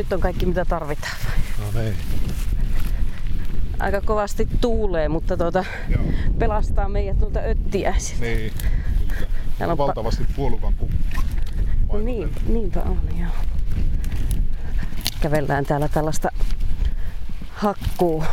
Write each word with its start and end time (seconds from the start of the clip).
Nyt 0.00 0.12
on 0.12 0.20
kaikki 0.20 0.46
mitä 0.46 0.64
tarvitaan. 0.64 1.16
No 1.58 1.80
niin. 1.80 1.94
Aika 3.78 4.00
kovasti 4.00 4.48
tuulee, 4.60 5.08
mutta 5.08 5.36
tuota, 5.36 5.64
Joo. 5.88 6.02
pelastaa 6.38 6.88
meidät 6.88 7.18
tuolta 7.18 7.40
öttiäisiltä. 7.40 8.24
Niin, 8.24 8.52
kyllä. 9.08 9.26
Täällä 9.58 9.72
on 9.72 9.78
pa- 9.78 9.80
Valtavasti 9.86 10.26
puolukan 10.36 10.74
kukka. 10.74 11.20
No 11.92 11.98
niin, 11.98 12.32
niinpä 12.48 12.80
on, 12.82 13.00
joo. 13.20 13.30
Kävellään 15.20 15.66
täällä 15.66 15.88
tällaista 15.88 16.28
hakkuu 17.50 18.24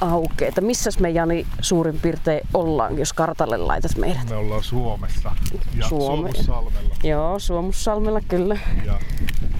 aukeita. 0.00 0.60
Missäs 0.60 0.98
me 0.98 1.10
Jani 1.10 1.46
suurin 1.60 2.00
piirtein 2.00 2.40
ollaan, 2.54 2.98
jos 2.98 3.12
kartalle 3.12 3.56
laitat 3.56 3.96
meidät? 3.96 4.28
Me 4.28 4.36
ollaan 4.36 4.62
Suomessa 4.62 5.32
ja 5.76 5.86
Suome- 5.88 6.32
Suomussalmella. 6.32 6.94
Joo, 7.02 7.38
Suomussalmella 7.38 8.20
kyllä. 8.28 8.58
Ja 8.86 8.98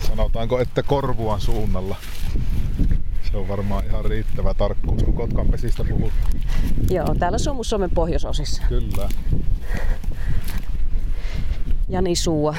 sanotaanko, 0.07 0.61
että 0.61 0.83
Korvuan 0.83 1.41
suunnalla. 1.41 1.97
Se 3.31 3.37
on 3.37 3.49
varmaan 3.49 3.85
ihan 3.87 4.05
riittävä 4.05 4.55
tarkkuus, 4.55 5.03
kun 5.03 5.15
Kotkan 5.15 5.47
pesistä 5.47 5.85
puhutaan. 5.85 6.33
Joo, 6.91 7.15
täällä 7.19 7.39
Suomus-Suomen 7.39 7.91
pohjoisosissa. 7.91 8.63
Kyllä. 8.69 9.09
Jani 11.89 12.17
Suua 12.17 12.55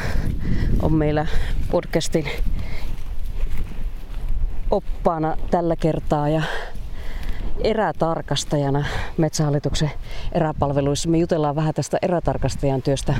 on 0.81 0.93
meillä 0.93 1.27
podcastin 1.71 2.25
oppaana 4.71 5.37
tällä 5.51 5.75
kertaa 5.75 6.29
ja 6.29 6.41
erätarkastajana 7.63 8.85
Metsähallituksen 9.17 9.91
eräpalveluissa. 10.31 11.09
Me 11.09 11.17
jutellaan 11.17 11.55
vähän 11.55 11.73
tästä 11.73 11.97
erätarkastajan 12.01 12.81
työstä, 12.81 13.13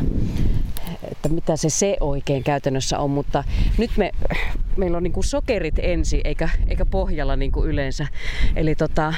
että 1.12 1.30
mitä 1.30 1.58
se 1.58 1.70
se 1.70 1.98
oikein 2.00 2.44
käytännössä 2.44 3.00
on, 3.00 3.09
mutta 3.09 3.44
nyt 3.77 3.91
me, 3.98 4.12
meillä 4.77 4.98
on 4.98 5.04
niin 5.04 5.14
kuin 5.14 5.23
sokerit 5.23 5.80
ensin 5.80 6.22
eikä, 6.23 6.50
eikä 6.67 6.86
pohjalla 6.86 7.36
niin 7.36 7.52
kuin 7.52 7.70
yleensä. 7.70 8.08
Eli 8.56 8.75
tota, 8.75 9.14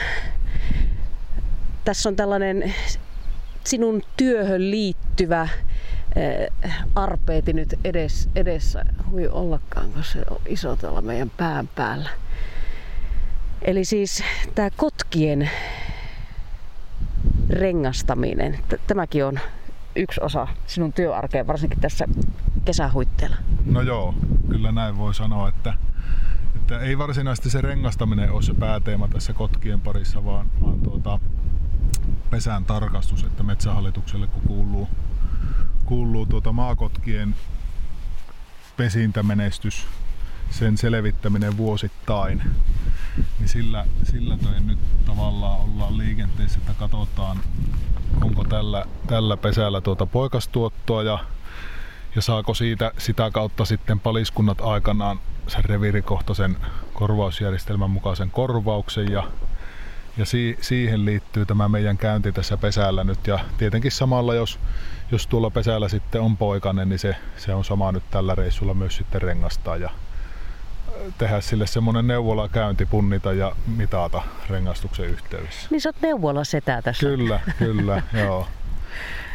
tässä 1.86 2.10
on 2.10 2.16
tällainen 2.16 2.74
sinun 3.64 4.02
työhön 4.18 4.72
liittyvä 4.72 5.48
eh, 6.16 6.74
arpeeti 6.96 7.54
nyt 7.54 7.80
edes, 7.84 8.30
edessä. 8.36 8.86
Hui 9.12 9.28
ollakaan, 9.28 9.92
kun 9.92 10.04
se 10.04 10.24
on 10.30 10.42
iso 10.46 10.76
tuolla 10.76 11.02
meidän 11.02 11.32
pään 11.38 11.68
päällä. 11.68 12.10
Eli 13.62 13.86
siis 13.86 14.24
tämä 14.56 14.70
kotkien 14.70 15.50
rengastaminen, 17.50 18.60
tämäkin 18.88 19.26
on 19.26 19.40
yksi 19.98 20.22
osa 20.24 20.48
sinun 20.68 20.94
työarkea, 20.94 21.48
varsinkin 21.48 21.80
tässä 21.80 22.08
kesähuitteella. 22.66 23.36
No 23.66 23.82
joo, 23.82 24.16
kyllä 24.50 24.72
näin 24.72 24.98
voi 24.98 25.14
sanoa, 25.14 25.50
että, 25.50 25.74
että 26.56 26.80
ei 26.80 26.98
varsinaisesti 26.98 27.50
se 27.50 27.62
rengastaminen 27.62 28.32
ole 28.32 28.44
se 28.44 28.54
pääteema 28.54 29.08
tässä 29.08 29.34
kotkien 29.34 29.82
parissa, 29.82 30.26
vaan, 30.26 30.46
vaan 30.64 30.80
tuota, 30.80 31.20
pesän 32.30 32.66
tarkastus, 32.66 33.24
että 33.24 33.44
metsähallitukselle 33.44 34.28
kun 34.28 34.42
kuuluu, 34.48 34.90
kuuluu 35.86 36.26
tuota 36.26 36.52
maakotkien 36.52 37.36
pesintämenestys, 38.78 39.88
sen 40.50 40.78
selvittäminen 40.78 41.58
vuosittain, 41.58 42.42
niin 43.40 43.50
sillä, 43.50 43.86
sillä 44.04 44.38
nyt 44.66 44.80
tavallaan 45.06 45.62
ollaan 45.62 45.98
liikenteessä, 45.98 46.60
että 46.60 46.74
katsotaan, 46.74 47.40
onko 48.22 48.44
tällä, 48.44 48.86
tällä 49.08 49.38
pesällä 49.38 49.82
tuota 49.82 50.06
poikastuottoa 50.06 51.04
ja, 51.04 51.20
ja 52.16 52.22
saako 52.22 52.54
siitä 52.54 52.92
sitä 52.98 53.32
kautta 53.32 53.66
sitten 53.66 54.00
paliskunnat 54.00 54.62
aikanaan 54.62 55.20
sen 55.48 55.66
reviirikohtaisen 55.66 56.58
korvausjärjestelmän 56.94 57.90
mukaisen 57.90 58.32
korvauksen 58.32 59.12
ja, 59.12 59.24
ja 60.18 60.26
si, 60.26 60.58
siihen 60.62 61.06
liittyy 61.06 61.46
tämä 61.46 61.70
meidän 61.70 61.98
käynti 61.98 62.32
tässä 62.32 62.58
pesällä 62.58 63.04
nyt. 63.04 63.28
Ja 63.28 63.40
tietenkin 63.58 63.92
samalla 63.92 64.36
jos, 64.36 64.60
jos 65.12 65.28
tuolla 65.28 65.50
pesällä 65.50 65.90
sitten 65.90 66.22
on 66.22 66.38
poikainen, 66.38 66.90
niin 66.90 67.00
se, 67.00 67.16
se 67.38 67.54
on 67.54 67.66
sama 67.66 67.92
nyt 67.92 68.04
tällä 68.12 68.36
reissulla 68.36 68.74
myös 68.74 68.96
sitten 68.96 69.22
rengastaa 69.22 69.78
ja 69.78 69.90
tehdä 71.18 71.42
sille 71.42 71.68
semmoinen 71.68 72.08
neuvolakäynti, 72.08 72.86
punnita 72.86 73.34
ja 73.34 73.56
mitata 73.78 74.22
rengastuksen 74.50 75.06
yhteydessä. 75.06 75.68
Niin 75.72 75.82
sä 75.82 75.90
oot 75.90 76.02
neuvola 76.02 76.44
setä 76.44 76.82
tässä. 76.82 77.08
Kyllä, 77.08 77.40
kyllä, 77.58 78.02
joo. 78.24 78.48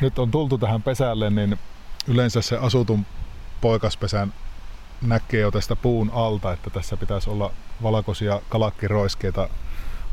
Nyt 0.00 0.18
on 0.18 0.30
tultu 0.30 0.58
tähän 0.58 0.82
pesälle, 0.82 1.30
niin 1.30 1.58
yleensä 2.08 2.42
se 2.42 2.56
asutun 2.56 3.06
poikaspesän 3.60 4.32
näkee 5.02 5.40
jo 5.40 5.50
tästä 5.50 5.76
puun 5.76 6.10
alta, 6.14 6.52
että 6.52 6.70
tässä 6.70 6.96
pitäisi 6.96 7.30
olla 7.30 7.50
valkoisia 7.82 8.40
kalakkiroiskeita 8.48 9.48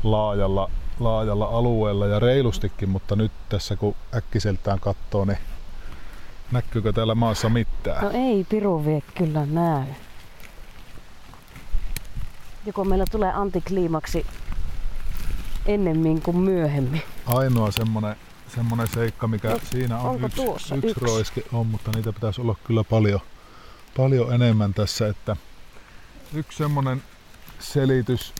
laajalla, 0.04 0.70
laajalla 1.00 1.44
alueella 1.44 2.06
ja 2.06 2.18
reilustikin, 2.18 2.88
mutta 2.88 3.16
nyt 3.16 3.32
tässä 3.48 3.76
kun 3.76 3.96
äkkiseltään 4.14 4.80
katsoo, 4.80 5.24
niin 5.24 5.38
näkyykö 6.52 6.92
täällä 6.92 7.14
maassa 7.14 7.48
mitään? 7.48 8.04
No 8.04 8.10
ei 8.14 8.46
piru 8.48 8.84
vie 8.84 9.02
kyllä 9.14 9.46
näy. 9.46 9.84
Joko 12.66 12.84
meillä 12.84 13.04
tulee 13.10 13.32
antikliimaksi 13.32 14.26
ennemmin 15.66 16.22
kuin 16.22 16.36
myöhemmin. 16.36 17.02
Ainoa 17.26 17.70
semmonen, 17.70 18.16
semmonen 18.54 18.88
seikka, 18.88 19.28
mikä 19.28 19.48
No, 19.50 19.60
siinä 19.70 19.98
on 19.98 20.10
onko 20.10 20.26
yksi, 20.26 20.42
yksi, 20.74 20.74
yksi? 20.74 21.00
roiske 21.04 21.42
on, 21.52 21.66
mutta 21.66 21.90
niitä 21.94 22.12
pitäisi 22.12 22.40
olla 22.40 22.56
kyllä 22.64 22.84
paljon, 22.84 23.20
paljon 23.96 24.32
enemmän 24.32 24.74
tässä, 24.74 25.08
että 25.08 25.36
yksi 26.34 26.58
semmonen 26.58 27.02
selitys 27.58 28.34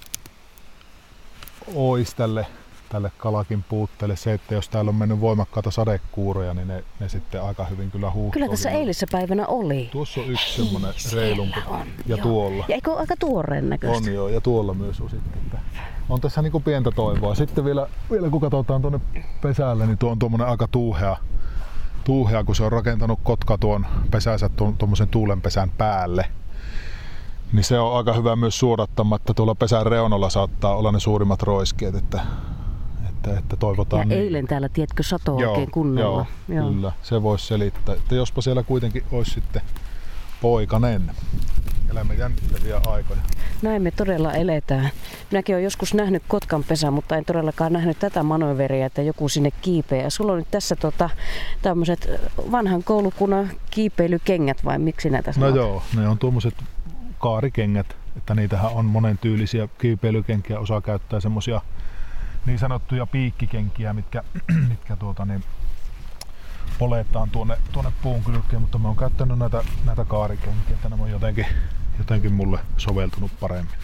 ois 1.75 2.15
tälle, 2.15 2.47
tälle 2.91 3.13
kalakin 3.19 3.65
puutteelle 3.69 4.17
se, 4.17 4.33
että 4.33 4.55
jos 4.55 4.69
täällä 4.69 4.89
on 4.89 4.95
mennyt 4.95 5.21
voimakkaita 5.21 5.71
sadekuuroja, 5.71 6.55
niin 6.55 6.69
ne, 6.69 6.85
ne 7.01 7.09
sitten 7.09 7.43
aika 7.43 7.65
hyvin 7.65 7.91
kyllä 7.91 8.11
huuhtoo. 8.11 8.33
Kyllä 8.33 8.49
tässä 8.49 8.71
eilisessä 8.71 9.07
päivänä 9.13 9.47
oli. 9.47 9.89
Tuossa 9.93 10.21
on 10.21 10.31
yksi 10.31 10.63
semmonen 10.63 10.95
Siellä 10.97 11.23
reilumpi. 11.23 11.61
on, 11.67 11.87
ja 12.07 12.17
joo. 12.17 12.19
tuolla. 12.19 12.65
Ja 12.69 12.75
eikö 12.75 12.91
ole 12.91 13.01
aika 13.01 13.15
tuoreen 13.17 13.69
näköistä? 13.69 14.09
On 14.09 14.15
joo, 14.15 14.29
ja 14.29 14.41
tuolla 14.41 14.75
myös 14.75 15.01
on 15.01 15.11
sitten. 15.11 15.43
Että 15.43 15.59
on 16.09 16.21
tässä 16.21 16.43
niinku 16.43 16.61
pientä 16.61 16.91
toivoa. 16.91 17.35
Sitten 17.35 17.65
vielä, 17.65 17.87
vielä 18.11 18.31
kun 18.31 18.41
katsotaan 18.41 18.81
tuonne 18.81 19.01
pesälle, 19.43 19.87
niin 19.87 19.99
tuo 19.99 20.11
on 20.11 20.19
tuommoinen 20.19 20.49
aika 20.49 20.69
tuuhea, 20.69 21.17
tuuhea, 22.05 22.45
kun 22.45 22.57
se 22.57 22.65
on 22.65 22.73
rakentanut 22.73 23.21
kotka 23.23 23.59
tuon 23.59 23.87
pesänsä 24.11 24.51
tuommoisen 24.79 25.09
tuulenpesän 25.09 25.71
päälle. 25.71 26.25
Niin 27.53 27.65
se 27.65 27.79
on 27.79 27.97
aika 27.97 28.13
hyvä 28.13 28.37
myös 28.37 28.59
suodattamatta. 28.59 29.35
Tuolla 29.35 29.55
pesän 29.55 29.87
reunalla 29.87 30.31
saattaa 30.31 30.77
olla 30.77 30.93
ne 30.93 31.01
suurimmat 31.01 31.43
roiskeet, 31.43 31.95
että, 31.95 32.21
että, 33.29 33.39
että 33.39 33.53
Ja 33.53 33.57
toivotaan 33.57 34.09
niin. 34.09 34.21
eilen 34.21 34.47
täällä, 34.47 34.69
tiedätkö, 34.69 35.03
sato 35.03 35.37
oikein 35.37 35.71
kunnolla. 35.71 36.27
Joo, 36.49 36.71
kyllä. 36.73 36.93
Se 37.03 37.23
voisi 37.23 37.47
selittää, 37.47 37.95
että 37.95 38.15
jospa 38.15 38.41
siellä 38.43 38.63
kuitenkin 38.63 39.03
olisi 39.13 39.31
sitten 39.31 39.63
poikanen. 40.43 41.11
Elämme 41.91 42.15
jännittäviä 42.15 42.81
aikoja. 42.87 43.21
Näin 43.63 43.83
me 43.83 43.91
todella 43.91 44.33
eletään. 44.33 44.91
Minäkin 45.31 45.55
olen 45.55 45.65
joskus 45.65 45.95
nähnyt 45.95 46.23
kotkan 46.29 46.65
pesä, 46.65 46.91
mutta 46.91 47.17
en 47.17 47.25
todellakaan 47.25 47.73
nähnyt 47.73 47.99
tätä 47.99 48.23
manöveria, 48.23 48.87
että 48.87 49.03
joku 49.03 49.29
sinne 49.29 49.51
kiipeää. 49.63 50.03
Ja 50.03 50.11
Sulla 50.11 50.33
on 50.33 50.39
nyt 50.39 50.51
tässä 50.51 50.77
tota, 50.77 51.11
tämmöiset 51.63 52.11
vanhan 52.53 52.85
koulukunnan 52.85 53.51
kiipeilykengät 53.71 54.65
vai 54.65 54.79
miksi 54.79 55.11
näitä 55.11 55.31
No 55.31 55.33
sanotaan? 55.35 55.57
joo, 55.57 55.83
ne 55.97 56.09
on 56.09 56.19
tuommoiset 56.19 56.55
kaarikengät, 57.19 57.97
että 58.17 58.35
niitähän 58.35 58.71
on 58.73 58.85
monen 58.85 59.19
tyylisiä 59.19 59.69
kiipeilykenkiä. 59.79 60.59
Osa 60.59 60.81
käyttää 60.81 61.21
semmosia 61.21 61.61
niin 62.47 62.59
sanottuja 62.59 63.07
piikkikenkiä, 63.07 63.93
mitkä, 63.93 64.23
mitkä 64.69 64.97
tuota, 64.97 65.25
niin, 65.25 65.45
poletaan 66.79 67.31
tuonne, 67.31 67.59
tuonne 67.73 67.93
puun 68.03 68.25
kylkeen, 68.25 68.63
mutta 68.63 68.79
mä 68.79 68.89
oon 68.89 68.97
käyttänyt 68.97 69.39
näitä, 69.39 69.65
näitä 69.85 70.05
kaarikenkiä, 70.05 70.75
että 70.75 70.89
nämä 70.89 71.03
on 71.03 71.11
jotenkin, 71.11 71.47
jotenkin 71.99 72.33
mulle 72.33 72.59
soveltunut 72.77 73.33
paremmin. 73.41 73.75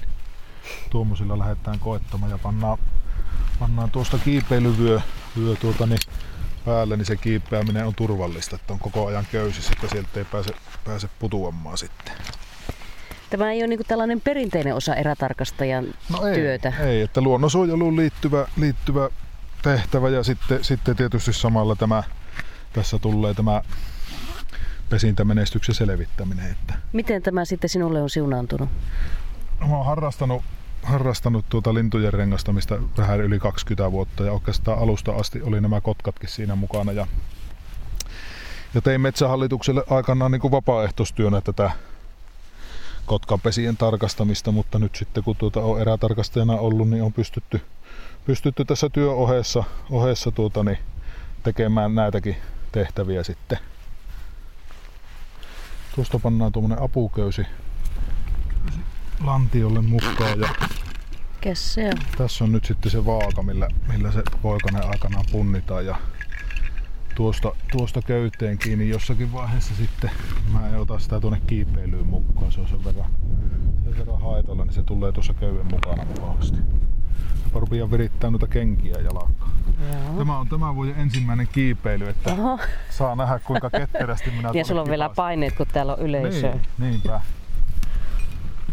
Tuommoisilla 0.90 1.38
lähdetään 1.38 1.78
koettamaan 1.78 2.30
ja 2.30 2.38
pannaan, 2.38 2.78
pannaan 3.58 3.90
tuosta 3.90 4.18
kiipeilyvyö 4.18 5.00
vyö 5.36 5.56
tuota, 5.56 5.86
niin 5.86 5.98
päälle, 6.64 6.96
niin 6.96 7.06
se 7.06 7.16
kiipeäminen 7.16 7.86
on 7.86 7.94
turvallista, 7.94 8.56
että 8.56 8.72
on 8.72 8.78
koko 8.78 9.06
ajan 9.06 9.26
köysissä, 9.32 9.72
että 9.72 9.88
sieltä 9.88 10.08
ei 10.16 10.24
pääse, 10.24 10.54
pääse 10.84 11.08
putuamaan 11.18 11.78
sitten. 11.78 12.14
Tämä 13.30 13.52
ei 13.52 13.60
ole 13.60 13.66
niin 13.66 13.80
tällainen 13.88 14.20
perinteinen 14.20 14.74
osa 14.74 14.94
erätarkastajan 14.94 15.84
No 16.12 16.26
ei, 16.26 16.34
työtä. 16.34 16.72
ei, 16.80 17.00
että 17.02 17.20
luonnonsuojeluun 17.20 17.96
liittyvä, 17.96 18.46
liittyvä 18.56 19.08
tehtävä 19.62 20.08
ja 20.08 20.22
sitten, 20.22 20.64
sitten 20.64 20.96
tietysti 20.96 21.32
samalla 21.32 21.76
tämä, 21.76 22.02
tässä 22.72 22.98
tulee 22.98 23.34
tämä 23.34 23.62
pesintämenestyksen 24.88 25.74
selvittäminen. 25.74 26.50
Että 26.50 26.74
Miten 26.92 27.22
tämä 27.22 27.44
sitten 27.44 27.70
sinulle 27.70 28.02
on 28.02 28.10
siunaantunut? 28.10 28.68
mä 29.68 29.76
oon 29.76 29.86
harrastanut, 29.86 30.42
harrastanut 30.82 31.44
tuota 31.48 31.74
lintujen 31.74 32.12
rengastamista 32.12 32.78
vähän 32.98 33.20
yli 33.20 33.38
20 33.38 33.92
vuotta 33.92 34.24
ja 34.24 34.32
oikeastaan 34.32 34.78
alusta 34.78 35.12
asti 35.12 35.42
oli 35.42 35.60
nämä 35.60 35.80
kotkatkin 35.80 36.28
siinä 36.28 36.54
mukana 36.54 36.92
ja, 36.92 37.06
ja 38.74 38.80
tein 38.80 39.00
Metsähallitukselle 39.00 39.84
aikanaan 39.90 40.30
niin 40.30 40.40
kuin 40.40 40.50
vapaaehtoistyönä 40.52 41.40
tätä 41.40 41.70
kotkapesien 43.06 43.76
tarkastamista, 43.76 44.52
mutta 44.52 44.78
nyt 44.78 44.94
sitten 44.96 45.24
kun 45.24 45.36
tuota 45.36 45.60
on 45.60 45.80
erätarkastajana 45.80 46.52
ollut, 46.52 46.90
niin 46.90 47.02
on 47.02 47.12
pystytty, 47.12 47.60
pystytty 48.26 48.64
tässä 48.64 48.88
työohessa 48.88 49.64
ohessa 49.90 50.30
tuota, 50.30 50.64
niin 50.64 50.78
tekemään 51.42 51.94
näitäkin 51.94 52.36
tehtäviä 52.72 53.22
sitten. 53.22 53.58
Tuosta 55.94 56.18
pannaan 56.18 56.52
tuommoinen 56.52 56.82
apuköysi 56.84 57.46
lantiolle 59.24 59.82
mukaan 59.82 60.40
ja 60.40 60.48
Kes 61.40 61.74
se 61.74 61.86
on? 61.86 61.98
tässä 62.18 62.44
on 62.44 62.52
nyt 62.52 62.64
sitten 62.64 62.90
se 62.90 63.04
vaaka, 63.04 63.42
millä, 63.42 63.68
millä 63.88 64.12
se 64.12 64.22
poikanen 64.42 64.86
aikanaan 64.86 65.24
punnitaan 65.32 65.86
ja 65.86 65.96
tuosta, 67.16 67.52
tuosta 67.72 68.02
köyteen 68.02 68.58
kiinni 68.58 68.88
jossakin 68.88 69.32
vaiheessa 69.32 69.74
sitten. 69.74 70.10
Mä 70.52 70.68
en 70.68 70.80
ota 70.80 70.98
sitä 70.98 71.20
tuonne 71.20 71.40
kiipeilyyn 71.46 72.06
mukaan, 72.06 72.52
se 72.52 72.60
on 72.60 72.68
sen 72.68 72.84
verran, 72.84 73.10
sen 73.84 73.98
verran 73.98 74.20
haitalla, 74.20 74.64
niin 74.64 74.74
se 74.74 74.82
tulee 74.82 75.12
tuossa 75.12 75.34
köyden 75.34 75.66
mukana 75.66 76.04
mukavasti. 76.04 76.58
Mä 77.54 77.60
rupean 77.60 77.90
virittää 77.90 78.30
noita 78.30 78.46
kenkiä 78.46 78.94
jalakkaan. 78.94 79.50
Joo. 79.92 80.18
Tämä 80.18 80.38
on 80.38 80.48
tämän 80.48 80.74
vuoden 80.74 80.94
ensimmäinen 80.96 81.48
kiipeily, 81.52 82.08
että 82.08 82.32
Oho. 82.32 82.58
saa 82.90 83.16
nähdä 83.16 83.38
kuinka 83.38 83.70
ketterästi 83.70 84.30
minä 84.30 84.40
Ja 84.40 84.42
tuonne 84.52 84.64
sulla 84.64 84.80
on 84.80 84.88
vielä 84.88 85.10
paineet, 85.16 85.56
kun 85.56 85.66
täällä 85.72 85.94
on 85.94 86.00
yleisöä. 86.00 86.52
Niin, 86.52 86.62
niinpä. 86.78 87.20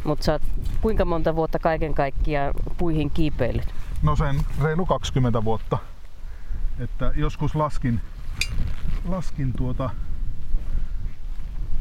Mutta 0.03 0.25
sä 0.25 0.31
oot 0.31 0.41
kuinka 0.81 1.05
monta 1.05 1.35
vuotta 1.35 1.59
kaiken 1.59 1.93
kaikkiaan 1.93 2.53
puihin 2.77 3.09
kiipeilyt? 3.09 3.73
No 4.01 4.15
sen 4.15 4.41
reilu 4.61 4.85
20 4.85 5.43
vuotta. 5.43 5.77
Että 6.79 7.11
joskus 7.15 7.55
laskin, 7.55 8.01
laskin 9.05 9.53
tuota, 9.57 9.89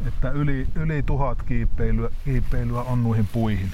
että 0.06 0.30
yli, 0.30 0.66
yli 0.74 1.02
tuhat 1.02 1.42
kiipeilyä, 1.42 2.10
kiipeilyä 2.24 2.82
on 2.82 3.02
noihin 3.02 3.26
puihin. 3.26 3.70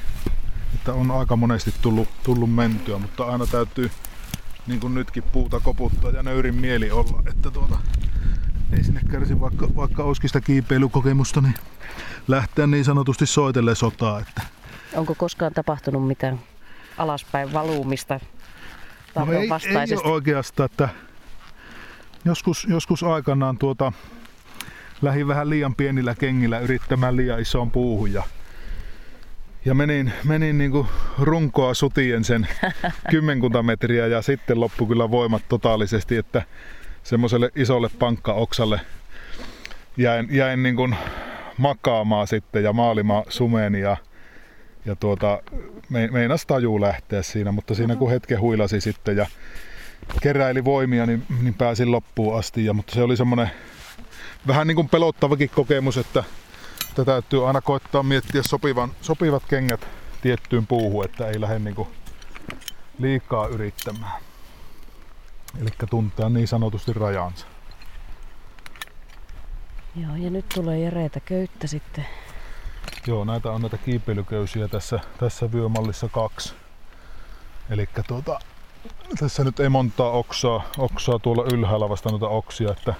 Että 0.75 0.93
on 0.93 1.11
aika 1.11 1.37
monesti 1.37 1.75
tullut, 1.83 2.09
tullut 2.23 2.55
mentyä, 2.55 2.99
mutta 2.99 3.25
aina 3.25 3.47
täytyy 3.47 3.91
niin 4.67 4.81
kuin 4.81 4.95
nytkin 4.95 5.23
puuta 5.23 5.61
koputtaa 5.61 6.11
ja 6.11 6.23
nöyrin 6.23 6.55
mieli 6.55 6.91
olla, 6.91 7.23
että 7.27 7.51
tuota, 7.51 7.79
ei 8.73 8.85
sinne 8.85 9.01
kärsi 9.11 9.41
vaikka, 9.41 9.69
vaikka 9.77 10.03
olisikin 10.03 10.29
sitä 10.29 10.41
kiipeilykokemusta, 10.41 11.41
niin 11.41 11.55
lähteä 12.29 12.67
niin 12.67 12.85
sanotusti 12.85 13.27
soitelle 13.27 13.75
sotaa. 13.75 14.21
Että 14.21 14.43
Onko 14.95 15.15
koskaan 15.15 15.53
tapahtunut 15.55 16.07
mitään 16.07 16.41
alaspäin 16.99 17.53
valumista 17.53 18.21
No 19.15 19.33
ei, 19.33 19.49
ei 19.91 19.97
oikeastaan, 20.05 20.65
että 20.65 20.89
joskus, 22.29 22.67
joskus 22.71 23.03
aikanaan 23.03 23.59
tuota, 23.59 23.93
lähdin 25.03 25.29
vähän 25.29 25.51
liian 25.51 25.75
pienillä 25.75 26.15
kengillä 26.15 26.59
yrittämään 26.59 27.17
liian 27.17 27.41
isoon 27.41 27.71
puuhun 27.71 28.13
ja, 28.13 28.23
ja 29.65 29.75
menin, 29.75 30.13
menin 30.25 30.59
niin 30.59 30.71
kuin 30.71 30.87
runkoa 31.19 31.75
sutien 31.75 32.25
sen 32.25 32.49
kymmenkunta 33.11 33.63
metriä 33.63 34.07
ja 34.07 34.23
sitten 34.23 34.61
loppu 34.61 34.87
kyllä 34.87 35.11
voimat 35.11 35.43
totaalisesti, 35.49 36.17
että 36.17 36.43
semmoiselle 37.03 37.51
isolle 37.57 37.91
pankkaoksalle 37.99 38.81
jäin, 39.97 40.29
jäin 40.31 40.63
niin 40.63 40.77
kuin 40.77 40.97
makaamaan 41.59 42.27
sitten 42.27 42.65
ja 42.65 42.73
maalima 42.73 43.25
sumeeni 43.29 43.81
ja, 43.81 43.97
ja 44.85 44.97
tuota, 44.97 45.43
me, 45.89 46.09
meinas 46.13 46.47
taju 46.47 46.81
lähteä 46.81 47.23
siinä, 47.23 47.53
mutta 47.53 47.75
siinä 47.75 47.97
kun 47.97 48.11
hetken 48.11 48.41
huilasi 48.41 48.81
sitten 48.81 49.17
ja 49.17 49.27
keräili 50.23 50.65
voimia, 50.65 51.07
niin, 51.07 51.27
niin 51.43 51.55
pääsin 51.55 51.93
loppuun 51.93 52.39
asti. 52.39 52.65
Ja, 52.65 52.73
mutta 52.73 52.95
se 52.95 53.03
oli 53.03 53.17
semmoinen 53.17 53.51
vähän 54.47 54.67
niin 54.67 54.75
kuin 54.75 54.89
pelottavakin 54.89 55.51
kokemus, 55.51 55.97
että, 55.97 56.25
että 56.89 57.05
täytyy 57.05 57.47
aina 57.47 57.61
koittaa 57.61 58.03
miettiä 58.03 58.43
sopivan, 58.43 58.93
sopivat 59.01 59.43
kengät 59.49 59.89
tiettyyn 60.23 60.67
puuhun, 60.67 61.05
että 61.05 61.29
ei 61.29 61.41
lähde 61.41 61.59
niin 61.59 61.75
kuin 61.75 61.89
liikaa 62.99 63.47
yrittämään. 63.47 64.23
Eli 65.61 65.71
tuntea 65.91 66.29
niin 66.29 66.49
sanotusti 66.49 66.93
rajansa. 66.93 67.47
Joo, 69.97 70.17
ja 70.17 70.31
nyt 70.31 70.47
tulee 70.55 70.79
järeitä 70.79 71.21
köyttä 71.21 71.67
sitten. 71.67 72.07
Joo, 73.07 73.25
näitä 73.25 73.51
on 73.51 73.61
näitä 73.61 73.79
kiipeilyköysiä 73.79 74.69
tässä, 74.69 75.01
tässä 75.19 75.53
vyömallissa 75.53 76.09
kaksi. 76.09 76.55
Eli 77.71 77.89
tuota, 78.07 78.39
tässä 79.17 79.45
nyt 79.45 79.61
ei 79.61 79.69
montaa 79.69 80.11
oksaa, 80.11 80.65
oksaa 80.79 81.19
tuolla 81.19 81.45
ylhäällä 81.53 81.89
vasta 81.89 82.11
noita 82.11 82.29
oksia, 82.29 82.71
että 82.71 82.95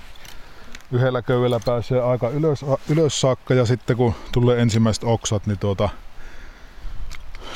yhdellä 0.93 1.23
köydellä 1.23 1.61
pääsee 1.65 2.03
aika 2.03 2.29
ylös, 2.29 2.65
ylös 2.89 3.21
saakka 3.21 3.55
ja 3.55 3.67
sitten 3.67 3.97
kun 3.97 4.15
tulee 4.33 4.63
ensimmäiset 4.63 5.05
oksat, 5.05 5.47
niin 5.47 5.59
tuota, 5.59 5.89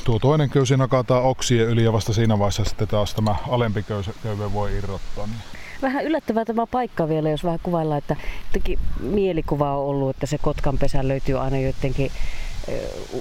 tuo 0.05 0.19
toinen 0.19 0.51
köysi 0.51 0.77
nakataan 0.77 1.23
oksien 1.23 1.69
yli 1.69 1.85
ja 1.85 1.93
vasta 1.93 2.13
siinä 2.13 2.39
vaiheessa 2.39 2.65
sitten 2.65 2.89
taas 2.89 3.15
tämä 3.15 3.35
alempi 3.49 3.85
köyve 4.23 4.53
voi 4.53 4.77
irrottaa. 4.77 5.27
Niin 5.27 5.41
Vähän 5.83 6.05
yllättävää 6.05 6.45
tämä 6.45 6.67
paikka 6.67 7.09
vielä, 7.09 7.31
jos 7.31 7.45
vähän 7.45 7.61
kuvaillaan, 7.63 7.99
että 7.99 8.17
jotenkin 8.47 8.79
mielikuva 9.01 9.77
on 9.77 9.85
ollut, 9.85 10.11
että 10.11 10.27
se 10.27 10.39
Kotkan 10.39 10.79
pesä 10.79 11.09
löytyy 11.09 11.39
aina 11.39 11.59
joidenkin 11.59 12.11
ö, 12.11 12.52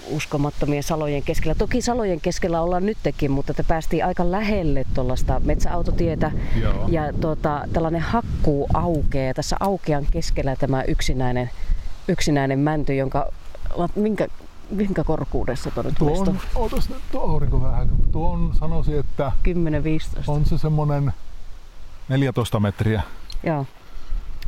uskomattomien 0.10 0.84
salojen 0.84 1.24
keskellä. 1.24 1.56
Toki 1.56 1.82
salojen 1.82 2.22
keskellä 2.22 2.62
ollaan 2.62 2.86
nytkin, 2.86 3.32
mutta 3.32 3.54
te 3.54 3.64
päästiin 3.64 4.06
aika 4.06 4.32
lähelle 4.32 4.86
tuollaista 4.94 5.40
metsäautotietä 5.40 6.32
Joo. 6.62 6.86
ja 6.88 7.14
tuota, 7.22 7.62
tällainen 7.74 8.02
hakkuu 8.02 8.68
aukeaa. 8.74 9.34
Tässä 9.34 9.58
aukean 9.60 10.06
keskellä 10.12 10.56
tämä 10.56 10.84
yksinäinen, 10.84 11.50
yksinäinen 12.08 12.60
mänty, 12.60 12.96
jonka 12.96 13.32
minkä, 13.96 14.28
minkä 14.70 15.04
korkuudessa 15.04 15.72
tuo 15.72 15.84
nyt 15.84 15.94
Tuo 15.98 16.20
on, 16.20 16.40
ootas 16.56 16.90
tuo 17.12 17.22
aurinko 17.22 17.62
vähän. 17.62 17.90
Tuo 18.12 18.32
on, 18.32 18.54
sanoisin, 18.60 19.00
että 19.00 19.32
10-15. 19.48 20.24
on 20.28 20.46
se 20.46 20.58
semmonen 20.58 21.14
14 22.10 22.60
metriä. 22.60 23.02
Joo. 23.44 23.66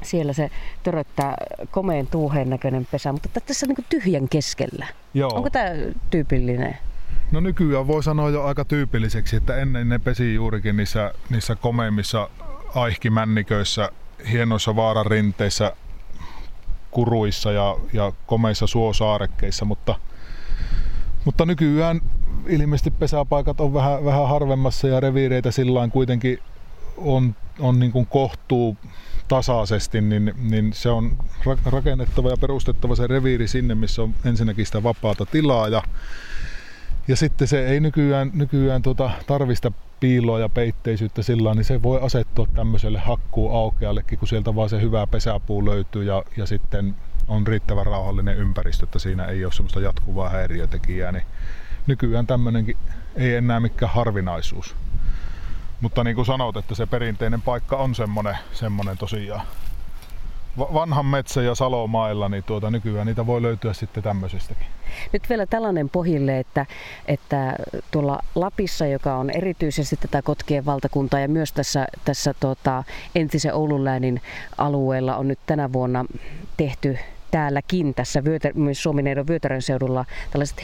Siellä 0.04 0.34
se 0.34 0.52
töröttää 0.84 1.36
komeen 1.72 2.08
tuuheen 2.08 2.50
näköinen 2.50 2.88
pesä, 2.92 3.12
mutta 3.12 3.30
tä- 3.30 3.40
tässä 3.40 3.66
on 3.66 3.76
niin 3.78 3.86
tyhjän 3.90 4.30
keskellä. 4.30 4.88
Joo. 5.14 5.32
Onko 5.34 5.50
tämä 5.50 5.70
tyypillinen? 6.10 6.78
No 7.32 7.40
nykyään 7.40 7.88
voi 7.88 8.04
sanoa 8.04 8.30
jo 8.30 8.44
aika 8.44 8.66
tyypilliseksi, 8.66 9.36
että 9.36 9.58
ennen 9.58 9.90
ne 9.90 10.00
pesi 10.00 10.34
juurikin 10.34 10.78
niissä, 10.78 11.14
niissä 11.30 11.56
komeimmissa 11.56 12.30
aihkimänniköissä, 12.76 13.90
hienoissa 14.32 14.76
vaararinteissä, 14.76 15.74
kuruissa 16.92 17.52
ja, 17.52 17.76
ja 17.94 18.12
komeissa 18.26 18.68
suosaarekkeissa, 18.68 19.66
mutta, 19.66 19.96
mutta 21.26 21.46
nykyään 21.46 22.02
ilmeisesti 22.48 22.92
pesäpaikat 22.92 23.62
on 23.62 23.74
vähän, 23.74 24.06
vähän 24.06 24.30
harvemmassa 24.30 24.88
ja 24.88 25.00
reviireitä 25.00 25.52
sillä 25.52 25.88
kuitenkin 25.88 26.40
on, 26.98 27.36
on 27.60 27.80
niin 27.80 27.92
kuin 27.92 28.06
kohtuu 28.06 28.78
tasaisesti, 29.34 30.02
niin, 30.02 30.34
niin 30.38 30.74
se 30.74 30.90
on 30.90 31.18
ra- 31.46 31.72
rakennettava 31.72 32.30
ja 32.30 32.38
perustettava 32.38 32.96
se 32.96 33.08
reviiri 33.08 33.48
sinne, 33.48 33.76
missä 33.76 34.02
on 34.02 34.14
ensinnäkin 34.26 34.66
sitä 34.66 34.84
vapaata 34.84 35.26
tilaa 35.26 35.68
ja 35.68 35.84
ja 37.08 37.16
sitten 37.16 37.48
se 37.48 37.68
ei 37.68 37.80
nykyään, 37.80 38.32
nykyään 38.34 38.82
tuota, 38.82 39.12
tarvista 39.28 39.72
piiloa 40.00 40.40
ja 40.40 40.50
peitteisyyttä 40.50 41.24
sillä 41.24 41.56
niin 41.56 41.66
se 41.66 41.84
voi 41.84 42.00
asettua 42.02 42.48
tämmöiselle 42.56 43.00
hakkuu 43.00 43.56
aukeallekin, 43.56 44.20
kun 44.20 44.28
sieltä 44.28 44.56
vaan 44.56 44.70
se 44.70 44.82
hyvä 44.82 45.08
pesäpuu 45.08 45.66
löytyy 45.66 46.04
ja, 46.04 46.24
ja 46.38 46.46
sitten 46.46 46.96
on 47.28 47.48
riittävän 47.48 47.86
rauhallinen 47.86 48.38
ympäristö, 48.38 48.84
että 48.84 49.00
siinä 49.00 49.26
ei 49.26 49.46
ole 49.46 49.54
semmoista 49.54 49.80
jatkuvaa 49.80 50.30
häiriötekijää, 50.30 51.12
niin 51.12 51.26
nykyään 51.88 52.28
tämmöinenkin 52.28 52.78
ei 53.16 53.36
enää 53.36 53.60
mikään 53.60 53.92
harvinaisuus. 53.92 54.76
Mutta 55.82 56.04
niin 56.04 56.16
kuin 56.16 56.26
sanot, 56.26 56.58
että 56.58 56.76
se 56.76 56.86
perinteinen 56.86 57.42
paikka 57.42 57.78
on 57.78 57.96
semmoinen, 57.96 58.38
semmoinen 58.54 58.98
tosiaan 58.98 59.42
va- 60.58 60.74
vanhan 60.74 61.06
metsä- 61.06 61.42
ja 61.42 61.56
salomailla, 61.56 62.30
niin 62.30 62.44
tuota, 62.44 62.72
nykyään 62.72 63.08
niitä 63.08 63.26
voi 63.26 63.42
löytyä 63.42 63.74
sitten 63.74 64.04
tämmöisestäkin. 64.04 64.68
Nyt 65.14 65.30
vielä 65.30 65.46
tällainen 65.46 65.90
pohjille, 65.90 66.40
että, 66.40 66.66
että 67.06 67.56
tuolla 67.92 68.20
Lapissa, 68.36 68.86
joka 68.86 69.16
on 69.16 69.30
erityisesti 69.30 69.98
tätä 69.98 70.22
Kotkien 70.22 70.66
valtakuntaa 70.66 71.20
ja 71.20 71.28
myös 71.28 71.54
tässä, 71.54 71.88
tässä 72.06 72.34
tota, 72.40 72.84
entisen 73.16 73.54
Oulun 73.54 73.86
läänin 73.86 74.22
alueella 74.58 75.18
on 75.18 75.28
nyt 75.28 75.40
tänä 75.46 75.74
vuonna 75.74 76.06
tehty 76.58 76.98
täälläkin 77.32 77.94
tässä 77.94 78.24
Vyötä, 78.24 78.52
myös 78.56 78.84
Suomineidon 78.84 79.28
Vyötärön 79.28 79.62
seudulla 79.62 80.06
tällaiset 80.32 80.64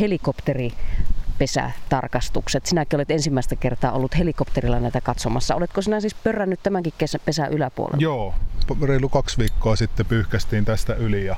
helikopteripesätarkastukset. 1.40 2.66
Sinäkin 2.66 2.98
olet 2.98 3.12
ensimmäistä 3.12 3.56
kertaa 3.56 3.92
ollut 3.92 4.18
helikopterilla 4.18 4.80
näitä 4.80 5.02
katsomassa. 5.02 5.56
Oletko 5.56 5.82
sinä 5.82 6.00
siis 6.00 6.16
pörrännyt 6.16 6.64
tämänkin 6.64 6.94
kesä, 6.98 7.20
pesän 7.20 7.52
yläpuolella? 7.52 8.02
Joo, 8.02 8.34
reilu 8.82 9.10
kaksi 9.10 9.38
viikkoa 9.38 9.76
sitten 9.76 10.06
pyyhkästiin 10.06 10.66
tästä 10.66 10.94
yli 10.94 11.26
ja, 11.26 11.36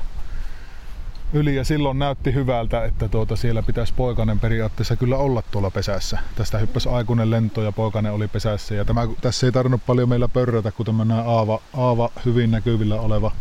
yli 1.32 1.56
ja 1.56 1.64
silloin 1.64 1.98
näytti 1.98 2.34
hyvältä, 2.34 2.84
että 2.84 3.08
tuota 3.08 3.36
siellä 3.36 3.62
pitäisi 3.62 3.94
poikanen 3.94 4.40
periaatteessa 4.40 4.96
kyllä 4.96 5.16
olla 5.16 5.42
tuolla 5.50 5.70
pesässä. 5.70 6.18
Tästä 6.34 6.58
hyppäsi 6.58 6.88
aikuinen 6.88 7.30
lento 7.30 7.62
ja 7.62 7.72
poikanen 7.72 8.12
oli 8.12 8.28
pesässä 8.28 8.74
ja 8.74 8.84
tämä, 8.84 9.08
tässä 9.20 9.46
ei 9.46 9.52
tarvinnut 9.52 9.86
paljon 9.86 10.08
meillä 10.08 10.28
pörrätä, 10.28 10.72
kun 10.72 10.86
tämmöinen 10.86 11.18
aava, 11.26 11.60
aava 11.72 12.10
hyvin 12.24 12.50
näkyvillä 12.50 13.00
oleva, 13.00 13.32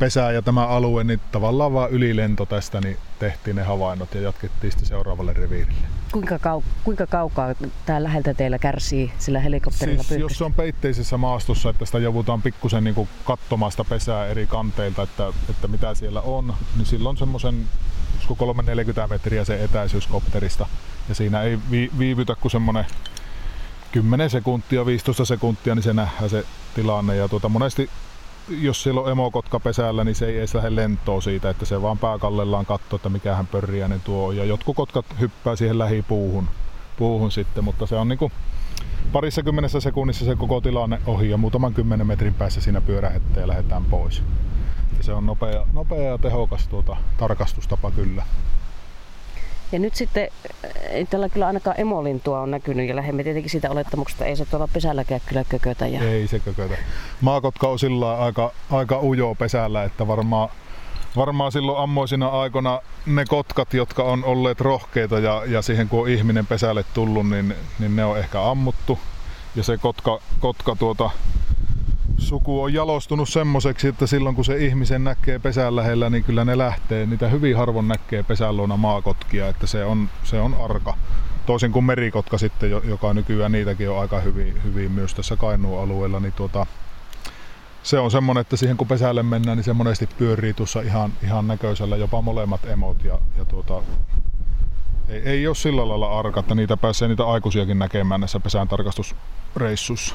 pesää 0.00 0.32
ja 0.32 0.42
tämä 0.42 0.66
alue, 0.66 1.04
niin 1.04 1.20
tavallaan 1.32 1.72
vaan 1.72 1.90
ylilento 1.90 2.46
tästä 2.46 2.80
niin 2.80 2.96
tehtiin 3.18 3.56
ne 3.56 3.62
havainnot 3.62 4.14
ja 4.14 4.20
jatkettiin 4.20 4.70
sitten 4.70 4.88
seuraavalle 4.88 5.32
reviirille. 5.32 5.80
Kuinka, 6.12 6.36
kau- 6.36 6.64
kuinka 6.84 7.06
kaukaa 7.06 7.54
tämä 7.86 8.02
läheltä 8.02 8.34
teillä 8.34 8.58
kärsii 8.58 9.12
sillä 9.18 9.40
helikopterilla 9.40 10.02
siis, 10.02 10.20
jos 10.20 10.38
se 10.38 10.44
on 10.44 10.54
peitteisessä 10.54 11.16
maastossa, 11.16 11.70
että 11.70 11.86
sitä 11.86 11.98
joudutaan 11.98 12.42
pikkusen 12.42 12.84
niin 12.84 13.08
katsomaan 13.24 13.70
sitä 13.72 13.84
pesää 13.84 14.26
eri 14.26 14.46
kanteilta, 14.46 15.02
että, 15.02 15.32
että 15.50 15.68
mitä 15.68 15.94
siellä 15.94 16.20
on, 16.20 16.54
niin 16.76 16.86
silloin 16.86 17.16
semmoisen 17.16 17.66
340 18.38 19.14
metriä 19.14 19.44
se 19.44 19.64
etäisyys 19.64 20.06
kopterista. 20.06 20.66
Ja 21.08 21.14
siinä 21.14 21.42
ei 21.42 21.58
vi- 21.70 21.90
viivytä 21.98 22.34
kuin 22.34 22.52
semmoinen 22.52 22.84
10 23.92 24.30
sekuntia, 24.30 24.86
15 24.86 25.24
sekuntia, 25.24 25.74
niin 25.74 25.82
se 25.82 25.92
nähdään 25.92 26.30
se 26.30 26.44
tilanne. 26.74 27.16
Ja 27.16 27.28
tuota, 27.28 27.48
monesti 27.48 27.90
jos 28.50 28.82
siellä 28.82 29.00
on 29.00 29.10
emokotka 29.10 29.60
pesällä, 29.60 30.04
niin 30.04 30.14
se 30.14 30.26
ei 30.26 30.38
edes 30.38 30.54
lähde 30.54 30.76
lentoon 30.76 31.22
siitä, 31.22 31.50
että 31.50 31.64
se 31.64 31.82
vaan 31.82 31.98
pääkallellaan 31.98 32.66
katsoo, 32.66 32.96
että 32.96 33.08
mikä 33.08 33.34
hän 33.34 33.46
pörriäinen 33.46 34.00
tuo. 34.00 34.32
Ja 34.32 34.44
jotkut 34.44 34.76
kotkat 34.76 35.06
hyppää 35.20 35.56
siihen 35.56 35.78
lähipuuhun 35.78 36.48
puuhun 37.00 37.30
sitten, 37.30 37.64
mutta 37.64 37.86
se 37.86 37.96
on 37.96 38.08
niinku 38.08 38.32
parissa 39.12 39.42
kymmenessä 39.42 39.80
sekunnissa 39.80 40.24
se 40.24 40.36
koko 40.36 40.60
tilanne 40.60 41.00
ohi 41.06 41.30
ja 41.30 41.36
muutaman 41.36 41.74
kymmenen 41.74 42.06
metrin 42.06 42.34
päässä 42.34 42.60
siinä 42.60 42.80
pyörähettä 42.80 43.40
ja 43.40 43.48
lähdetään 43.48 43.84
pois. 43.84 44.22
Ja 44.98 45.04
se 45.04 45.12
on 45.12 45.26
nopea, 45.26 45.66
nopea 45.72 46.02
ja 46.02 46.18
tehokas 46.18 46.68
tuota, 46.68 46.96
tarkastustapa 47.16 47.90
kyllä. 47.90 48.24
Ja 49.72 49.78
nyt 49.78 49.94
sitten 49.94 50.28
ei 50.90 51.06
tällä 51.06 51.28
kyllä 51.28 51.46
ainakaan 51.46 51.80
emolintua 51.80 52.40
on 52.40 52.50
näkynyt 52.50 52.88
ja 52.88 52.96
lähdemme 52.96 53.22
tietenkin 53.22 53.50
siitä 53.50 53.70
olettamuksesta, 53.70 54.24
ei 54.24 54.36
se 54.36 54.44
tuolla 54.44 54.68
pesälläkään 54.72 55.20
kyllä 55.26 55.44
kökötä. 55.48 55.86
Ja... 55.86 56.02
Ei 56.02 56.26
se 56.26 56.38
kökötä. 56.38 56.74
Maakotka 57.20 57.68
on 57.68 57.78
sillä 57.78 58.18
aika, 58.18 58.52
aika 58.70 59.00
ujo 59.02 59.34
pesällä, 59.34 59.84
että 59.84 60.06
varmaan 60.06 60.48
varmaan 61.16 61.52
silloin 61.52 61.82
ammoisina 61.82 62.28
aikoina 62.28 62.80
ne 63.06 63.24
kotkat, 63.24 63.74
jotka 63.74 64.02
on 64.02 64.24
olleet 64.24 64.60
rohkeita 64.60 65.18
ja, 65.18 65.42
ja 65.46 65.62
siihen 65.62 65.88
kun 65.88 66.00
on 66.00 66.08
ihminen 66.08 66.46
pesälle 66.46 66.84
tullut, 66.94 67.28
niin, 67.28 67.54
niin 67.78 67.96
ne 67.96 68.04
on 68.04 68.18
ehkä 68.18 68.50
ammuttu. 68.50 68.98
Ja 69.56 69.62
se 69.62 69.76
kotka, 69.76 70.20
kotka 70.40 70.76
tuota, 70.76 71.10
suku 72.20 72.62
on 72.62 72.72
jalostunut 72.72 73.28
semmoiseksi, 73.28 73.88
että 73.88 74.06
silloin 74.06 74.34
kun 74.34 74.44
se 74.44 74.56
ihmisen 74.56 75.04
näkee 75.04 75.38
pesän 75.38 75.76
lähellä, 75.76 76.10
niin 76.10 76.24
kyllä 76.24 76.44
ne 76.44 76.58
lähtee. 76.58 77.06
Niitä 77.06 77.28
hyvin 77.28 77.56
harvoin 77.56 77.88
näkee 77.88 78.22
pesän 78.22 78.56
luona 78.56 78.76
maakotkia, 78.76 79.48
että 79.48 79.66
se 79.66 79.84
on, 79.84 80.08
se 80.24 80.40
on 80.40 80.56
arka. 80.64 80.96
Toisin 81.46 81.72
kuin 81.72 81.84
merikotka 81.84 82.38
sitten, 82.38 82.70
joka 82.70 83.14
nykyään 83.14 83.52
niitäkin 83.52 83.90
on 83.90 84.00
aika 84.00 84.20
hyvin, 84.20 84.62
hyvin 84.64 84.92
myös 84.92 85.14
tässä 85.14 85.36
Kainuun 85.36 85.82
alueella, 85.82 86.20
niin 86.20 86.32
tuota, 86.32 86.66
se 87.82 87.98
on 87.98 88.10
semmoinen, 88.10 88.40
että 88.40 88.56
siihen 88.56 88.76
kun 88.76 88.88
pesälle 88.88 89.22
mennään, 89.22 89.58
niin 89.58 89.64
se 89.64 89.72
monesti 89.72 90.08
pyörii 90.18 90.54
tuossa 90.54 90.80
ihan, 90.80 91.12
ihan 91.22 91.46
näköisellä, 91.46 91.96
jopa 91.96 92.22
molemmat 92.22 92.64
emot. 92.64 93.04
Ja, 93.04 93.18
ja 93.38 93.44
tuota, 93.44 93.82
ei, 95.08 95.22
ei 95.24 95.46
ole 95.46 95.54
sillä 95.54 95.88
lailla 95.88 96.18
arka, 96.18 96.40
että 96.40 96.54
niitä 96.54 96.76
pääsee 96.76 97.08
niitä 97.08 97.24
aikuisiakin 97.24 97.78
näkemään 97.78 98.20
näissä 98.20 98.40
pesään 98.40 98.68
tarkastusreissuissa. 98.68 100.14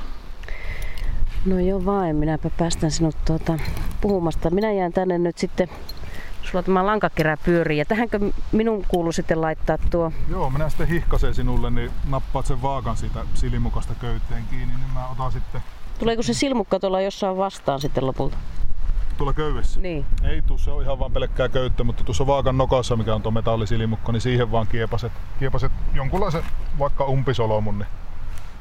No 1.45 1.59
joo 1.59 1.85
vain, 1.85 2.15
minäpä 2.15 2.49
päästän 2.57 2.91
sinut 2.91 3.15
tuota 3.25 3.59
puhumasta. 4.01 4.49
Minä 4.49 4.71
jään 4.71 4.93
tänne 4.93 5.17
nyt 5.17 5.37
sitten, 5.37 5.67
sulla 6.41 6.63
tämä 6.63 6.85
lankakerä 6.85 7.37
pyörii. 7.45 7.77
Ja 7.77 7.85
tähänkö 7.85 8.19
minun 8.51 8.85
kuuluu 8.87 9.11
sitten 9.11 9.41
laittaa 9.41 9.77
tuo? 9.91 10.11
Joo, 10.29 10.49
minä 10.49 10.69
sitten 10.69 10.87
hihkasen 10.87 11.35
sinulle, 11.35 11.71
niin 11.71 11.91
nappaat 12.09 12.45
sen 12.45 12.61
vaakan 12.61 12.97
siitä 12.97 13.19
silimukasta 13.33 13.95
köyteen 13.95 14.43
kiinni, 14.49 14.73
niin 14.75 14.93
mä 14.93 15.07
otan 15.07 15.31
sitten... 15.31 15.61
Tuleeko 15.99 16.23
se 16.23 16.33
silmukka 16.33 16.79
tuolla 16.79 17.01
jossain 17.01 17.37
vastaan 17.37 17.81
sitten 17.81 18.07
lopulta? 18.07 18.37
Tuolla 19.17 19.33
köydessä? 19.33 19.79
Niin. 19.79 20.05
Ei 20.23 20.41
tuu, 20.41 20.57
se 20.57 20.71
on 20.71 20.81
ihan 20.81 20.99
vaan 20.99 21.11
pelkkää 21.11 21.49
köyttä, 21.49 21.83
mutta 21.83 22.03
tuossa 22.03 22.27
vaakan 22.27 22.57
nokassa, 22.57 22.95
mikä 22.95 23.15
on 23.15 23.21
tuo 23.21 23.31
metallisilimukka, 23.31 24.11
niin 24.11 24.21
siihen 24.21 24.51
vaan 24.51 24.67
kiepaset, 24.67 25.11
kiepaset 25.39 25.71
jonkunlaisen 25.93 26.43
vaikka 26.79 27.05
umpisolomun, 27.05 27.79
niin 27.79 27.87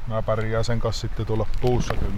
Mä 0.07 0.21
pärjään 0.21 0.63
sen 0.63 0.79
kanssa 0.79 1.01
sitten 1.01 1.25
tuolla 1.25 1.47
puussa 1.61 1.93
kyllä. 1.93 2.13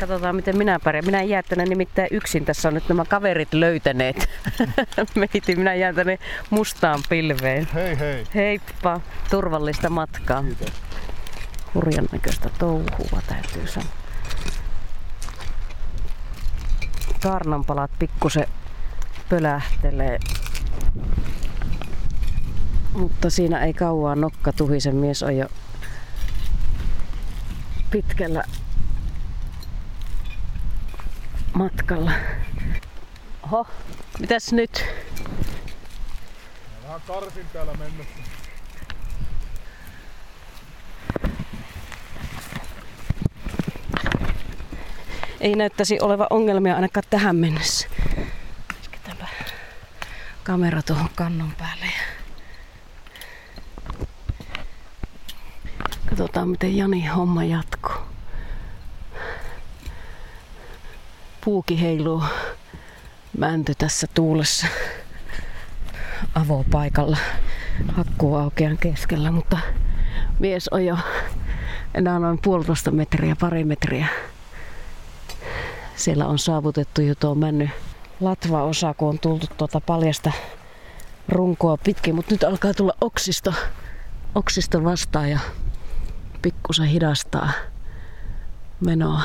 Katsotaan 0.00 0.36
miten 0.36 0.58
minä 0.58 0.78
pärjään. 0.84 1.04
Minä 1.06 1.20
en 1.20 1.28
jää 1.28 1.42
tänne 1.42 1.64
nimittäin 1.64 2.08
yksin. 2.10 2.44
Tässä 2.44 2.68
on 2.68 2.74
nyt 2.74 2.88
nämä 2.88 3.04
kaverit 3.04 3.54
löytäneet. 3.54 4.28
Meiti, 5.14 5.56
minä 5.56 5.74
jään 5.74 5.94
tänne 5.94 6.18
mustaan 6.50 7.00
pilveen. 7.08 7.68
Hei 7.74 7.98
hei. 7.98 8.24
Heippa. 8.34 9.00
Turvallista 9.30 9.90
matkaa. 9.90 10.42
Kiitos. 10.42 10.72
Hurjan 11.74 12.08
näköistä 12.12 12.50
touhua 12.58 13.20
täytyy 13.26 13.66
sanoa. 13.66 13.90
Kaarnanpalat 17.22 17.90
pikkusen 17.98 18.46
pölähtelee. 19.28 20.18
Mutta 22.92 23.30
siinä 23.30 23.64
ei 23.64 23.74
kauaa 23.74 24.14
nokka 24.14 24.52
tuhisen 24.52 24.96
mies 24.96 25.22
on 25.22 25.36
jo 25.36 25.46
pitkällä 27.90 28.44
matkalla. 31.54 32.12
Oho, 33.42 33.66
mitäs 34.20 34.52
nyt? 34.52 34.84
Mä 36.72 36.88
vähän 36.88 37.00
karsin 37.06 37.46
täällä 37.52 37.72
mennessä. 37.74 38.36
Ei 45.40 45.54
näyttäisi 45.56 46.00
oleva 46.00 46.26
ongelmia 46.30 46.74
ainakaan 46.74 47.04
tähän 47.10 47.36
mennessä. 47.36 47.88
Isketäänpä 48.82 49.26
kamera 50.44 50.82
tuohon 50.82 51.08
kannon 51.14 51.52
päälle. 51.58 51.86
Katsotaan 56.08 56.48
miten 56.48 56.76
Jani 56.76 57.06
homma 57.06 57.44
jatkuu. 57.44 57.92
Puuki 61.44 61.80
heiluu 61.80 62.22
mänty 63.38 63.74
tässä 63.78 64.06
tuulessa 64.14 64.66
avopaikalla 66.34 67.16
hakkuaukean 67.92 68.78
keskellä, 68.78 69.30
mutta 69.30 69.58
mies 70.38 70.68
on 70.68 70.86
jo 70.86 70.98
enää 71.94 72.18
noin 72.18 72.38
puolitoista 72.42 72.90
metriä, 72.90 73.36
pari 73.40 73.64
metriä. 73.64 74.06
Siellä 75.96 76.26
on 76.26 76.38
saavutettu 76.38 77.02
jo 77.02 77.14
tuo 77.14 77.34
männy 77.34 77.70
latvaosa, 78.20 78.94
kun 78.94 79.08
on 79.08 79.18
tultu 79.18 79.46
tuota 79.56 79.80
paljasta 79.80 80.32
runkoa 81.28 81.76
pitkin, 81.76 82.14
mutta 82.14 82.34
nyt 82.34 82.44
alkaa 82.44 82.74
tulla 82.74 82.94
oksisto, 83.00 83.54
oksisto 84.34 84.84
vastaan 84.84 85.30
ja 85.30 85.38
pikkusen 86.46 86.86
hidastaa 86.86 87.50
menoa. 88.80 89.22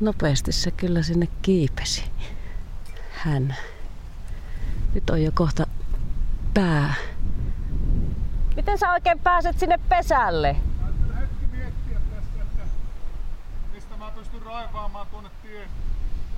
Nopeasti 0.00 0.52
se 0.52 0.70
kyllä 0.70 1.02
sinne 1.02 1.28
kiipesi. 1.42 2.04
Hän. 3.12 3.56
Nyt 4.94 5.10
on 5.10 5.22
jo 5.22 5.32
kohta 5.34 5.66
pää. 6.54 6.94
Miten 8.56 8.78
sä 8.78 8.92
oikein 8.92 9.18
pääset 9.18 9.58
sinne 9.58 9.78
pesälle? 9.88 10.56
hetki 11.20 11.46
miettiä 11.56 11.98
tästä, 12.14 12.42
että 12.42 12.62
mistä 13.74 13.96
mä 13.96 14.10
pystyn 14.10 14.42
raivaamaan 14.42 15.06
tuonne 15.06 15.30
tien. 15.42 15.68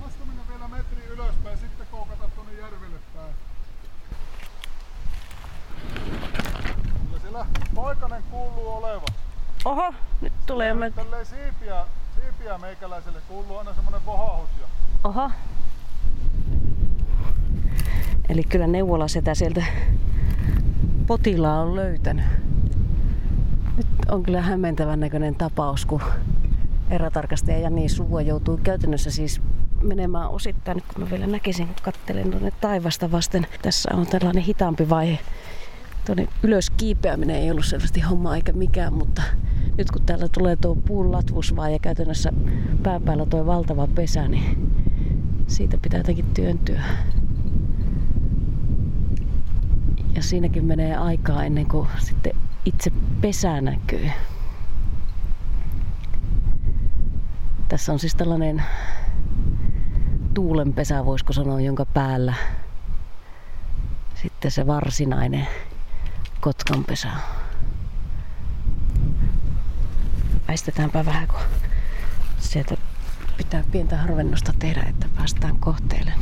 Lastaminen 0.03 0.47
vielä 0.49 0.67
metri 0.67 1.05
ylöspäin, 1.05 1.57
sitten 1.57 1.87
koukata 1.91 2.29
tuonne 2.35 2.53
järvelle 2.53 2.99
päin. 3.15 3.35
Kyllä 7.15 7.19
siellä 7.35 7.45
paikanen 7.75 8.23
kuuluu 8.31 8.69
olevan. 8.69 9.15
Oho, 9.65 9.93
nyt 10.21 10.33
tulee 10.45 10.73
me... 10.73 10.91
Tälleen 10.91 11.25
siipiä, 11.25 11.85
siipiä 12.15 12.57
meikäläiselle 12.57 13.19
kuuluu 13.27 13.57
aina 13.57 13.73
semmonen 13.73 14.05
vohahus. 14.05 14.49
Ja 14.61 14.67
Oho. 15.03 15.31
Eli 18.29 18.43
kyllä 18.43 18.67
neuvola 18.67 19.07
sitä 19.07 19.35
sieltä 19.35 19.63
potilaa 21.07 21.61
on 21.61 21.75
löytänyt. 21.75 22.25
Nyt 23.77 23.87
on 24.11 24.23
kyllä 24.23 24.41
hämmentävän 24.41 24.99
näköinen 24.99 25.35
tapaus, 25.35 25.85
kun 25.85 26.01
erätarkastaja 26.89 27.59
Jani 27.59 27.89
Suvua 27.89 28.21
joutuu 28.21 28.59
käytännössä 28.63 29.11
siis 29.11 29.41
menemään 29.81 30.29
osittain, 30.29 30.75
nyt 30.75 30.85
kun 30.93 31.03
mä 31.03 31.09
vielä 31.09 31.27
näkisin, 31.27 31.67
kun 31.67 31.75
katselen 31.81 32.31
tuonne 32.31 32.51
taivasta 32.51 33.11
vasten. 33.11 33.47
Tässä 33.61 33.89
on 33.93 34.07
tällainen 34.07 34.43
hitaampi 34.43 34.89
vaihe. 34.89 35.19
Tuonne 36.05 36.27
ylös 36.43 36.69
kiipeäminen 36.69 37.35
ei 37.35 37.51
ollut 37.51 37.65
selvästi 37.65 38.01
homma 38.01 38.35
eikä 38.35 38.53
mikään, 38.53 38.93
mutta 38.93 39.21
nyt 39.77 39.91
kun 39.91 40.01
täällä 40.05 40.27
tulee 40.27 40.55
tuo 40.55 40.75
puun 40.75 41.11
latvus 41.11 41.55
vaan 41.55 41.73
ja 41.73 41.79
käytännössä 41.79 42.31
pään 42.83 43.01
päällä 43.01 43.25
tuo 43.25 43.45
valtava 43.45 43.87
pesä, 43.87 44.27
niin 44.27 44.71
siitä 45.47 45.77
pitää 45.77 45.99
jotenkin 45.99 46.25
työntyä. 46.33 46.81
Ja 50.15 50.23
siinäkin 50.23 50.65
menee 50.65 50.95
aikaa 50.95 51.43
ennen 51.43 51.67
kuin 51.67 51.87
sitten 51.99 52.33
itse 52.65 52.91
pesä 53.21 53.61
näkyy. 53.61 54.09
Tässä 57.67 57.93
on 57.93 57.99
siis 57.99 58.15
tällainen 58.15 58.63
tuulenpesä, 60.33 61.05
voisiko 61.05 61.33
sanoa, 61.33 61.61
jonka 61.61 61.85
päällä 61.85 62.33
sitten 64.21 64.51
se 64.51 64.67
varsinainen 64.67 65.47
kotkanpesä 66.45 67.07
Väistetäänpä 70.47 71.05
vähän, 71.05 71.27
kun 71.27 71.39
sieltä 72.39 72.77
pitää 73.37 73.63
pientä 73.71 73.97
harvennusta 73.97 74.53
tehdä, 74.59 74.81
että 74.89 75.09
päästään 75.15 75.57
kohteelle. 75.57 76.13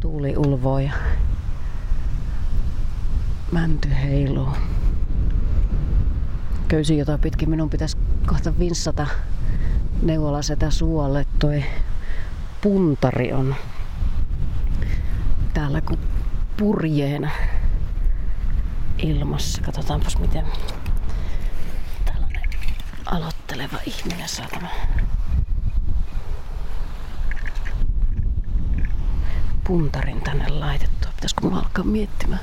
Tuuli 0.00 0.36
ulvoo 0.36 0.78
ja 0.78 0.92
mänty 3.52 3.88
heiluu. 4.02 4.48
Köysi, 6.68 6.98
jota 6.98 7.18
pitkin 7.18 7.50
minun 7.50 7.70
pitäisi 7.70 7.96
kohta 8.26 8.58
vinssata 8.58 9.06
neuvola 10.02 10.42
sitä 10.42 10.70
suolle. 10.70 11.26
Toi 11.38 11.64
puntari 12.60 13.32
on 13.32 13.54
täällä 15.54 15.80
kuin 15.80 16.00
purjeena 16.56 17.30
ilmassa. 18.98 19.62
Katsotaanpas 19.62 20.18
miten 20.18 20.46
tällainen 22.04 22.42
aloitteleva 23.06 23.78
ihminen 23.86 24.28
saa 24.28 24.48
tämän 24.48 24.70
puntarin 29.64 30.20
tänne 30.20 30.48
laitettua. 30.48 31.12
Pitäisikö 31.14 31.40
mulla 31.42 31.58
alkaa 31.58 31.84
miettimään? 31.84 32.40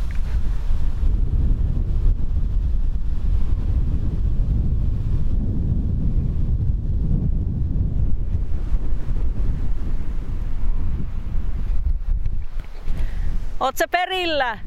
Oot 13.65 13.77
se 13.77 13.88
perillä? 13.88 14.57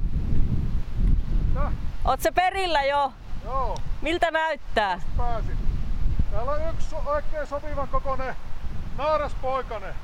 No, 1.55 1.73
Oot 2.05 2.21
se 2.21 2.31
perillä 2.33 2.83
jo? 2.83 3.13
joo, 3.45 3.77
Miltä 4.03 4.31
näyttää? 4.31 5.01
pääsin. 5.17 5.59
Täällä 6.31 6.51
on 6.53 6.71
yksi 6.71 6.97
oikein 7.07 7.47
sopivan 7.47 7.89
kokoinen 7.89 8.37
naaraspoikainen. 8.97 9.95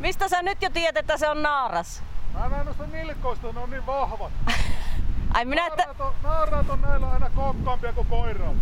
Mistä 0.00 0.28
sä 0.28 0.42
nyt 0.42 0.62
jo 0.62 0.70
tiedät, 0.70 0.96
että 0.96 1.16
se 1.16 1.28
on 1.28 1.42
naaras? 1.42 2.02
Mä 2.32 2.48
näen 2.48 2.64
noista 2.66 2.86
nilkoista, 2.86 3.52
ne 3.52 3.60
on 3.60 3.70
niin 3.70 3.86
vahvat. 3.86 4.32
Ai 5.34 5.44
minä, 5.44 5.66
että... 5.66 5.84
Naaraat 5.84 6.00
on, 6.00 6.14
naaraat 6.22 6.70
on 6.70 6.80
näillä 6.82 7.10
aina 7.10 7.30
kokkaampia 7.30 7.92
kuin 7.92 8.06
koiraa. 8.06 8.52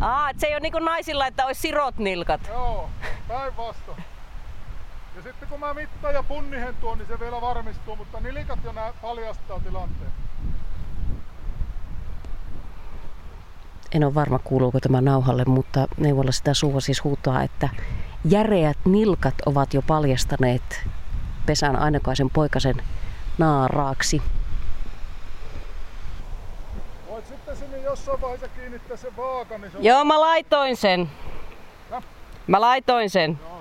Aa, 0.00 0.30
et 0.30 0.40
se 0.40 0.46
ei 0.46 0.54
ole 0.54 0.60
niinku 0.60 0.78
naisilla, 0.78 1.26
että 1.26 1.46
olisi 1.46 1.60
sirot 1.60 1.98
nilkat. 1.98 2.40
Joo, 2.48 2.90
päinvastoin. 3.28 4.04
Ja 5.16 5.22
sitten 5.22 5.48
kun 5.48 5.60
mä 5.60 5.74
mittaan 5.74 6.14
ja 6.14 6.22
punnihen 6.22 6.74
tuon, 6.74 6.98
niin 6.98 7.08
se 7.08 7.20
vielä 7.20 7.40
varmistuu, 7.40 7.96
mutta 7.96 8.20
nilikat 8.20 8.58
jo 8.64 8.72
nää 8.72 8.92
paljastaa 9.02 9.60
tilanteen. 9.60 10.10
En 13.92 14.04
ole 14.04 14.14
varma 14.14 14.38
kuuluuko 14.38 14.80
tämä 14.80 15.00
nauhalle, 15.00 15.44
mutta 15.44 15.86
neuvolla 15.96 16.32
sitä 16.32 16.54
suua 16.54 16.80
siis 16.80 17.04
huutaa, 17.04 17.42
että 17.42 17.68
järeät 18.24 18.78
nilkat 18.84 19.34
ovat 19.46 19.74
jo 19.74 19.82
paljastaneet 19.82 20.86
pesän 21.46 21.76
ainokaisen 21.76 22.30
poikasen 22.30 22.82
naaraaksi. 23.38 24.22
Voit 27.08 27.26
sitten 27.26 27.56
sinne 27.56 27.78
jossain 27.78 28.20
vaiheessa 28.20 28.48
kiinnittää 28.48 28.96
sen 28.96 29.16
vaakan, 29.16 29.60
niin 29.60 29.72
se 29.72 29.78
on... 29.78 29.84
Joo, 29.84 30.04
mä 30.04 30.20
laitoin 30.20 30.76
sen. 30.76 31.10
Ja? 31.90 32.02
Mä 32.46 32.60
laitoin 32.60 33.10
sen. 33.10 33.38
Joo, 33.42 33.55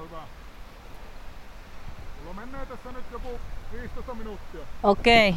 tässä 2.70 2.92
nyt 2.92 3.06
joku 3.12 3.28
15 3.72 4.14
minuuttia. 4.14 4.62
Okei. 4.84 5.36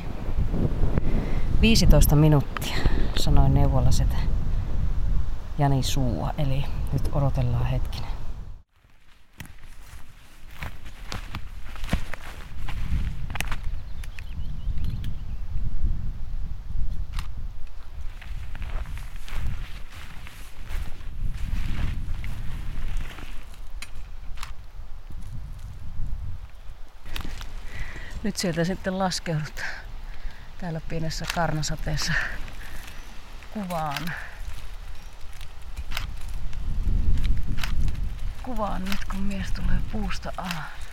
15 1.61 2.17
minuuttia, 2.17 2.77
sanoi 3.17 3.49
neuvolaset 3.51 4.17
Jani 5.59 5.83
Suua. 5.83 6.31
Eli 6.39 6.65
nyt 6.93 7.09
odotellaan 7.13 7.67
hetkinen. 7.67 8.18
Nyt 28.23 28.37
sieltä 28.37 28.65
sitten 28.65 28.99
laskeudut 28.99 29.63
täällä 30.59 30.81
pienessä 30.89 31.25
karnasateessa 31.35 32.13
kuvaan. 33.51 34.13
Kuvaan 38.43 38.85
nyt 38.85 39.05
kun 39.11 39.23
mies 39.23 39.53
tulee 39.53 39.79
puusta 39.93 40.33
alas. 40.37 40.88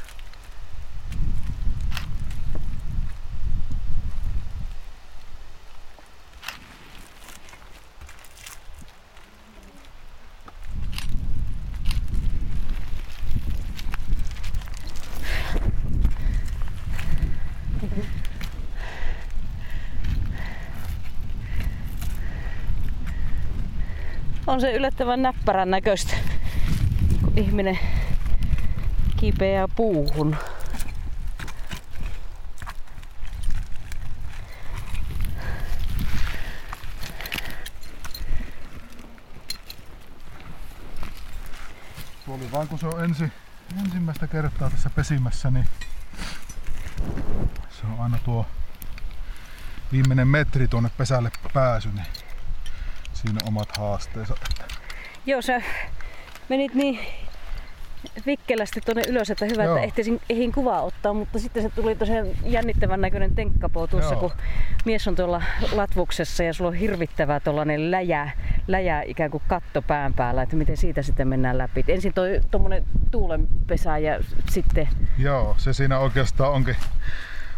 On 24.56 24.62
se 24.62 24.72
yllättävän 24.72 25.22
näppärän 25.22 25.72
näköistä, 25.72 26.16
kun 27.22 27.34
ihminen 27.36 27.80
kipeää 29.18 29.68
puuhun. 29.68 30.36
Oli 42.28 42.52
vaan 42.52 42.68
kun 42.68 42.80
se 42.80 42.88
on 42.88 43.04
ensi, 43.04 43.32
ensimmäistä 43.86 44.28
kertaa 44.28 44.70
tässä 44.70 44.90
pesimässä, 44.90 45.52
niin 45.52 45.68
se 47.70 47.88
on 47.94 48.00
aina 48.00 48.18
tuo 48.18 48.46
viimeinen 49.92 50.28
metri 50.28 50.68
tuonne 50.68 50.90
pesälle 50.98 51.32
pääsy, 51.54 51.90
niin 51.90 52.08
siinä 53.26 53.40
omat 53.48 53.78
haasteensa. 53.78 54.36
Joo, 55.26 55.42
sä 55.42 55.62
menit 56.50 56.74
niin 56.74 57.00
vikkelästi 58.26 58.82
tuonne 58.82 59.04
ylös, 59.08 59.30
että 59.30 59.46
hyvä, 59.46 59.64
Joo. 59.64 59.76
että 59.76 59.86
ehtisin, 59.86 60.22
ehdin 60.30 60.52
kuvaa 60.52 60.82
ottaa, 60.82 61.14
mutta 61.14 61.40
sitten 61.40 61.64
se 61.64 61.70
tuli 61.70 61.96
tosiaan 61.96 62.28
jännittävän 62.44 63.02
näköinen 63.02 63.36
tenkkapo 63.36 63.88
tuossa, 63.88 64.14
Joo. 64.14 64.22
kun 64.22 64.32
mies 64.86 65.08
on 65.08 65.16
tuolla 65.16 65.42
latvuksessa 65.72 66.44
ja 66.44 66.54
sulla 66.54 66.70
on 66.70 66.76
hirvittävä 66.76 67.40
tuollainen 67.40 67.92
läjä, 67.92 68.32
läjä 68.68 69.02
ikään 69.02 69.32
kuin 69.32 69.44
katto 69.48 69.82
pään 69.82 70.14
päällä, 70.14 70.42
että 70.42 70.56
miten 70.56 70.78
siitä 70.78 71.02
sitten 71.02 71.28
mennään 71.28 71.58
läpi. 71.58 71.84
Ensin 71.88 72.14
toi 72.14 72.42
tuommoinen 72.52 72.86
tuulenpesä 73.12 73.98
ja 73.98 74.20
sitten, 74.50 74.90
Joo, 75.18 75.56
se 75.58 75.74
siinä 75.74 76.00
oikeastaan 76.00 76.52
onkin, 76.52 76.76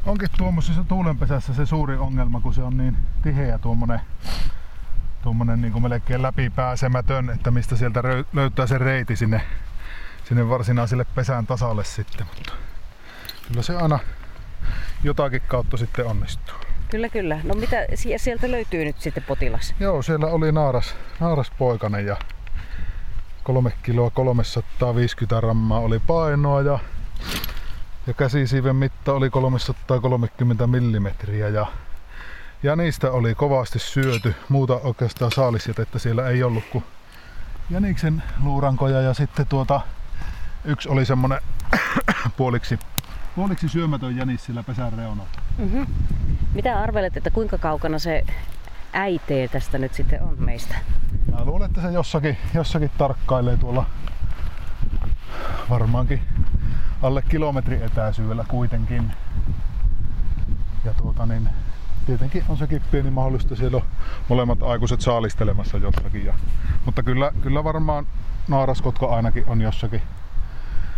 onkin 0.06 0.30
tuommoisessa 0.38 0.84
tuulenpesässä 0.84 1.53
se 1.53 1.65
suuri 1.65 1.97
ongelma, 1.97 2.41
kun 2.41 2.53
se 2.53 2.62
on 2.62 2.77
niin 2.77 2.97
tiheä 3.23 3.58
tuommoinen 3.58 3.99
tuommoinen 5.28 5.62
niin 5.62 5.82
melkein 5.82 6.22
läpipääsemätön, 6.22 7.30
että 7.30 7.52
mistä 7.52 7.76
sieltä 7.76 8.04
löytää 8.34 8.68
se 8.68 8.78
reiti 8.78 9.16
sinne, 9.16 9.42
sinne 10.24 10.50
varsinaiselle 10.50 11.06
pesän 11.16 11.48
tasalle 11.48 11.84
sitten. 11.84 12.28
Mutta 12.36 12.54
kyllä 13.48 13.62
se 13.62 13.76
aina 13.76 14.00
jotakin 15.04 15.42
kautta 15.48 15.78
sitten 15.78 16.06
onnistuu. 16.06 16.56
kyllä 16.90 17.10
kyllä. 17.10 17.40
No 17.44 17.54
mitä 17.54 17.86
sie- 17.96 18.18
sieltä 18.18 18.52
löytyy 18.52 18.86
nyt 18.86 19.00
sitten 19.02 19.24
potilas? 19.24 19.76
Joo, 19.80 20.02
siellä 20.02 20.28
oli 20.28 20.52
naaras, 20.52 20.96
naaras 21.20 21.52
poikanen 21.58 22.06
ja 22.06 22.18
3 23.44 23.72
kiloa 23.84 24.10
350 24.10 25.42
grammaa 25.42 25.80
oli 25.80 26.00
painoa 26.00 26.62
ja, 26.62 26.80
ja 28.08 28.13
käsisiiven 28.13 28.76
mitta 28.76 29.13
oli 29.13 29.30
330 29.30 30.68
millimetriä 30.68 31.50
ja, 31.50 31.66
ja 32.63 32.76
niistä 32.76 33.12
oli 33.12 33.36
kovasti 33.36 33.80
syöty. 33.80 34.36
Muuta 34.50 34.74
oikeastaan 34.84 35.32
saalisjätettä 35.32 36.00
siellä 36.00 36.28
ei 36.28 36.43
ollut 36.43 36.63
kuin 36.72 36.84
jäniksen 37.70 38.24
luurankoja 38.43 39.02
ja 39.02 39.13
sitten 39.13 39.48
tuota 39.48 39.82
yksi 40.65 40.89
oli 40.89 41.06
semmonen 41.06 41.41
puoliksi, 42.38 42.80
puoliksi 43.36 43.70
syömätön 43.70 44.15
jänis 44.15 44.46
sillä 44.46 44.63
pesän 44.63 44.93
reunalla. 44.93 45.30
Mm-hmm. 45.58 45.88
Mitä 46.54 46.80
arvelet, 46.80 47.17
että 47.17 47.32
kuinka 47.32 47.58
kaukana 47.58 48.00
se 48.00 48.26
äitee 48.93 49.48
tästä 49.48 49.78
nyt 49.78 49.93
sitten 49.93 50.22
on 50.22 50.36
meistä? 50.38 50.76
Mä 51.32 51.46
luulen, 51.46 51.65
että 51.65 51.82
se 51.82 51.91
jossakin, 51.91 52.38
jossakin 52.54 52.91
tarkkailee 52.98 53.58
tuolla 53.58 53.86
varmaankin 55.70 56.22
alle 57.02 57.22
kilometrin 57.22 57.84
etäisyydellä 57.84 58.46
kuitenkin. 58.48 59.13
Ja 60.86 60.93
tuota 60.93 61.26
niin, 61.26 61.50
tietenkin 62.08 62.43
on 62.50 62.58
sekin 62.58 62.82
pieni 62.91 63.12
mahdollista, 63.12 63.56
siellä 63.56 63.78
on 63.78 63.84
molemmat 64.30 64.63
aikuiset 64.63 65.02
saalistelemassa 65.02 65.78
jossakin. 65.78 66.26
Ja, 66.26 66.34
mutta 66.86 67.04
kyllä, 67.04 67.32
kyllä 67.41 67.63
varmaan 67.63 68.08
naaraskotka 68.48 69.06
ainakin 69.06 69.43
on 69.48 69.62
jossakin, 69.62 70.02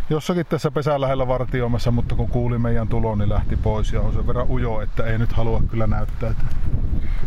jossakin 0.09 0.45
tässä 0.45 0.71
pesän 0.71 1.01
lähellä 1.01 1.27
vartioimassa, 1.27 1.91
mutta 1.91 2.15
kun 2.15 2.29
kuuli 2.29 2.57
meidän 2.57 2.87
tulon, 2.87 3.17
niin 3.17 3.29
lähti 3.29 3.55
pois 3.55 3.93
ja 3.93 4.01
on 4.01 4.13
sen 4.13 4.27
verran 4.27 4.49
ujo, 4.49 4.81
että 4.81 5.03
ei 5.03 5.17
nyt 5.17 5.33
halua 5.33 5.61
kyllä 5.69 5.87
näyttää. 5.87 6.33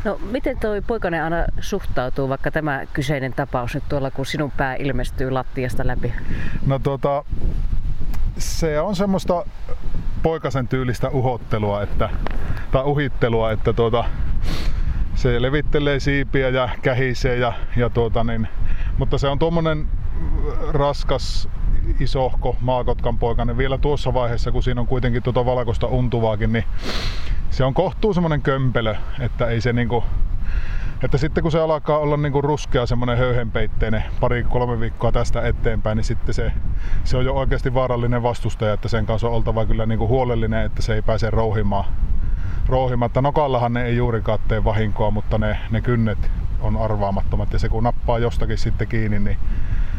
No 0.04 0.20
miten 0.30 0.58
toi 0.58 0.80
poikainen 0.80 1.24
aina 1.24 1.36
suhtautuu, 1.60 2.28
vaikka 2.28 2.50
tämä 2.50 2.86
kyseinen 2.92 3.32
tapaus 3.32 3.74
nyt 3.74 3.84
tuolla, 3.88 4.10
kun 4.10 4.26
sinun 4.26 4.50
pää 4.50 4.74
ilmestyy 4.74 5.30
lattiasta 5.30 5.86
läpi? 5.86 6.12
No 6.66 6.78
tota, 6.78 7.24
se 8.38 8.80
on 8.80 8.96
semmoista 8.96 9.44
poikasen 10.22 10.68
tyylistä 10.68 11.08
uhottelua, 11.08 11.82
että, 11.82 12.10
tai 12.72 12.84
uhittelua, 12.84 13.50
että 13.50 13.72
tuota, 13.72 14.04
se 15.14 15.42
levittelee 15.42 16.00
siipiä 16.00 16.48
ja 16.48 16.68
kähisee 16.82 17.36
ja, 17.36 17.52
ja 17.76 17.90
tuota 17.90 18.24
niin, 18.24 18.48
mutta 18.98 19.18
se 19.18 19.28
on 19.28 19.38
tuommoinen 19.38 19.88
raskas 20.68 21.48
isohko 22.00 22.56
maakotkan 22.60 23.18
poikainen 23.18 23.56
vielä 23.56 23.78
tuossa 23.78 24.14
vaiheessa, 24.14 24.52
kun 24.52 24.62
siinä 24.62 24.80
on 24.80 24.86
kuitenkin 24.86 25.22
tuota 25.22 25.46
valkoista 25.46 25.86
untuvaakin, 25.86 26.52
niin 26.52 26.64
se 27.50 27.64
on 27.64 27.74
kohtuu 27.74 28.14
semmoinen 28.14 28.42
kömpelö, 28.42 28.94
että 29.20 29.46
ei 29.46 29.60
se 29.60 29.72
niinku, 29.72 30.04
että 31.02 31.18
sitten 31.18 31.42
kun 31.42 31.52
se 31.52 31.60
alkaa 31.60 31.98
olla 31.98 32.16
niinku 32.16 32.42
ruskea 32.42 32.86
semmoinen 32.86 33.18
höyhenpeitteinen 33.18 34.04
pari-kolme 34.20 34.80
viikkoa 34.80 35.12
tästä 35.12 35.42
eteenpäin, 35.42 35.96
niin 35.96 36.04
sitten 36.04 36.34
se, 36.34 36.52
se 37.04 37.16
on 37.16 37.24
jo 37.24 37.34
oikeasti 37.34 37.74
vaarallinen 37.74 38.22
vastustaja, 38.22 38.72
että 38.72 38.88
sen 38.88 39.06
kanssa 39.06 39.28
on 39.28 39.34
oltava 39.34 39.66
kyllä 39.66 39.86
niinku 39.86 40.08
huolellinen, 40.08 40.66
että 40.66 40.82
se 40.82 40.94
ei 40.94 41.02
pääse 41.02 41.30
rouhimaan. 41.30 41.84
rouhimatta. 42.68 43.22
Nokallahan 43.22 43.72
ne 43.72 43.84
ei 43.84 43.96
juurikaan 43.96 44.38
tee 44.48 44.64
vahinkoa, 44.64 45.10
mutta 45.10 45.38
ne, 45.38 45.58
ne 45.70 45.80
kynnet 45.80 46.30
on 46.60 46.76
arvaamattomat 46.76 47.52
ja 47.52 47.58
se 47.58 47.68
kun 47.68 47.84
nappaa 47.84 48.18
jostakin 48.18 48.58
sitten 48.58 48.88
kiinni, 48.88 49.18
niin 49.18 49.36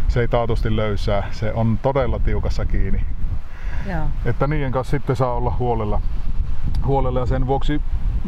se 0.07 0.21
ei 0.21 0.27
taatusti 0.27 0.75
löysää. 0.75 1.27
Se 1.31 1.53
on 1.53 1.79
todella 1.81 2.19
tiukassa 2.19 2.65
kiinni. 2.65 3.05
Joo. 3.89 4.05
Että 4.25 4.47
niiden 4.47 4.71
kanssa 4.71 4.91
sitten 4.91 5.15
saa 5.15 5.33
olla 5.33 5.55
huolella, 5.59 6.01
huolella 6.85 7.19
ja 7.19 7.25
sen 7.25 7.47
vuoksi 7.47 7.81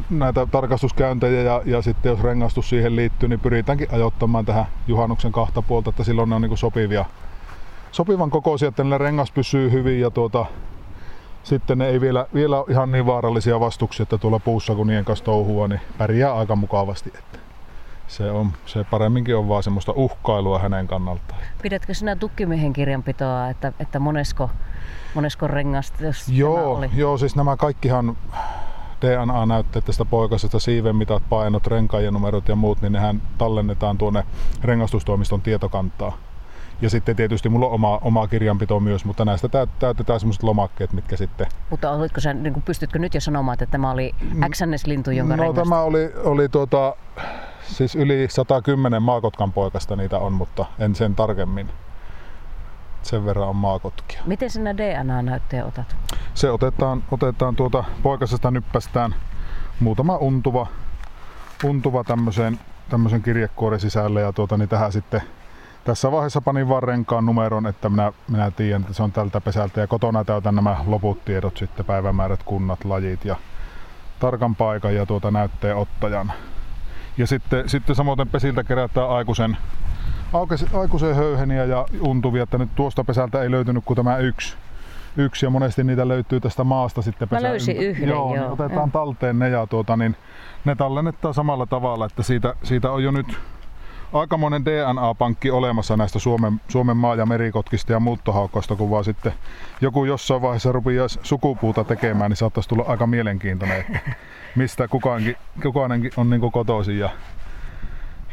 näitä 0.09 0.47
tarkastuskäyntejä 0.51 1.41
ja, 1.41 1.61
ja 1.65 1.81
sitten 1.81 2.09
jos 2.09 2.21
rengastus 2.21 2.69
siihen 2.69 2.95
liittyy, 2.95 3.29
niin 3.29 3.39
pyritäänkin 3.39 3.87
ajoittamaan 3.91 4.45
tähän 4.45 4.65
juhannuksen 4.87 5.31
kahta 5.31 5.61
puolta, 5.61 5.89
että 5.89 6.03
silloin 6.03 6.29
ne 6.29 6.35
on 6.35 6.41
niin 6.41 6.57
sopivia, 6.57 7.05
sopivan 7.91 8.29
kokoisia, 8.29 8.67
että 8.67 8.83
ne 8.83 8.97
rengas 8.97 9.31
pysyy 9.31 9.71
hyvin 9.71 9.99
ja 9.99 10.09
tuota, 10.09 10.45
sitten 11.43 11.77
ne 11.77 11.87
ei 11.87 12.01
vielä, 12.01 12.25
vielä 12.33 12.57
ole 12.57 12.65
ihan 12.69 12.91
niin 12.91 13.05
vaarallisia 13.05 13.59
vastuksia, 13.59 14.03
että 14.03 14.17
tuolla 14.17 14.39
puussa 14.39 14.75
kun 14.75 14.87
niiden 14.87 15.05
kanssa 15.05 15.25
touhua, 15.25 15.67
niin 15.67 15.81
pärjää 15.97 16.35
aika 16.35 16.55
mukavasti. 16.55 17.11
Että 17.17 17.39
se, 18.07 18.31
on, 18.31 18.51
se 18.65 18.83
paremminkin 18.83 19.35
on 19.35 19.47
vaan 19.47 19.63
semmoista 19.63 19.91
uhkailua 19.95 20.59
hänen 20.59 20.87
kannaltaan. 20.87 21.41
Pidätkö 21.61 21.93
sinä 21.93 22.15
tukkimiehen 22.15 22.73
kirjanpitoa, 22.73 23.49
että, 23.49 23.73
että 23.79 23.99
monesko, 23.99 24.49
monesko 25.15 25.47
rengasta 25.47 26.03
jos 26.03 26.29
joo, 26.29 26.75
oli? 26.75 26.89
Joo, 26.95 27.17
siis 27.17 27.35
nämä 27.35 27.57
kaikkihan 27.57 28.17
DNA-näytteet 29.05 29.85
tästä 29.85 30.05
poikasesta, 30.05 30.59
siivenmitat, 30.59 31.23
painot, 31.29 31.67
renkaiden 31.67 32.13
numerot 32.13 32.47
ja 32.47 32.55
muut, 32.55 32.81
niin 32.81 32.91
nehän 32.91 33.21
tallennetaan 33.37 33.97
tuonne 33.97 34.23
rengastustoimiston 34.63 35.41
tietokantaa. 35.41 36.17
Ja 36.81 36.89
sitten 36.89 37.15
tietysti 37.15 37.49
mulla 37.49 37.65
on 37.65 37.71
oma, 37.71 37.97
oma 37.97 38.27
kirjanpito 38.27 38.79
myös, 38.79 39.05
mutta 39.05 39.25
näistä 39.25 39.49
täytetään 39.79 40.19
sellaiset 40.19 40.43
lomakkeet, 40.43 40.93
mitkä 40.93 41.17
sitten... 41.17 41.47
Mutta 41.69 41.91
olitko 41.91 42.21
sä, 42.21 42.33
niin 42.33 42.61
pystytkö 42.61 42.99
nyt 42.99 43.13
jo 43.13 43.21
sanomaan, 43.21 43.53
että 43.53 43.65
tämä 43.65 43.91
oli 43.91 44.15
XNS-lintu, 44.49 45.11
jonka 45.11 45.35
No 45.35 45.43
rengasta... 45.43 45.61
tämä 45.61 45.81
oli, 45.81 46.11
oli 46.23 46.49
tuota, 46.49 46.95
siis 47.61 47.95
yli 47.95 48.27
110 48.29 49.01
maakotkan 49.01 49.53
poikasta 49.53 49.95
niitä 49.95 50.17
on, 50.19 50.33
mutta 50.33 50.65
en 50.79 50.95
sen 50.95 51.15
tarkemmin. 51.15 51.69
Sen 53.05 53.25
verran 53.25 53.47
on 53.47 53.55
maakotkia. 53.55 54.21
Miten 54.25 54.49
sinä 54.49 54.77
DNA-näytteen 54.77 55.65
otat? 55.65 55.95
Se 56.33 56.51
otetaan, 56.51 57.03
otetaan 57.11 57.55
tuota 57.55 57.83
poikasesta 58.03 58.51
nyppästään 58.51 59.15
muutama 59.79 60.17
untuva, 60.17 60.67
untuva 61.63 62.03
tämmöisen, 62.03 62.59
tämmöisen 62.89 63.21
kirjekuoren 63.21 63.79
sisälle 63.79 64.21
ja 64.21 64.33
tuota, 64.33 64.57
niin 64.57 64.69
tähän 64.69 64.91
sitten 64.91 65.21
tässä 65.83 66.11
vaiheessa 66.11 66.41
panin 66.41 66.69
vaan 66.69 66.83
renkaan 66.83 67.25
numeron, 67.25 67.67
että 67.67 67.89
minä, 67.89 68.13
minä 68.31 68.51
tiedän, 68.51 68.81
että 68.81 68.93
se 68.93 69.03
on 69.03 69.11
tältä 69.11 69.41
pesältä 69.41 69.81
ja 69.81 69.87
kotona 69.87 70.23
täytän 70.23 70.55
nämä 70.55 70.77
loput 70.87 71.25
tiedot 71.25 71.57
sitten, 71.57 71.85
päivämäärät, 71.85 72.43
kunnat, 72.43 72.85
lajit 72.85 73.25
ja 73.25 73.35
tarkan 74.19 74.55
paikan 74.55 74.95
ja 74.95 75.05
tuota 75.05 75.31
näytteen 75.31 75.75
ottajan. 75.75 76.31
Ja 77.17 77.27
sitten, 77.27 77.69
sitten 77.69 77.95
samoin 77.95 78.29
pesiltä 78.31 78.63
kerätään 78.63 79.09
aikuisen, 79.09 79.57
aikuisen 80.73 81.15
höyheniä 81.15 81.63
ja 81.63 81.85
untuvia, 82.01 82.43
että 82.43 82.57
nyt 82.57 82.69
tuosta 82.75 83.03
pesältä 83.03 83.41
ei 83.41 83.51
löytynyt 83.51 83.85
kuin 83.85 83.97
tämä 83.97 84.17
yksi. 84.17 84.55
Yksi 85.17 85.45
ja 85.45 85.49
monesti 85.49 85.83
niitä 85.83 86.07
löytyy 86.07 86.39
tästä 86.39 86.63
maasta 86.63 87.01
sitten 87.01 87.29
pesä. 87.29 87.41
Mä 87.41 87.49
löysin 87.49 87.77
yhden, 87.77 88.09
joo. 88.09 88.27
Niin 88.27 88.35
joo. 88.35 88.43
Niin 88.43 88.53
otetaan 88.53 88.89
joo. 88.93 89.05
talteen 89.05 89.39
ne 89.39 89.49
ja 89.49 89.67
tuota, 89.67 89.97
niin 89.97 90.15
ne 90.65 90.75
tallennetaan 90.75 91.33
samalla 91.33 91.65
tavalla, 91.65 92.05
että 92.05 92.23
siitä, 92.23 92.55
siitä 92.63 92.91
on 92.91 93.03
jo 93.03 93.11
nyt 93.11 93.37
aikamoinen 94.13 94.65
DNA-pankki 94.65 95.51
olemassa 95.51 95.97
näistä 95.97 96.19
Suomen, 96.19 96.61
Suomen 96.67 96.97
maa- 96.97 97.15
ja 97.15 97.25
merikotkista 97.25 97.91
ja 97.91 97.99
muuttohaukoista, 97.99 98.75
kun 98.75 98.89
vaan 98.89 99.03
sitten 99.03 99.33
joku 99.81 100.05
jossain 100.05 100.41
vaiheessa 100.41 100.71
rupeaa 100.71 101.07
sukupuuta 101.23 101.83
tekemään, 101.83 102.31
niin 102.31 102.37
saattaisi 102.37 102.69
tulla 102.69 102.85
aika 102.87 103.07
mielenkiintoinen, 103.07 103.79
että 103.79 103.99
mistä 104.55 104.87
kukaankin, 104.87 105.35
kukaanenkin 105.63 106.11
on 106.17 106.29
niin 106.29 106.51
kotoisin 106.51 106.99
ja, 106.99 107.09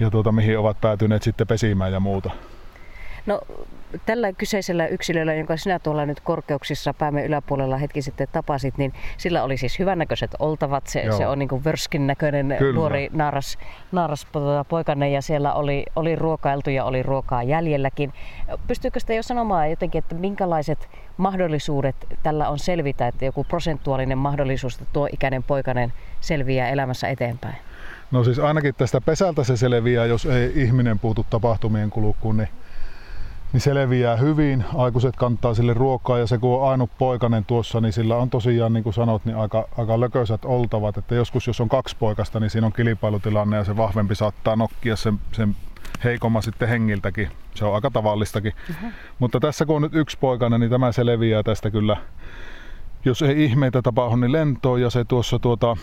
ja 0.00 0.10
tuota, 0.10 0.32
mihin 0.32 0.58
ovat 0.58 0.80
päätyneet 0.80 1.22
sitten 1.22 1.46
pesimään 1.46 1.92
ja 1.92 2.00
muuta. 2.00 2.30
No 3.26 3.40
tällä 4.06 4.32
kyseisellä 4.32 4.86
yksilöllä, 4.86 5.34
jonka 5.34 5.56
sinä 5.56 5.78
tuolla 5.78 6.06
nyt 6.06 6.20
korkeuksissa 6.20 6.94
päämme 6.94 7.24
yläpuolella 7.24 7.76
hetki 7.76 8.02
sitten 8.02 8.28
tapasit, 8.32 8.78
niin 8.78 8.92
sillä 9.16 9.42
oli 9.42 9.56
siis 9.56 9.78
hyvännäköiset 9.78 10.30
oltavat. 10.38 10.86
Se, 10.86 11.04
se 11.16 11.26
on 11.26 11.38
niin 11.38 11.48
kuin 11.48 11.64
vörskin 11.64 12.06
näköinen 12.06 12.54
Kyllä. 12.58 12.74
nuori 12.74 13.10
naaras, 13.12 13.58
naaras 13.92 14.26
tuota, 14.32 14.64
poikanne 14.64 15.10
ja 15.10 15.22
siellä 15.22 15.52
oli, 15.52 15.84
oli 15.96 16.16
ruokailtu 16.16 16.70
ja 16.70 16.84
oli 16.84 17.02
ruokaa 17.02 17.42
jäljelläkin. 17.42 18.12
Pystyykö 18.66 19.00
sitä 19.00 19.14
jo 19.14 19.22
sanomaan 19.22 19.70
jotenkin, 19.70 19.98
että 19.98 20.14
minkälaiset 20.14 20.88
mahdollisuudet 21.16 21.96
tällä 22.22 22.48
on 22.48 22.58
selvitä, 22.58 23.06
että 23.06 23.24
joku 23.24 23.44
prosentuaalinen 23.44 24.18
mahdollisuus, 24.18 24.74
että 24.74 24.86
tuo 24.92 25.08
ikäinen 25.12 25.42
poikainen 25.42 25.92
selviää 26.20 26.68
elämässä 26.68 27.08
eteenpäin? 27.08 27.56
No 28.12 28.24
siis 28.24 28.38
ainakin 28.38 28.74
tästä 28.74 29.00
pesältä 29.00 29.44
se 29.44 29.56
selviää, 29.56 30.06
jos 30.06 30.26
ei 30.26 30.52
ihminen 30.54 30.98
puutu 30.98 31.26
tapahtumien 31.30 31.90
kulkuun, 31.90 32.36
niin 32.36 32.48
niin 33.52 33.60
se 33.60 33.74
leviää 33.74 34.16
hyvin. 34.16 34.64
Aikuiset 34.74 35.16
kantaa 35.16 35.54
sille 35.54 35.74
ruokaa 35.74 36.18
ja 36.18 36.26
se 36.26 36.38
kun 36.38 36.60
on 36.60 36.70
ainut 36.70 36.90
poikainen 36.98 37.44
tuossa, 37.44 37.80
niin 37.80 37.92
sillä 37.92 38.16
on 38.16 38.30
tosiaan, 38.30 38.72
niin 38.72 38.84
kuin 38.84 38.94
sanot, 38.94 39.24
niin 39.24 39.36
aika, 39.36 39.68
aika 39.78 40.00
lököisät 40.00 40.44
oltavat. 40.44 40.96
Että 40.96 41.14
joskus 41.14 41.46
jos 41.46 41.60
on 41.60 41.68
kaksi 41.68 41.96
poikasta, 41.98 42.40
niin 42.40 42.50
siinä 42.50 42.66
on 42.66 42.72
kilpailutilanne 42.72 43.56
ja 43.56 43.64
se 43.64 43.76
vahvempi 43.76 44.14
saattaa 44.14 44.56
nokkia 44.56 44.96
sen, 44.96 45.20
sen 45.32 45.56
heikomman 46.04 46.42
sitten 46.42 46.68
hengiltäkin. 46.68 47.30
Se 47.54 47.64
on 47.64 47.74
aika 47.74 47.90
tavallistakin. 47.90 48.52
Uh-huh. 48.70 48.92
Mutta 49.18 49.40
tässä 49.40 49.66
kun 49.66 49.76
on 49.76 49.82
nyt 49.82 49.94
yksi 49.94 50.18
poikainen, 50.18 50.60
niin 50.60 50.70
tämä 50.70 50.92
se 50.92 51.06
leviää 51.06 51.42
tästä 51.42 51.70
kyllä. 51.70 51.96
Jos 53.04 53.22
ei 53.22 53.44
ihmeitä 53.44 53.82
tapahdu, 53.82 54.16
niin 54.16 54.32
lentoon 54.32 54.80
ja 54.80 54.90
se 54.90 55.04
tuossa 55.04 55.38
tuota 55.38 55.76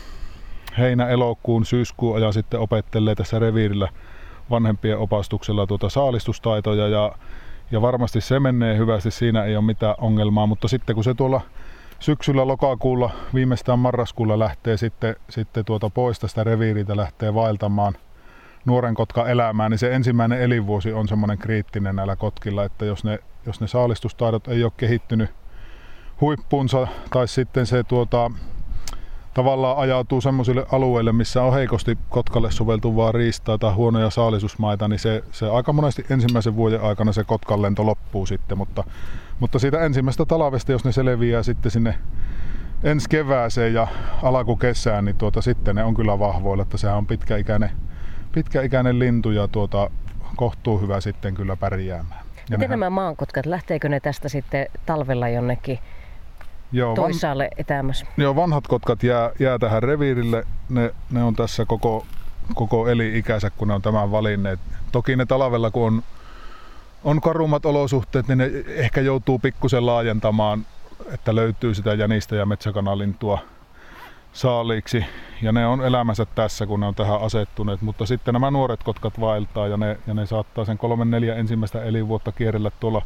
heinä-elokuun, 0.77 1.65
syyskuun 1.65 2.17
ajan 2.17 2.33
sitten 2.33 2.59
opettelee 2.59 3.15
tässä 3.15 3.39
reviirillä 3.39 3.87
vanhempien 4.49 4.97
opastuksella 4.97 5.67
tuota 5.67 5.89
saalistustaitoja 5.89 6.87
ja 6.87 7.11
ja 7.71 7.81
varmasti 7.81 8.21
se 8.21 8.39
menee 8.39 8.77
hyvästi, 8.77 9.11
siinä 9.11 9.43
ei 9.43 9.55
ole 9.55 9.65
mitään 9.65 9.95
ongelmaa, 9.97 10.45
mutta 10.45 10.67
sitten 10.67 10.95
kun 10.95 11.03
se 11.03 11.13
tuolla 11.13 11.41
syksyllä, 11.99 12.47
lokakuulla, 12.47 13.09
viimeistään 13.33 13.79
marraskuulla 13.79 14.39
lähtee 14.39 14.77
sitten, 14.77 15.15
sitten 15.29 15.65
tuota 15.65 15.89
pois 15.89 16.19
tästä 16.19 16.43
reviiriltä 16.43 16.97
lähtee 16.97 17.33
vaeltamaan 17.33 17.93
nuoren 18.65 18.95
kotka 18.95 19.27
elämään, 19.27 19.71
niin 19.71 19.79
se 19.79 19.95
ensimmäinen 19.95 20.41
elinvuosi 20.41 20.93
on 20.93 21.07
semmoinen 21.07 21.37
kriittinen 21.37 21.95
näillä 21.95 22.15
kotkilla, 22.15 22.63
että 22.63 22.85
jos 22.85 23.03
ne, 23.03 23.19
jos 23.45 23.61
ne 23.61 23.67
saalistustaidot 23.67 24.47
ei 24.47 24.63
ole 24.63 24.71
kehittynyt 24.77 25.29
huippuunsa 26.21 26.87
tai 27.09 27.27
sitten 27.27 27.65
se 27.65 27.83
tuota, 27.83 28.31
tavallaan 29.33 29.77
ajautuu 29.77 30.21
semmoisille 30.21 30.65
alueille, 30.71 31.11
missä 31.11 31.43
on 31.43 31.53
heikosti 31.53 31.97
kotkalle 32.09 32.51
soveltuvaa 32.51 33.11
riistaa 33.11 33.57
tai 33.57 33.73
huonoja 33.73 34.09
saalisusmaita, 34.09 34.87
niin 34.87 34.99
se, 34.99 35.23
se 35.31 35.49
aika 35.49 35.73
monesti 35.73 36.05
ensimmäisen 36.09 36.55
vuoden 36.55 36.81
aikana 36.81 37.11
se 37.11 37.23
kotkan 37.23 37.61
lento 37.61 37.85
loppuu 37.85 38.25
sitten, 38.25 38.57
mutta, 38.57 38.83
mutta 39.39 39.59
siitä 39.59 39.79
ensimmäisestä 39.85 40.25
talvesta, 40.25 40.71
jos 40.71 40.85
ne 40.85 40.91
selviää 40.91 41.43
sitten 41.43 41.71
sinne 41.71 41.95
ensi 42.83 43.09
kevääseen 43.09 43.73
ja 43.73 43.87
alkukesään, 44.23 45.05
niin 45.05 45.15
tuota, 45.15 45.41
sitten 45.41 45.75
ne 45.75 45.83
on 45.83 45.93
kyllä 45.95 46.19
vahvoilla, 46.19 46.63
että 46.63 46.77
sehän 46.77 46.97
on 46.97 47.05
pitkäikäinen 47.07 47.71
pitkäikäinen 48.31 48.99
lintu 48.99 49.31
ja 49.31 49.47
tuota, 49.47 49.89
kohtuu 50.35 50.81
hyvä 50.81 51.01
sitten 51.01 51.33
kyllä 51.33 51.55
pärjäämään. 51.55 52.21
Ja 52.35 52.41
Miten 52.57 52.59
nehän- 52.59 52.69
nämä 52.69 52.89
maankotkat, 52.89 53.45
lähteekö 53.45 53.89
ne 53.89 53.99
tästä 53.99 54.29
sitten 54.29 54.67
talvella 54.85 55.29
jonnekin 55.29 55.79
Joo, 56.71 56.89
van, 56.89 56.95
toisaalle 56.95 57.49
etäämässä? 57.57 58.05
joo, 58.17 58.35
vanhat 58.35 58.67
kotkat 58.67 59.03
jää, 59.03 59.31
jää 59.39 59.59
tähän 59.59 59.83
reviirille. 59.83 60.47
Ne, 60.69 60.93
ne 61.11 61.23
on 61.23 61.35
tässä 61.35 61.65
koko, 61.65 62.05
koko 62.55 62.87
eli-ikänsä, 62.87 63.49
kun 63.49 63.67
ne 63.67 63.73
on 63.73 63.81
tämän 63.81 64.11
valinneet. 64.11 64.59
Toki 64.91 65.15
ne 65.15 65.25
talvella, 65.25 65.71
kun 65.71 65.87
on, 65.87 66.03
on 67.03 67.21
karummat 67.21 67.65
olosuhteet, 67.65 68.27
niin 68.27 68.37
ne 68.37 68.51
ehkä 68.67 69.01
joutuu 69.01 69.39
pikkusen 69.39 69.85
laajentamaan, 69.85 70.65
että 71.13 71.35
löytyy 71.35 71.73
sitä 71.73 71.93
jänistä 71.93 72.35
ja 72.35 72.45
metsäkanalintua 72.45 73.39
saaliiksi. 74.33 75.05
Ja 75.41 75.51
ne 75.51 75.67
on 75.67 75.85
elämänsä 75.85 76.25
tässä, 76.25 76.65
kun 76.65 76.79
ne 76.79 76.85
on 76.85 76.95
tähän 76.95 77.21
asettuneet. 77.21 77.81
Mutta 77.81 78.05
sitten 78.05 78.33
nämä 78.33 78.51
nuoret 78.51 78.83
kotkat 78.83 79.19
vaeltaa 79.19 79.67
ja 79.67 79.77
ne, 79.77 79.97
ja 80.07 80.13
ne 80.13 80.25
saattaa 80.25 80.65
sen 80.65 80.77
kolmen 80.77 81.11
neljä 81.11 81.35
ensimmäistä 81.35 81.83
elinvuotta 81.83 82.31
kierrellä 82.31 82.71
tuolla 82.79 83.01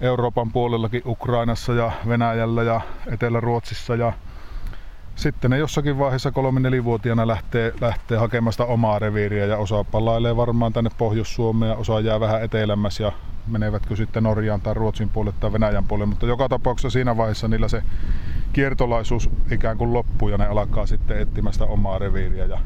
Euroopan 0.00 0.52
puolellakin 0.52 1.02
Ukrainassa 1.06 1.74
ja 1.74 1.92
Venäjällä 2.08 2.62
ja 2.62 2.80
Etelä-Ruotsissa. 3.06 3.94
Ja 3.94 4.12
sitten 5.14 5.50
ne 5.50 5.58
jossakin 5.58 5.98
vaiheessa 5.98 6.30
kolme 6.30 6.60
nelivuotiaana 6.60 7.26
lähtee, 7.26 7.72
lähtee 7.80 8.18
hakemasta 8.18 8.64
omaa 8.64 8.98
reviiriä 8.98 9.46
ja 9.46 9.56
osa 9.56 9.84
palailee 9.84 10.36
varmaan 10.36 10.72
tänne 10.72 10.90
Pohjois-Suomeen 10.98 11.70
ja 11.70 11.76
osa 11.76 12.00
jää 12.00 12.20
vähän 12.20 12.42
etelämmäs 12.42 13.00
ja 13.00 13.12
menevätkö 13.46 13.96
sitten 13.96 14.22
Norjaan 14.22 14.60
tai 14.60 14.74
Ruotsin 14.74 15.08
puolelle 15.08 15.36
tai 15.40 15.52
Venäjän 15.52 15.84
puolelle, 15.84 16.10
mutta 16.10 16.26
joka 16.26 16.48
tapauksessa 16.48 16.90
siinä 16.90 17.16
vaiheessa 17.16 17.48
niillä 17.48 17.68
se 17.68 17.82
kiertolaisuus 18.52 19.30
ikään 19.50 19.78
kuin 19.78 19.92
loppuu 19.92 20.28
ja 20.28 20.38
ne 20.38 20.46
alkaa 20.46 20.86
sitten 20.86 21.18
etsimästä 21.18 21.64
omaa 21.64 21.98
reviiriä. 21.98 22.44
Ja 22.44 22.58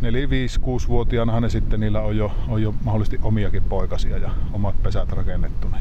4, 0.00 0.30
5, 0.30 0.60
6-vuotiaanahan 0.60 1.42
ne 1.42 1.48
sitten 1.48 1.80
niillä 1.80 2.00
on 2.00 2.16
jo, 2.16 2.32
on 2.48 2.62
jo 2.62 2.74
mahdollisesti 2.84 3.18
omiakin 3.22 3.62
poikasia 3.62 4.18
ja 4.18 4.30
omat 4.52 4.82
pesät 4.82 5.12
rakennettuna. 5.12 5.76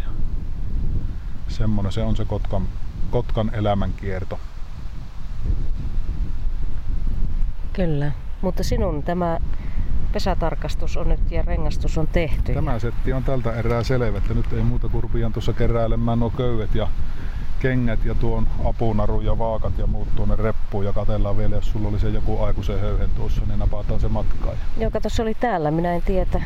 Ja 1.49 1.55
semmonen 1.55 1.91
se 1.91 2.03
on 2.03 2.15
se 2.15 2.25
Kotkan, 2.25 2.67
Kotkan 3.11 3.51
elämänkierto. 3.53 4.39
Kyllä, 7.73 8.11
mutta 8.41 8.63
sinun 8.63 9.03
tämä 9.03 9.39
pesätarkastus 10.11 10.97
on 10.97 11.09
nyt 11.09 11.31
ja 11.31 11.41
rengastus 11.41 11.97
on 11.97 12.07
tehty. 12.07 12.53
Tämä 12.53 12.79
setti 12.79 13.13
on 13.13 13.23
tältä 13.23 13.53
erää 13.53 13.83
selvä, 13.83 14.17
että 14.17 14.33
nyt 14.33 14.53
ei 14.53 14.63
muuta 14.63 14.89
kuin 14.89 15.03
rupian 15.03 15.33
tuossa 15.33 15.53
keräilemään 15.53 16.19
nuo 16.19 16.29
köydet 16.29 16.75
ja 16.75 16.87
kengät 17.59 18.05
ja 18.05 18.15
tuon 18.15 18.47
apunaru 18.65 19.21
ja 19.21 19.37
vaakat 19.37 19.77
ja 19.77 19.87
muut 19.87 20.15
tuonne 20.15 20.35
reppuun 20.35 20.85
ja 20.85 20.93
katellaan 20.93 21.37
vielä, 21.37 21.55
jos 21.55 21.71
sulla 21.71 21.87
oli 21.87 21.99
se 21.99 22.09
joku 22.09 22.43
aikuisen 22.43 22.79
höyhen 22.79 23.09
tuossa, 23.09 23.41
niin 23.47 23.59
napataan 23.59 23.99
se 23.99 24.07
matkaan. 24.07 24.57
Joo, 24.77 24.91
kato, 24.91 25.09
se 25.09 25.21
oli 25.21 25.33
täällä. 25.33 25.71
Minä 25.71 25.93
en 25.93 26.01
tiedä, 26.01 26.43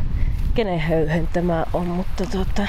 kenen 0.54 0.80
höyhen 0.80 1.30
tämä 1.34 1.66
on, 1.74 1.88
mutta 1.88 2.26
tuota... 2.32 2.68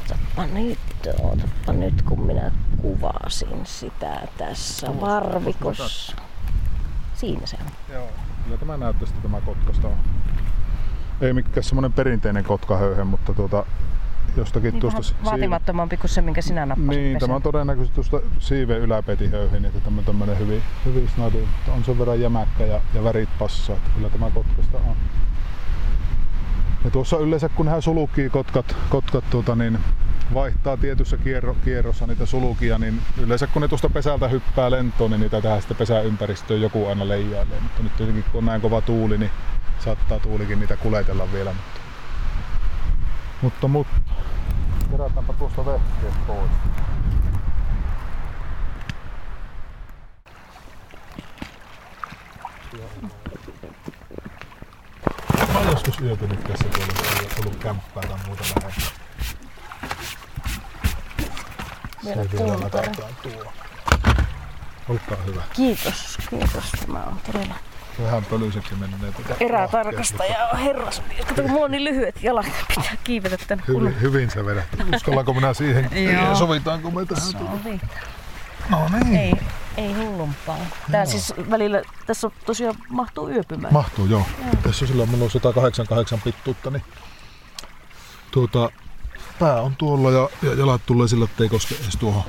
Otapa 0.00 0.46
nyt, 0.54 0.78
otapa 1.22 1.72
nyt, 1.72 2.02
kun 2.02 2.20
minä 2.20 2.50
kuvasin 2.82 3.60
sitä 3.66 4.28
tässä 4.38 5.00
varvikossa. 5.00 6.16
Siinä 7.14 7.46
se 7.46 7.56
on. 7.60 7.94
Joo. 7.94 8.08
Kyllä 8.44 8.56
tämä 8.56 8.76
näyttää 8.76 9.08
että 9.08 9.22
tämä 9.22 9.40
kotkasta 9.40 9.88
on. 9.88 9.96
Ei 11.20 11.32
mikään 11.32 11.64
semmoinen 11.64 11.92
perinteinen 11.92 12.44
kotkahöyhen, 12.44 13.06
mutta 13.06 13.34
tuota, 13.34 13.66
jostakin 14.36 14.72
Niin 14.72 14.80
tuosta 14.80 15.14
vaatimattomampi 15.24 15.96
kuin 15.96 16.10
se, 16.10 16.22
minkä 16.22 16.42
sinä 16.42 16.66
nappasit 16.66 16.88
Niin, 16.88 17.12
pesään. 17.16 17.20
tämä 17.20 17.36
on 17.36 17.42
todennäköisesti 17.42 17.94
tuosta 17.94 18.20
siiven 18.38 18.78
yläpetihöyhen, 18.78 19.64
että 19.64 19.80
tämä 19.80 19.98
on 19.98 20.04
tämmöinen 20.04 20.38
hyvin, 20.38 20.62
hyvin 20.84 21.08
snadi, 21.14 21.38
mutta 21.38 21.72
on 21.72 21.84
sen 21.84 21.98
verran 21.98 22.20
jämäkkä 22.20 22.66
ja, 22.66 22.80
ja 22.94 23.04
värit 23.04 23.28
passaa, 23.38 23.76
että 23.76 23.90
kyllä 23.94 24.10
tämä 24.10 24.30
kotkasta 24.30 24.78
on. 24.78 24.96
Ja 26.84 26.90
tuossa 26.90 27.16
yleensä 27.16 27.48
kun 27.48 27.68
hän 27.68 27.82
sulukii 27.82 28.30
kotkat, 28.30 28.76
kotkat 28.88 29.24
tuota, 29.30 29.54
niin 29.54 29.78
vaihtaa 30.34 30.76
tietyssä 30.76 31.16
kierro, 31.16 31.56
kierrossa 31.64 32.06
niitä 32.06 32.26
sulukia, 32.26 32.78
niin 32.78 33.02
yleensä 33.16 33.46
kun 33.46 33.62
ne 33.62 33.68
tuosta 33.68 33.88
pesältä 33.88 34.28
hyppää 34.28 34.70
lentoon, 34.70 35.10
niin 35.10 35.20
niitä 35.20 35.40
tähän 35.40 35.60
sitten 35.60 35.76
pesäympäristöön 35.76 36.60
joku 36.60 36.86
aina 36.86 37.08
leijailee. 37.08 37.60
Mutta 37.60 37.82
nyt 37.82 37.96
tietenkin 37.96 38.24
kun 38.32 38.38
on 38.38 38.44
näin 38.44 38.60
kova 38.60 38.80
tuuli, 38.80 39.18
niin 39.18 39.30
saattaa 39.78 40.18
tuulikin 40.18 40.60
niitä 40.60 40.76
kuletella 40.76 41.32
vielä. 41.32 41.54
Mutta, 41.54 41.80
mutta, 43.42 43.68
mutta 43.68 43.90
kerätäänpä 44.90 45.32
tuosta 45.32 45.64
vehkeet 45.64 46.26
pois. 46.26 46.50
Mä 55.52 55.58
oon 55.58 55.77
joskus 55.88 56.06
yöpynyt 56.06 56.44
tässä 56.44 56.64
kun 56.64 56.82
ole 56.82 57.28
ollut 57.40 57.56
kämppää 57.56 58.02
tai 58.02 58.18
muuta 58.26 58.44
lähellä. 58.56 58.86
Vielä 62.04 62.22
Se 62.24 62.30
vielä 62.32 62.60
latataan 62.60 63.14
tuo. 63.22 63.52
Olkaa 64.88 65.16
hyvä. 65.26 65.42
Kiitos, 65.52 66.18
kiitos. 66.30 66.70
Tämä 66.86 67.02
on 67.04 67.20
todella 67.32 67.54
Vähän 68.02 68.24
pölyiseksi 68.24 68.74
menneet. 68.74 69.14
erätarkastaja 69.40 70.46
on 70.52 70.58
herras. 70.58 71.02
Kato, 71.28 71.42
kun 71.42 71.50
mulla 71.50 71.64
on 71.64 71.70
niin 71.70 71.84
lyhyet 71.84 72.22
jalat, 72.22 72.46
pitää 72.68 72.92
kiivetä 73.04 73.36
tän 73.48 73.62
kunnon. 73.66 73.82
Hyvin, 73.84 74.00
hyvin 74.00 74.30
se 74.30 74.46
vedät. 74.46 74.64
Uskallaanko 74.94 75.34
minä 75.34 75.54
siihen? 75.54 75.90
Joo. 76.14 76.34
Sovitaanko 76.34 76.90
me 76.90 77.06
tähän? 77.06 77.22
Sovi. 77.22 77.80
No 78.68 78.88
niin. 79.04 79.16
Ei, 79.16 79.34
ei 79.76 79.92
hullumpaa. 79.92 80.58
Tää 80.90 81.06
siis 81.06 81.34
välillä, 81.50 81.82
tässä 82.06 82.30
tosiaan 82.46 82.74
mahtuu 82.88 83.28
yöpymään. 83.28 83.72
Mahtuu, 83.72 84.06
joo. 84.06 84.22
Tässä 84.62 84.84
on 84.84 84.88
sillä 84.88 85.06
mulla 85.06 85.24
on 85.24 85.30
188 85.30 86.20
pittuutta, 86.20 86.70
niin 86.70 86.82
tuota, 88.30 88.70
pää 89.38 89.60
on 89.60 89.76
tuolla 89.76 90.10
ja, 90.10 90.28
ja 90.42 90.54
jalat 90.54 90.82
tulee 90.86 91.08
sillä, 91.08 91.24
että 91.24 91.42
ei 91.42 91.48
koske 91.48 91.74
edes 91.82 91.96
tuohon, 91.96 92.22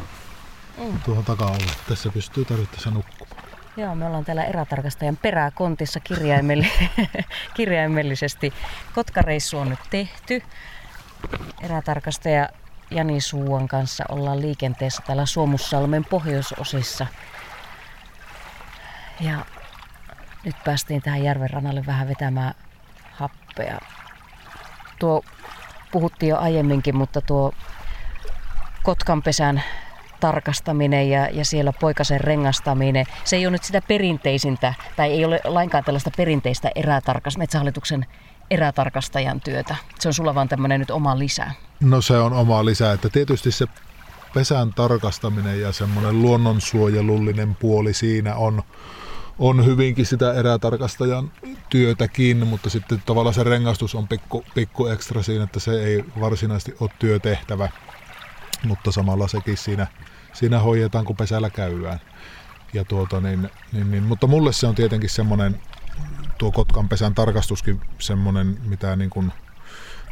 Mm. 0.77 0.99
tuohon 0.99 1.25
takaolle. 1.25 1.71
Tässä 1.89 2.09
pystyy 2.09 2.45
tarvittaessa 2.45 2.91
nukkumaan. 2.91 3.43
Joo, 3.77 3.95
me 3.95 4.05
ollaan 4.05 4.25
täällä 4.25 4.43
erätarkastajan 4.45 5.17
peräkontissa 5.17 5.99
kirjaimell- 5.99 6.89
kirjaimellisesti. 7.57 8.53
Kotkareissu 8.95 9.57
on 9.57 9.69
nyt 9.69 9.79
tehty. 9.89 10.41
Erätarkastaja 11.61 12.49
Jani 12.91 13.21
Suuan 13.21 13.67
kanssa 13.67 14.03
ollaan 14.09 14.41
liikenteessä 14.41 15.03
täällä 15.07 15.25
Suomussalmen 15.25 16.05
pohjoisosissa. 16.05 17.07
Ja 19.19 19.45
nyt 20.43 20.55
päästiin 20.65 21.01
tähän 21.01 21.23
järven 21.23 21.49
rannalle 21.49 21.85
vähän 21.85 22.07
vetämään 22.07 22.53
happea. 23.11 23.79
Tuo 24.99 25.21
puhuttiin 25.91 26.29
jo 26.29 26.37
aiemminkin, 26.37 26.97
mutta 26.97 27.21
tuo 27.21 27.53
Kotkanpesän 28.83 29.63
tarkastaminen 30.19 31.09
ja, 31.09 31.29
ja 31.31 31.45
siellä 31.45 31.73
poikasen 31.79 32.21
rengastaminen, 32.21 33.05
se 33.23 33.35
ei 33.35 33.45
ole 33.45 33.51
nyt 33.51 33.63
sitä 33.63 33.81
perinteisintä, 33.87 34.73
tai 34.95 35.11
ei 35.11 35.25
ole 35.25 35.39
lainkaan 35.43 35.83
tällaista 35.83 36.11
perinteistä 36.17 36.71
erätarkas, 36.75 37.37
metsähallituksen 37.37 38.05
erätarkastajan 38.51 39.41
työtä. 39.41 39.75
Se 39.99 40.07
on 40.07 40.13
sulla 40.13 40.35
vaan 40.35 40.49
tämmöinen 40.49 40.79
nyt 40.79 40.91
oma 40.91 41.19
lisä. 41.19 41.51
No 41.79 42.01
se 42.01 42.17
on 42.17 42.33
oma 42.33 42.65
lisä, 42.65 42.91
että 42.91 43.09
tietysti 43.09 43.51
se 43.51 43.65
pesän 44.33 44.73
tarkastaminen 44.73 45.61
ja 45.61 45.71
semmoinen 45.71 46.21
luonnonsuojelullinen 46.21 47.55
puoli 47.55 47.93
siinä 47.93 48.35
on, 48.35 48.63
on 49.39 49.65
hyvinkin 49.65 50.05
sitä 50.05 50.33
erätarkastajan 50.33 51.31
työtäkin, 51.69 52.47
mutta 52.47 52.69
sitten 52.69 53.03
tavallaan 53.05 53.33
se 53.33 53.43
rengastus 53.43 53.95
on 53.95 54.07
pikku, 54.07 54.45
pikku 54.55 54.87
ekstra 54.87 55.23
siinä, 55.23 55.43
että 55.43 55.59
se 55.59 55.83
ei 55.83 56.05
varsinaisesti 56.19 56.75
ole 56.79 56.89
työtehtävä, 56.99 57.69
mutta 58.63 58.91
samalla 58.91 59.27
sekin 59.27 59.57
siinä, 59.57 59.87
siinä 60.33 60.59
hoidetaan, 60.59 61.05
kun 61.05 61.15
pesällä 61.15 61.49
käydään. 61.49 61.99
Ja 62.73 62.85
tuota, 62.85 63.21
niin, 63.21 63.49
niin, 63.71 63.91
niin, 63.91 64.03
mutta 64.03 64.27
mulle 64.27 64.53
se 64.53 64.67
on 64.67 64.75
tietenkin 64.75 65.09
semmoinen, 65.09 65.61
tuo 66.37 66.51
Kotkan 66.51 66.89
pesän 66.89 67.15
tarkastuskin 67.15 67.81
semmoinen, 67.99 68.59
mitä 68.65 68.95
niin 68.95 69.09
kuin 69.09 69.31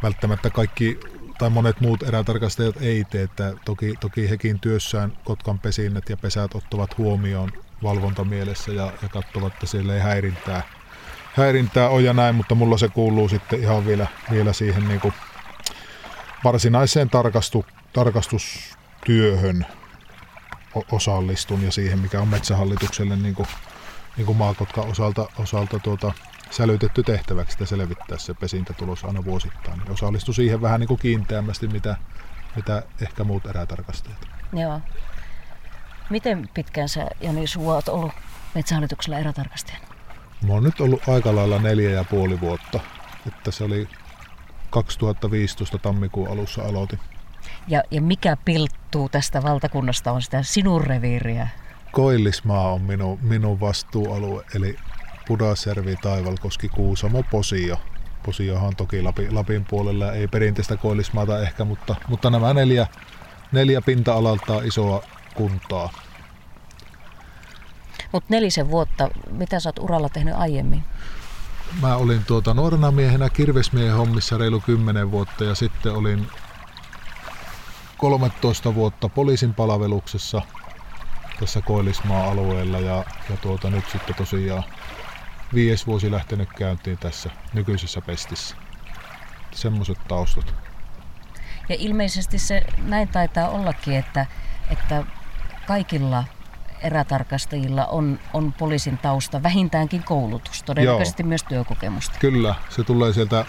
välttämättä 0.03 0.49
kaikki 0.49 0.99
tai 1.37 1.49
monet 1.49 1.81
muut 1.81 2.03
erätarkastajat 2.03 2.75
ei 2.81 3.03
tee, 3.03 3.23
että 3.23 3.53
toki, 3.65 3.93
toki 3.99 4.29
hekin 4.29 4.59
työssään 4.59 5.17
Kotkan 5.23 5.59
pesinnät 5.59 6.09
ja 6.09 6.17
pesät 6.17 6.55
ottavat 6.55 6.97
huomioon 6.97 7.51
valvontamielessä 7.83 8.71
ja, 8.71 8.93
ja 9.01 9.09
katsovat, 9.09 9.53
että 9.53 9.65
siellä 9.65 9.93
ei 9.93 9.99
häirintää, 9.99 10.61
häirintää 11.33 11.89
ole 11.89 12.01
ja 12.01 12.13
näin, 12.13 12.35
mutta 12.35 12.55
mulla 12.55 12.77
se 12.77 12.87
kuuluu 12.87 13.29
sitten 13.29 13.59
ihan 13.59 13.85
vielä, 13.85 14.07
vielä 14.31 14.53
siihen 14.53 14.87
niin 14.87 14.99
kuin 14.99 15.13
varsinaiseen 16.43 17.09
tarkastu, 17.09 17.65
tarkastustyöhön 17.93 19.65
osallistun 20.91 21.63
ja 21.63 21.71
siihen, 21.71 21.99
mikä 21.99 22.21
on 22.21 22.27
metsähallitukselle 22.27 23.15
niin 23.15 23.35
kuin, 23.35 23.47
niin 24.17 24.25
kuin 24.25 24.37
maakotkan 24.37 24.87
osalta, 24.87 25.29
osalta 25.39 25.79
tuota, 25.79 26.13
sälytetty 26.51 27.03
tehtäväksi 27.03 27.51
sitä 27.51 27.65
selvittää 27.65 28.17
se 28.17 28.33
pesintätulos 28.33 29.03
aina 29.03 29.25
vuosittain. 29.25 29.81
Ja 29.85 29.93
osallistu 29.93 30.33
siihen 30.33 30.61
vähän 30.61 30.79
niin 30.79 30.87
kuin 30.87 30.99
kiinteämmästi, 30.99 31.67
mitä, 31.67 31.95
mitä 32.55 32.83
ehkä 33.01 33.23
muut 33.23 33.45
erätarkastajat. 33.45 34.27
Joo. 34.53 34.81
Miten 36.09 36.49
pitkään 36.53 36.89
sä, 36.89 37.07
Jani 37.21 37.47
Sua, 37.47 37.75
oot 37.75 37.87
ollut 37.87 38.11
metsähallituksella 38.55 39.19
erätarkastajana? 39.19 39.87
Mä 40.47 40.53
oon 40.53 40.63
nyt 40.63 40.81
ollut 40.81 41.09
aika 41.09 41.35
lailla 41.35 41.59
neljä 41.59 41.89
ja 41.89 42.03
puoli 42.03 42.39
vuotta, 42.41 42.79
että 43.27 43.51
se 43.51 43.63
oli 43.63 43.87
2015 44.69 45.77
tammikuun 45.77 46.29
alussa 46.29 46.61
aloitin. 46.61 46.99
Ja, 47.67 47.83
ja 47.91 48.01
mikä 48.01 48.37
pilttuu 48.45 49.09
tästä 49.09 49.43
valtakunnasta 49.43 50.11
on 50.11 50.21
sitä 50.21 50.43
sinun 50.43 50.83
reviiriä? 50.83 51.47
Koillismaa 51.91 52.73
on 52.73 52.81
minun, 52.81 53.19
minun 53.21 53.59
vastuualue, 53.59 54.45
eli 54.55 54.75
Pudasjärvi, 55.27 55.95
Taivalkoski, 55.95 56.69
Kuusamo, 56.69 57.23
Posio. 57.31 57.79
Posiohan 58.25 58.75
toki 58.75 59.01
Lapin, 59.01 59.35
Lapin 59.35 59.65
puolella 59.65 60.13
ei 60.13 60.27
perinteistä 60.27 60.77
koillismaata 60.77 61.41
ehkä, 61.41 61.65
mutta, 61.65 61.95
mutta 62.07 62.29
nämä 62.29 62.53
neljä, 62.53 62.87
neljä 63.51 63.81
pinta-alalta 63.81 64.61
isoa 64.61 65.03
kuntaa. 65.35 65.89
Mutta 68.11 68.27
nelisen 68.29 68.71
vuotta, 68.71 69.09
mitä 69.31 69.59
sä 69.59 69.69
oot 69.69 69.79
uralla 69.79 70.09
tehnyt 70.09 70.33
aiemmin? 70.37 70.83
Mä 71.81 71.95
olin 71.95 72.23
tuota 72.27 72.53
nuorena 72.53 72.91
miehenä 72.91 73.29
kirvesmiehen 73.29 73.97
hommissa 73.97 74.37
reilu 74.37 74.59
10 74.59 75.11
vuotta 75.11 75.43
ja 75.43 75.55
sitten 75.55 75.93
olin 75.93 76.27
13 77.97 78.75
vuotta 78.75 79.09
poliisin 79.09 79.53
palveluksessa 79.53 80.41
tässä 81.39 81.61
Koillismaa-alueella 81.61 82.79
ja, 82.79 83.03
ja 83.29 83.37
tuota, 83.41 83.69
nyt 83.69 83.85
sitten 83.91 84.15
tosiaan 84.15 84.63
viides 85.53 85.87
vuosi 85.87 86.11
lähtenyt 86.11 86.49
käyntiin 86.53 86.97
tässä 86.97 87.29
nykyisessä 87.53 88.01
pestissä. 88.01 88.55
Semmoiset 89.51 89.97
taustat. 90.07 90.53
Ja 91.69 91.75
ilmeisesti 91.79 92.39
se 92.39 92.63
näin 92.83 93.07
taitaa 93.07 93.49
ollakin, 93.49 93.93
että, 93.93 94.25
että 94.69 95.03
kaikilla 95.67 96.23
erätarkastajilla 96.81 97.85
on, 97.85 98.19
on 98.33 98.53
poliisin 98.53 98.97
tausta, 98.97 99.43
vähintäänkin 99.43 100.03
koulutus, 100.03 100.63
todennäköisesti 100.63 101.23
Joo. 101.23 101.27
myös 101.27 101.43
työkokemusta. 101.43 102.19
Kyllä, 102.19 102.55
se 102.69 102.83
tulee 102.83 103.13
sieltä 103.13 103.45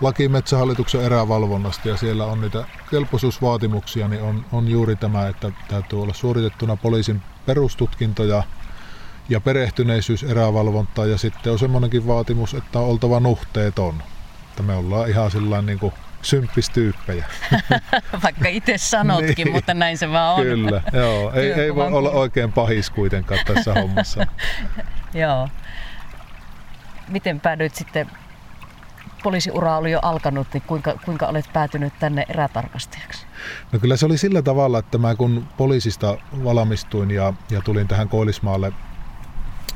laki 0.00 0.28
Metsähallituksen 0.28 1.00
erävalvonnasta 1.00 1.88
ja 1.88 1.96
siellä 1.96 2.24
on 2.24 2.40
niitä 2.40 2.64
kelpoisuusvaatimuksia, 2.90 4.08
niin 4.08 4.22
on, 4.22 4.44
on 4.52 4.68
juuri 4.68 4.96
tämä, 4.96 5.28
että 5.28 5.52
täytyy 5.68 6.02
olla 6.02 6.14
suoritettuna 6.14 6.76
poliisin 6.76 7.22
perustutkintoja 7.46 8.36
ja 8.36 8.42
perehtyneisyys 9.44 10.22
erävalvontaan 10.22 11.10
ja 11.10 11.18
sitten 11.18 11.52
on 11.52 11.58
semmoinenkin 11.58 12.06
vaatimus, 12.06 12.54
että 12.54 12.78
on 12.78 12.84
oltava 12.84 13.20
nuhteeton. 13.20 14.02
Että 14.48 14.62
me 14.62 14.74
ollaan 14.74 15.08
ihan 15.08 15.30
sillä 15.30 15.62
niin 15.62 15.78
kuin 15.78 15.92
symppistyyppejä. 16.22 17.26
Vaikka 18.24 18.48
itse 18.48 18.78
sanotkin, 18.78 19.44
niin, 19.44 19.52
mutta 19.52 19.74
näin 19.74 19.98
se 19.98 20.10
vaan 20.10 20.34
on. 20.34 20.42
Kyllä, 20.42 20.82
joo. 20.92 21.32
Ei, 21.32 21.52
ei 21.52 21.74
voi 21.74 21.92
olla 21.92 22.10
oikein 22.10 22.52
pahis 22.52 22.90
kuitenkaan 22.90 23.40
tässä 23.46 23.74
hommassa. 23.74 24.26
joo. 25.14 25.48
Miten 27.08 27.40
päädyit 27.40 27.74
sitten, 27.74 28.10
poliisiura 29.22 29.76
oli 29.76 29.90
jo 29.90 29.98
alkanut, 30.02 30.46
niin 30.52 30.62
kuinka, 30.66 30.94
kuinka 31.04 31.26
olet 31.26 31.52
päätynyt 31.52 31.92
tänne 31.98 32.24
erätarkastajaksi? 32.28 33.26
No 33.72 33.78
kyllä 33.78 33.96
se 33.96 34.06
oli 34.06 34.18
sillä 34.18 34.42
tavalla, 34.42 34.78
että 34.78 34.98
mä 34.98 35.14
kun 35.14 35.48
poliisista 35.56 36.18
valmistuin 36.44 37.10
ja, 37.10 37.32
ja 37.50 37.60
tulin 37.60 37.88
tähän 37.88 38.08
Koillismaalle, 38.08 38.72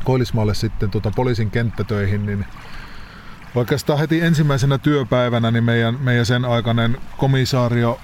Koillismaalle 0.02 0.54
sitten 0.54 0.90
tuota 0.90 1.12
poliisin 1.16 1.50
kenttätöihin, 1.50 2.26
niin 2.26 2.46
Oikeastaan 3.54 3.98
heti 3.98 4.20
ensimmäisenä 4.20 4.78
työpäivänä 4.78 5.50
niin 5.50 5.64
meidän, 5.64 5.98
meidän 6.00 6.26
sen 6.26 6.44
aikainen 6.44 6.96
komisaario 7.16 8.00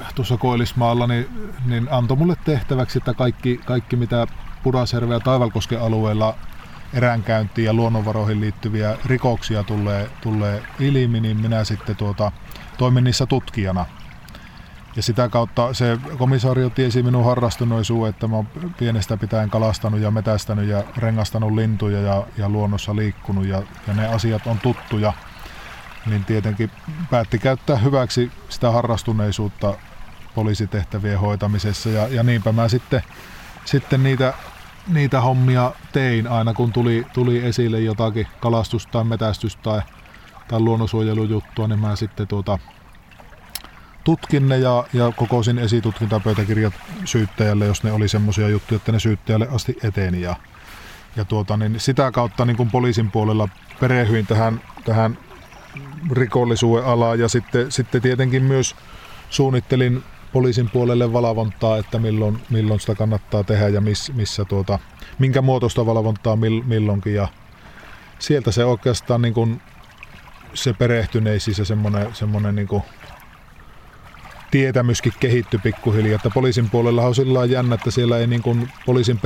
äh, 0.00 0.14
tuossa 0.14 0.36
Koillismaalla 0.36 1.06
niin, 1.06 1.28
niin 1.66 1.88
antoi 1.90 2.16
mulle 2.16 2.36
tehtäväksi, 2.44 2.98
että 2.98 3.14
kaikki, 3.14 3.60
kaikki 3.64 3.96
mitä 3.96 4.26
Pudasjärven 4.62 5.14
ja 5.14 5.20
Taivalkosken 5.20 5.80
alueella 5.80 6.34
eräänkäyntiin 6.94 7.64
ja 7.64 7.74
luonnonvaroihin 7.74 8.40
liittyviä 8.40 8.96
rikoksia 9.04 9.62
tulee, 9.62 10.10
tulee 10.20 10.62
ilmi, 10.80 11.20
niin 11.20 11.40
minä 11.40 11.64
sitten 11.64 11.96
tuota, 11.96 12.32
toimin 12.78 13.04
niissä 13.04 13.26
tutkijana. 13.26 13.86
Ja 14.96 15.02
sitä 15.02 15.28
kautta 15.28 15.74
se 15.74 15.98
komisario 16.18 16.70
tiesi 16.70 17.02
minun 17.02 17.24
harrastunoisuuden, 17.24 18.10
että 18.10 18.28
mä 18.28 18.36
oon 18.36 18.48
pienestä 18.78 19.16
pitäen 19.16 19.50
kalastanut 19.50 20.00
ja 20.00 20.10
metästänyt 20.10 20.68
ja 20.68 20.84
rengastanut 20.96 21.52
lintuja 21.52 22.00
ja, 22.00 22.26
ja 22.38 22.48
luonnossa 22.48 22.96
liikkunut 22.96 23.46
ja, 23.46 23.62
ja 23.88 23.94
ne 23.94 24.06
asiat 24.06 24.46
on 24.46 24.60
tuttuja. 24.60 25.12
Niin 26.06 26.24
tietenkin 26.24 26.70
päätti 27.10 27.38
käyttää 27.38 27.76
hyväksi 27.76 28.32
sitä 28.48 28.70
harrastuneisuutta 28.70 29.74
poliisitehtävien 30.34 31.18
hoitamisessa 31.20 31.88
ja, 31.88 32.08
ja 32.08 32.22
niinpä 32.22 32.52
mä 32.52 32.68
sitten, 32.68 33.02
sitten 33.64 34.02
niitä, 34.02 34.34
niitä 34.88 35.20
hommia 35.20 35.72
tein 35.92 36.28
aina 36.28 36.54
kun 36.54 36.72
tuli, 36.72 37.06
tuli 37.12 37.38
esille 37.38 37.80
jotakin 37.80 38.26
kalastus- 38.40 38.86
tai 38.86 39.04
metästys- 39.04 39.58
tai, 39.62 39.80
tai 40.48 40.60
luonnonsuojelujuttua, 40.60 41.68
niin 41.68 41.80
mä 41.80 41.96
sitten 41.96 42.28
tuota, 42.28 42.58
tutkin 44.04 44.48
ne 44.48 44.58
ja, 44.58 44.84
ja 44.92 45.12
kokosin 45.16 45.58
esitutkintapöytäkirjat 45.58 46.74
syyttäjälle, 47.04 47.66
jos 47.66 47.82
ne 47.82 47.92
oli 47.92 48.08
semmoisia 48.08 48.48
juttuja, 48.48 48.76
että 48.76 48.92
ne 48.92 49.00
syyttäjälle 49.00 49.48
asti 49.50 49.76
eteni. 49.82 50.20
Ja, 50.20 50.36
ja 51.16 51.24
tuota, 51.24 51.56
niin 51.56 51.80
sitä 51.80 52.10
kautta 52.10 52.44
niin 52.44 52.56
kuin 52.56 52.70
poliisin 52.70 53.10
puolella 53.10 53.48
perehyin 53.80 54.26
tähän, 54.26 54.60
tähän 54.84 55.18
rikollisuuden 56.12 56.84
alaan 56.84 57.18
ja 57.18 57.28
sitten, 57.28 57.72
sitten 57.72 58.02
tietenkin 58.02 58.42
myös 58.42 58.76
suunnittelin 59.30 60.02
poliisin 60.32 60.70
puolelle 60.70 61.12
valvontaa, 61.12 61.78
että 61.78 61.98
milloin, 61.98 62.42
milloin 62.50 62.80
sitä 62.80 62.94
kannattaa 62.94 63.44
tehdä 63.44 63.68
ja 63.68 63.80
miss, 63.80 64.12
missä 64.12 64.44
tuota, 64.44 64.78
minkä 65.18 65.42
muotoista 65.42 65.86
valvontaa 65.86 66.36
milloinkin. 66.64 67.14
Ja 67.14 67.28
sieltä 68.18 68.52
se 68.52 68.64
oikeastaan 68.64 69.22
niin 69.22 69.34
kuin 69.34 69.62
se 70.54 70.72
perehtyneisyys 70.72 71.58
ja 71.58 71.64
semmoinen, 71.64 72.14
semmoinen 72.14 72.54
niin 72.54 72.68
kuin 72.68 72.82
tietämyskin 74.52 75.12
kehittyi 75.20 75.60
pikkuhiljaa. 75.62 76.16
Että 76.16 76.30
poliisin 76.30 76.70
puolella 76.70 77.02
on 77.02 77.14
sillä 77.14 77.44
jännä, 77.44 77.74
että 77.74 77.90
siellä 77.90 78.18
ei 78.18 78.26
niin 78.26 78.42
kuin 78.42 78.68
poliisin, 78.86 79.20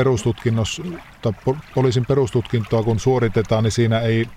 poliisin 1.75 2.07
perustutkintoa 2.07 2.83
kun 2.83 3.01
suoritetaan, 3.01 3.65
niin 3.65 3.73
siinä 3.73 4.01
ei, 4.01 4.29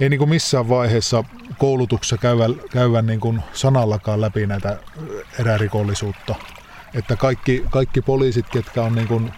ei 0.00 0.08
niin 0.08 0.18
kuin 0.18 0.30
missään 0.30 0.68
vaiheessa 0.68 1.24
koulutuksessa 1.58 2.18
käyvä, 2.18 2.44
käyvä 2.70 3.02
niin 3.02 3.20
kuin 3.20 3.42
sanallakaan 3.52 4.20
läpi 4.20 4.46
näitä 4.46 4.78
erärikollisuutta. 5.38 6.34
Että 6.94 7.16
kaikki, 7.16 7.64
kaikki 7.70 8.00
poliisit, 8.00 8.48
ketkä 8.48 8.82
on 8.82 8.94
niin 8.94 9.08
kuin 9.08 9.32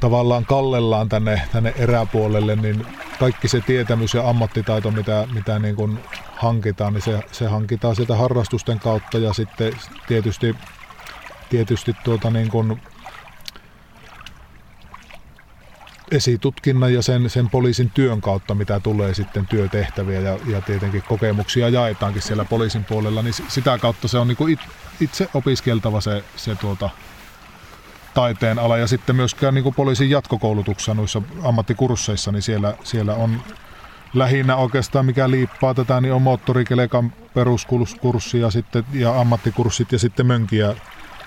tavallaan 0.00 0.46
kallellaan 0.46 1.08
tänne, 1.08 1.42
tänne 1.52 1.74
eräpuolelle, 1.76 2.56
niin 2.56 2.86
kaikki 3.18 3.48
se 3.48 3.60
tietämys 3.60 4.14
ja 4.14 4.28
ammattitaito, 4.28 4.90
mitä, 4.90 5.28
mitä 5.34 5.58
niin 5.58 5.76
kuin 5.76 5.98
hankitaan, 6.42 6.92
niin 6.92 7.02
se, 7.02 7.20
se 7.32 7.46
hankitaan 7.46 7.96
sieltä 7.96 8.16
harrastusten 8.16 8.80
kautta 8.80 9.18
ja 9.18 9.32
sitten 9.32 9.72
tietysti, 10.08 10.56
tietysti 11.50 11.96
tuota 12.04 12.30
niin 12.30 12.48
kuin 12.48 12.82
esitutkinnan 16.10 16.94
ja 16.94 17.02
sen, 17.02 17.30
sen 17.30 17.50
poliisin 17.50 17.90
työn 17.90 18.20
kautta, 18.20 18.54
mitä 18.54 18.80
tulee 18.80 19.14
sitten 19.14 19.46
työtehtäviä 19.46 20.20
ja, 20.20 20.38
ja 20.46 20.60
tietenkin 20.60 21.02
kokemuksia 21.08 21.68
jaetaankin 21.68 22.22
siellä 22.22 22.44
poliisin 22.44 22.84
puolella, 22.84 23.22
niin 23.22 23.34
sitä 23.48 23.78
kautta 23.78 24.08
se 24.08 24.18
on 24.18 24.28
niin 24.28 24.36
kuin 24.36 24.58
itse 25.00 25.28
opiskeltava 25.34 26.00
se, 26.00 26.24
se 26.36 26.54
tuota, 26.54 26.90
taiteen 28.14 28.58
ala. 28.58 28.78
Ja 28.78 28.86
sitten 28.86 29.16
myöskään 29.16 29.54
niin 29.54 29.62
kuin 29.62 29.74
poliisin 29.74 30.10
jatkokoulutuksessa 30.10 30.94
noissa 30.94 31.22
ammattikursseissa, 31.42 32.32
niin 32.32 32.42
siellä, 32.42 32.74
siellä 32.84 33.14
on 33.14 33.42
lähinnä 34.14 34.56
oikeastaan 34.56 35.06
mikä 35.06 35.30
liippaa 35.30 35.74
tätä, 35.74 36.00
niin 36.00 36.12
on 36.12 36.22
moottorikelekan 36.22 37.12
peruskurssi 37.34 38.40
ja, 38.40 38.50
sitten, 38.50 38.84
ja 38.92 39.20
ammattikurssit 39.20 39.92
ja 39.92 39.98
sitten 39.98 40.26
mönkiä, 40.26 40.74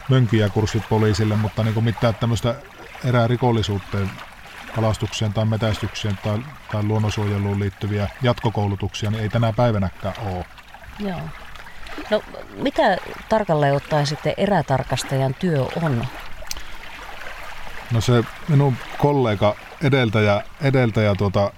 mönkiä 0.09 0.49
kurssit 0.49 0.83
poliisille, 0.89 1.35
mutta 1.35 1.63
niin 1.63 1.73
kuin 1.73 1.83
mitään 1.83 2.15
tämmöistä 2.15 2.55
erää 3.05 3.27
rikollisuuteen, 3.27 4.11
kalastukseen 4.75 5.33
tai 5.33 5.45
metästykseen 5.45 6.17
tai, 6.23 6.39
tai 6.71 6.83
luonnonsuojeluun 6.83 7.59
liittyviä 7.59 8.09
jatkokoulutuksia, 8.21 9.11
niin 9.11 9.21
ei 9.23 9.29
tänä 9.29 9.53
päivänäkään 9.53 10.15
ole. 10.25 10.45
Joo. 10.99 11.21
No 12.09 12.23
mitä 12.55 12.97
tarkalleen 13.29 13.75
ottaen 13.75 14.07
sitten 14.07 14.33
erätarkastajan 14.37 15.33
työ 15.33 15.65
on? 15.81 16.05
No 17.91 18.01
se 18.01 18.23
minun 18.47 18.75
kollega 18.97 19.55
edeltäjä, 19.81 20.41
edeltäjä 20.61 21.15
tuota, 21.15 21.51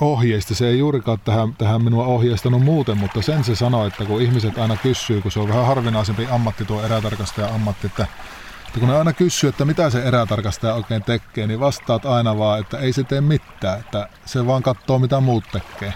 ohjeista. 0.00 0.54
Se 0.54 0.68
ei 0.68 0.78
juurikaan 0.78 1.18
tähän, 1.24 1.54
tähän 1.54 1.84
minua 1.84 2.06
ohjeistanut 2.06 2.62
muuten, 2.62 2.98
mutta 2.98 3.22
sen 3.22 3.44
se 3.44 3.56
sanoi, 3.56 3.88
että 3.88 4.04
kun 4.04 4.22
ihmiset 4.22 4.58
aina 4.58 4.76
kysyy, 4.76 5.20
kun 5.20 5.32
se 5.32 5.40
on 5.40 5.48
vähän 5.48 5.66
harvinaisempi 5.66 6.26
ammatti 6.30 6.64
tuo 6.64 6.82
erätarkastaja 6.82 7.54
ammatti, 7.54 7.86
että, 7.86 8.06
että 8.66 8.80
kun 8.80 8.88
ne 8.88 8.96
aina 8.96 9.12
kysyy, 9.12 9.48
että 9.48 9.64
mitä 9.64 9.90
se 9.90 10.02
erätarkastaja 10.02 10.74
oikein 10.74 11.02
tekee, 11.02 11.46
niin 11.46 11.60
vastaat 11.60 12.06
aina 12.06 12.38
vaan, 12.38 12.60
että 12.60 12.78
ei 12.78 12.92
se 12.92 13.04
tee 13.04 13.20
mitään, 13.20 13.80
että 13.80 14.08
se 14.24 14.46
vaan 14.46 14.62
katsoo 14.62 14.98
mitä 14.98 15.20
muut 15.20 15.44
tekee. 15.52 15.94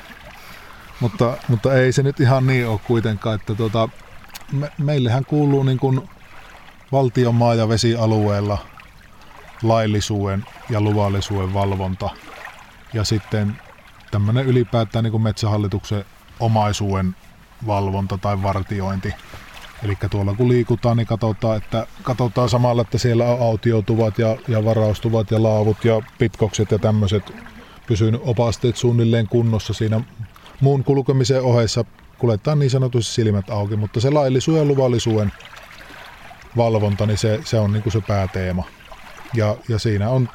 Mutta, 1.01 1.37
mutta 1.49 1.75
ei 1.75 1.93
se 1.93 2.03
nyt 2.03 2.21
ihan 2.21 2.47
niin 2.47 2.69
ole 2.69 2.81
kuitenkaan, 2.87 3.35
että 3.35 3.55
tuota, 3.55 3.89
me, 4.53 4.73
meillähän 4.79 5.25
kuuluu 5.25 5.63
niin 5.63 5.79
kuin 5.79 6.09
valtion 6.93 7.35
maa- 7.35 7.55
ja 7.55 7.69
vesialueella 7.69 8.59
laillisuuden 9.63 10.47
ja 10.71 10.81
luvallisuuden 10.81 11.55
valvonta 11.55 12.11
ja 12.93 13.05
sitten 13.05 13.57
tämmöinen 14.13 14.47
ylipäätään 14.47 15.03
niin 15.03 15.13
kuin 15.13 15.23
metsähallituksen 15.23 16.05
omaisuuden 16.41 17.17
valvonta 17.67 18.19
tai 18.19 18.43
vartiointi. 18.43 19.15
Eli 19.83 19.97
tuolla 20.11 20.35
kun 20.35 20.49
liikutaan, 20.49 20.97
niin 20.97 21.07
katsotaan, 21.07 21.57
että, 21.57 21.87
katsotaan 22.03 22.49
samalla, 22.49 22.83
että 22.83 22.99
siellä 22.99 23.25
on 23.25 23.43
autiotuvat 23.43 24.19
ja, 24.19 24.37
ja 24.49 24.65
varaustuvat 24.65 25.31
ja 25.31 25.43
laavut 25.43 25.85
ja 25.85 26.03
pitkokset 26.19 26.71
ja 26.71 26.79
tämmöiset 26.79 27.33
pysynyt 27.87 28.21
opasteet 28.25 28.77
suunnilleen 28.77 29.29
kunnossa 29.29 29.73
siinä 29.73 30.01
muun 30.61 30.85
kulkemisen 30.85 31.43
ohessa 31.43 31.85
kuljetaan 32.19 32.59
niin 32.59 32.71
sanotusti 32.71 33.15
silmät 33.15 33.51
auki, 33.51 33.77
mutta 33.77 34.01
se 34.01 34.11
laillisuuden 34.11 34.63
ja 34.63 34.69
luvallisuuden 34.69 35.33
valvonta, 36.57 37.07
niin 37.07 37.19
se, 37.19 37.41
se 37.45 37.59
on 37.59 37.73
niin 37.73 37.83
kuin 37.83 37.93
se 37.93 38.01
pääteema. 38.01 38.65
Ja, 39.35 39.57
ja 39.69 39.79
siinä 39.79 40.11
on, 40.11 40.29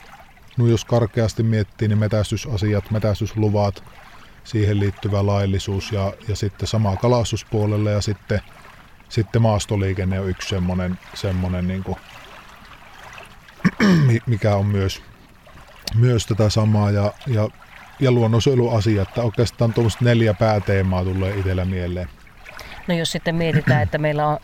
no 0.58 0.68
jos 0.68 0.86
karkeasti 0.86 1.43
miettii, 1.43 1.88
niin 1.88 1.97
metästysasiat, 1.97 2.91
metästysluvat, 2.91 3.84
siihen 4.43 4.80
liittyvä 4.80 5.26
laillisuus 5.26 5.91
ja, 5.91 6.14
ja 6.28 6.36
sitten 6.36 6.68
sama 6.68 6.95
kalastuspuolelle 6.95 7.91
ja 7.91 8.01
sitten, 8.01 8.41
sitten 9.10 9.41
maastoliikenne 9.41 10.20
on 10.20 10.30
yksi 10.30 10.49
semmoinen, 10.49 10.99
semmoinen 11.14 11.68
niin 11.68 11.84
kuin, 11.84 11.97
mikä 14.28 14.55
on 14.55 14.66
myös, 14.66 15.01
myös 15.95 16.26
tätä 16.26 16.49
samaa 16.49 16.91
ja, 16.91 17.14
ja, 17.28 17.49
ja 17.99 18.12
luonnonsuojeluasia, 18.12 19.01
että 19.01 19.22
oikeastaan 19.22 19.74
tuommoista 19.74 20.05
neljä 20.05 20.34
pääteemaa 20.34 21.03
tulee 21.03 21.36
itsellä 21.36 21.66
mieleen. 21.66 22.10
No 22.88 22.95
jos 22.95 23.12
sitten 23.12 23.36
mietitään, 23.36 23.84
että 23.84 23.97
meillä 23.97 24.28
on 24.28 24.38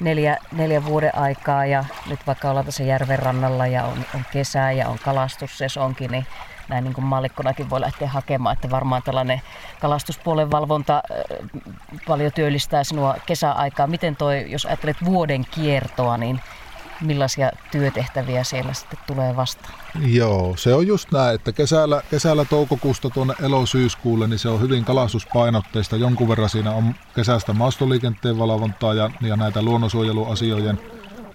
neljä, 0.00 0.36
neljä 0.52 0.84
vuoden 0.84 1.14
aikaa 1.14 1.66
ja 1.66 1.84
nyt 2.10 2.20
vaikka 2.26 2.50
ollaan 2.50 2.66
tässä 2.66 2.82
järven 2.82 3.18
rannalla 3.18 3.66
ja 3.66 3.84
on, 3.84 3.98
on 4.14 4.24
kesä 4.32 4.72
ja 4.72 4.88
on 4.88 4.98
kalastussesonkin, 5.04 6.10
niin 6.10 6.26
näin 6.68 6.84
niin 6.84 6.94
kuin 6.94 7.04
mallikkonakin 7.04 7.70
voi 7.70 7.80
lähteä 7.80 8.08
hakemaan, 8.08 8.52
että 8.52 8.70
varmaan 8.70 9.02
tällainen 9.02 9.42
kalastuspuolen 9.80 10.50
valvonta 10.50 11.02
paljon 12.06 12.32
työllistää 12.32 12.84
sinua 12.84 13.16
kesäaikaa. 13.26 13.86
Miten 13.86 14.16
toi, 14.16 14.50
jos 14.50 14.66
ajattelet 14.66 15.04
vuoden 15.04 15.44
kiertoa, 15.50 16.16
niin 16.16 16.40
millaisia 17.00 17.50
työtehtäviä 17.70 18.44
siellä 18.44 18.72
sitten 18.72 18.98
tulee 19.06 19.36
vastaan? 19.36 19.74
Joo, 20.00 20.54
se 20.56 20.74
on 20.74 20.86
just 20.86 21.12
näin, 21.12 21.34
että 21.34 21.52
kesällä, 21.52 22.02
kesällä 22.10 22.44
toukokuusta 22.44 23.10
tuonne 23.10 23.34
elosyyskuulle, 23.42 24.26
niin 24.26 24.38
se 24.38 24.48
on 24.48 24.60
hyvin 24.60 24.84
kalastuspainotteista. 24.84 25.96
Jonkun 25.96 26.28
verran 26.28 26.48
siinä 26.48 26.70
on 26.70 26.94
kesästä 27.14 27.52
maastoliikenteen 27.52 28.38
valvontaa 28.38 28.94
ja, 28.94 29.10
ja 29.20 29.36
näitä 29.36 29.62
luonnonsuojeluasioiden 29.62 30.80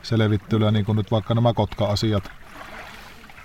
selvittelyä, 0.01 0.71
niin 0.71 0.85
kuin 0.85 0.95
nyt 0.95 1.11
vaikka 1.11 1.33
nämä 1.33 1.53
kotka-asiat. 1.53 2.31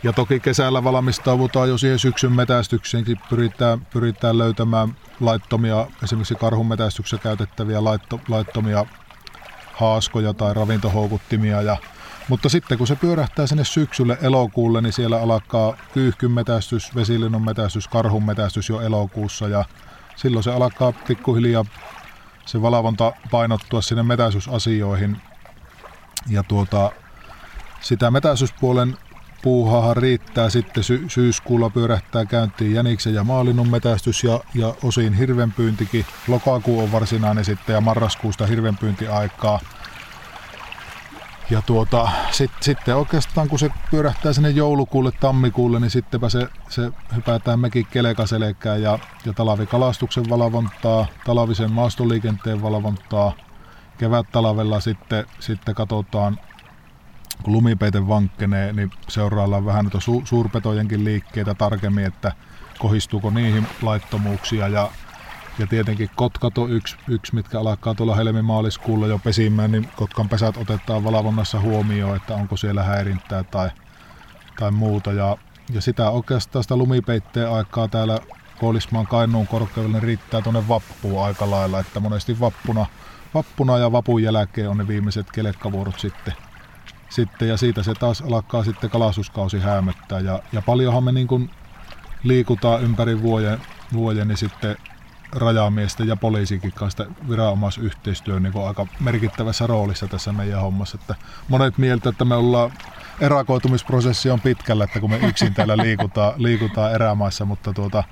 Ja 0.03 0.13
toki 0.13 0.41
kesällä 0.41 0.85
valmistaudutaan 0.85 1.69
jo 1.69 1.79
siihen 1.79 1.99
syksyn 1.99 2.33
metästykseenkin, 2.33 3.17
pyritään, 3.31 3.87
pyritään 3.93 4.39
löytämään 4.39 4.97
laittomia, 5.21 5.87
esimerkiksi 6.05 6.35
karhun 6.35 6.67
metästyksessä 6.67 7.23
käytettäviä 7.23 7.85
laitto, 7.85 8.21
laittomia 8.29 8.87
haaskoja 9.73 10.35
tai 10.35 10.55
ravintohoukuttimia 10.55 11.63
ja 11.63 11.77
mutta 12.29 12.49
sitten 12.49 12.79
kun 12.79 12.87
se 12.87 12.97
pyörähtää 12.97 13.47
sinne 13.47 13.65
syksylle 13.65 14.19
elokuulle, 14.23 14.81
niin 14.81 14.93
siellä 14.93 15.21
alkaa 15.21 15.77
kyyhkyn 15.93 16.31
metästys, 16.31 16.95
vesilinnon 16.95 17.45
metästys, 17.45 17.89
karhun 17.89 18.25
metästys 18.25 18.69
jo 18.69 18.81
elokuussa 18.81 19.49
ja 19.49 19.65
silloin 20.17 20.45
se 20.45 20.53
alkaa 20.53 20.93
pikkuhiljaa 20.93 21.65
se 22.47 22.63
valvonta 22.63 23.13
painottua 23.31 23.83
sinne 23.83 24.03
metäisysasioihin. 24.03 25.17
Ja 26.29 26.43
tuota, 26.43 26.93
sitä 27.81 28.11
metäisyspuolen 28.11 28.97
puuhahan 29.43 29.97
riittää 29.97 30.51
sitten 30.51 30.85
sy- 30.85 31.05
syyskuulla 31.09 31.71
pyörähtää 31.71 32.25
käyntiin 32.25 32.75
jäniksen 32.75 33.15
ja 33.15 33.25
maalinnun 33.25 33.71
metästys 33.71 34.25
ja, 34.25 34.41
ja 34.55 34.75
osin 34.83 35.15
hirvenpyyntikin. 35.15 36.07
Lokakuu 36.29 36.81
on 36.81 36.93
varsinainen 36.93 37.45
sitten 37.45 37.75
ja 37.75 37.81
marraskuusta 37.81 38.47
hirvenpyyntiaikaa. 38.47 39.61
Ja 41.51 41.63
tuota, 41.63 42.09
sit, 42.31 42.51
sitten 42.61 42.97
oikeastaan 42.97 43.49
kun 43.49 43.59
se 43.59 43.71
pyörähtää 43.91 44.33
sinne 44.33 44.51
joulukuulle, 44.51 45.13
tammikuulle, 45.13 45.81
niin 45.81 45.91
sittenpä 45.91 46.29
se, 46.29 46.49
se 46.69 46.93
hypätään 47.17 47.61
mekin 47.61 47.87
kelekaselekään 47.87 48.83
ja, 48.83 48.99
ja 49.25 49.33
talavikalastuksen 49.33 50.25
valvontaa, 50.29 51.07
talavisen 51.25 51.73
maastoliikenteen 51.73 52.63
valvontaa. 52.63 53.33
Kevät 53.99 54.27
talvella 54.33 54.81
sitten, 54.81 55.27
sitten 55.41 55.75
katsotaan, 55.75 56.39
kun 57.43 57.53
lumipeite 57.53 58.09
vankkenee, 58.09 58.73
niin 58.73 58.91
seuraillaan 59.09 59.67
vähän 59.67 59.85
noita 59.85 60.01
su, 60.01 60.23
suurpetojenkin 60.25 61.05
liikkeitä 61.05 61.55
tarkemmin, 61.55 62.05
että 62.05 62.33
kohistuuko 62.79 63.31
niihin 63.31 63.67
laittomuuksia 63.83 64.69
ja 64.69 64.91
ja 65.59 65.67
tietenkin 65.67 66.11
kotkat 66.17 66.59
on 66.59 66.71
yksi, 66.71 66.97
yksi 67.09 67.35
mitkä 67.35 67.61
alkaa 67.61 67.95
tuolla 67.95 68.15
helmimaaliskuulla 68.15 69.07
jo 69.07 69.19
pesimään, 69.19 69.73
niin 69.73 69.89
kotkan 69.97 70.29
pesät 70.29 70.57
otetaan 70.57 71.05
valvonnassa 71.05 71.61
huomioon, 71.61 72.17
että 72.17 72.35
onko 72.35 72.57
siellä 72.57 72.83
häirintää 72.83 73.43
tai, 73.43 73.71
tai 74.59 74.71
muuta. 74.71 75.13
Ja, 75.13 75.37
ja 75.73 75.81
sitä 75.81 76.11
oikeastaan 76.11 76.63
sitä 76.63 76.77
lumipeitteen 76.77 77.51
aikaa 77.51 77.89
täällä 77.89 78.19
Koolismaan 78.61 79.07
Kainuun 79.07 79.47
korkeudella 79.47 79.97
niin 79.97 80.03
riittää 80.03 80.43
tuonne 80.43 80.69
vappuun 80.69 81.25
aika 81.25 81.51
lailla, 81.51 81.81
että 81.81 82.01
monesti 82.01 82.41
vappuna, 82.41 82.87
vappuna 83.35 83.79
ja 83.79 83.93
vapun 83.93 84.23
jälkeen 84.23 84.71
on 84.71 84.77
ne 84.79 84.89
viimeiset 84.89 85.31
kelekkavuorot 85.31 86.01
sitten. 86.01 86.35
sitten 87.09 87.49
ja 87.49 87.57
siitä 87.57 87.83
se 87.83 87.95
taas 87.95 88.21
alkaa 88.21 88.65
sitten 88.65 88.91
kalasuskausi 88.91 89.59
häämöttää. 89.59 90.21
Ja, 90.21 90.43
ja 90.53 90.63
paljonhan 90.63 91.05
me 91.05 91.13
niin 91.13 91.27
kuin 91.27 91.51
liikutaan 92.23 92.83
ympäri 92.83 93.23
vuoden, 93.23 93.61
vuoden 93.93 94.29
niin 94.29 94.39
sitten 94.39 94.77
rajamiesten 95.33 96.09
ja 96.09 96.17
poliisikin 96.17 96.73
kanssa 96.73 97.07
viranomaisyhteistyö 97.29 98.41
niin 98.41 98.67
aika 98.67 98.87
merkittävässä 99.01 99.67
roolissa 99.67 100.09
tässä 100.09 100.33
meidän 100.33 100.61
hommassa. 100.61 100.99
Että 101.01 101.15
monet 101.49 101.79
mieltä, 101.79 102.09
että 102.09 102.25
me 102.25 102.35
ollaan 102.35 102.73
erakoitumisprosessi 103.21 104.31
on 104.31 104.41
pitkällä, 104.41 104.85
että 104.85 105.01
kun 105.01 105.11
me 105.11 105.17
yksin 105.17 105.55
täällä 105.55 105.77
liikutaan, 105.77 106.33
liikutaan 106.37 106.93
erämaissa, 106.93 107.45
mutta 107.45 107.73
tuota, 107.73 108.05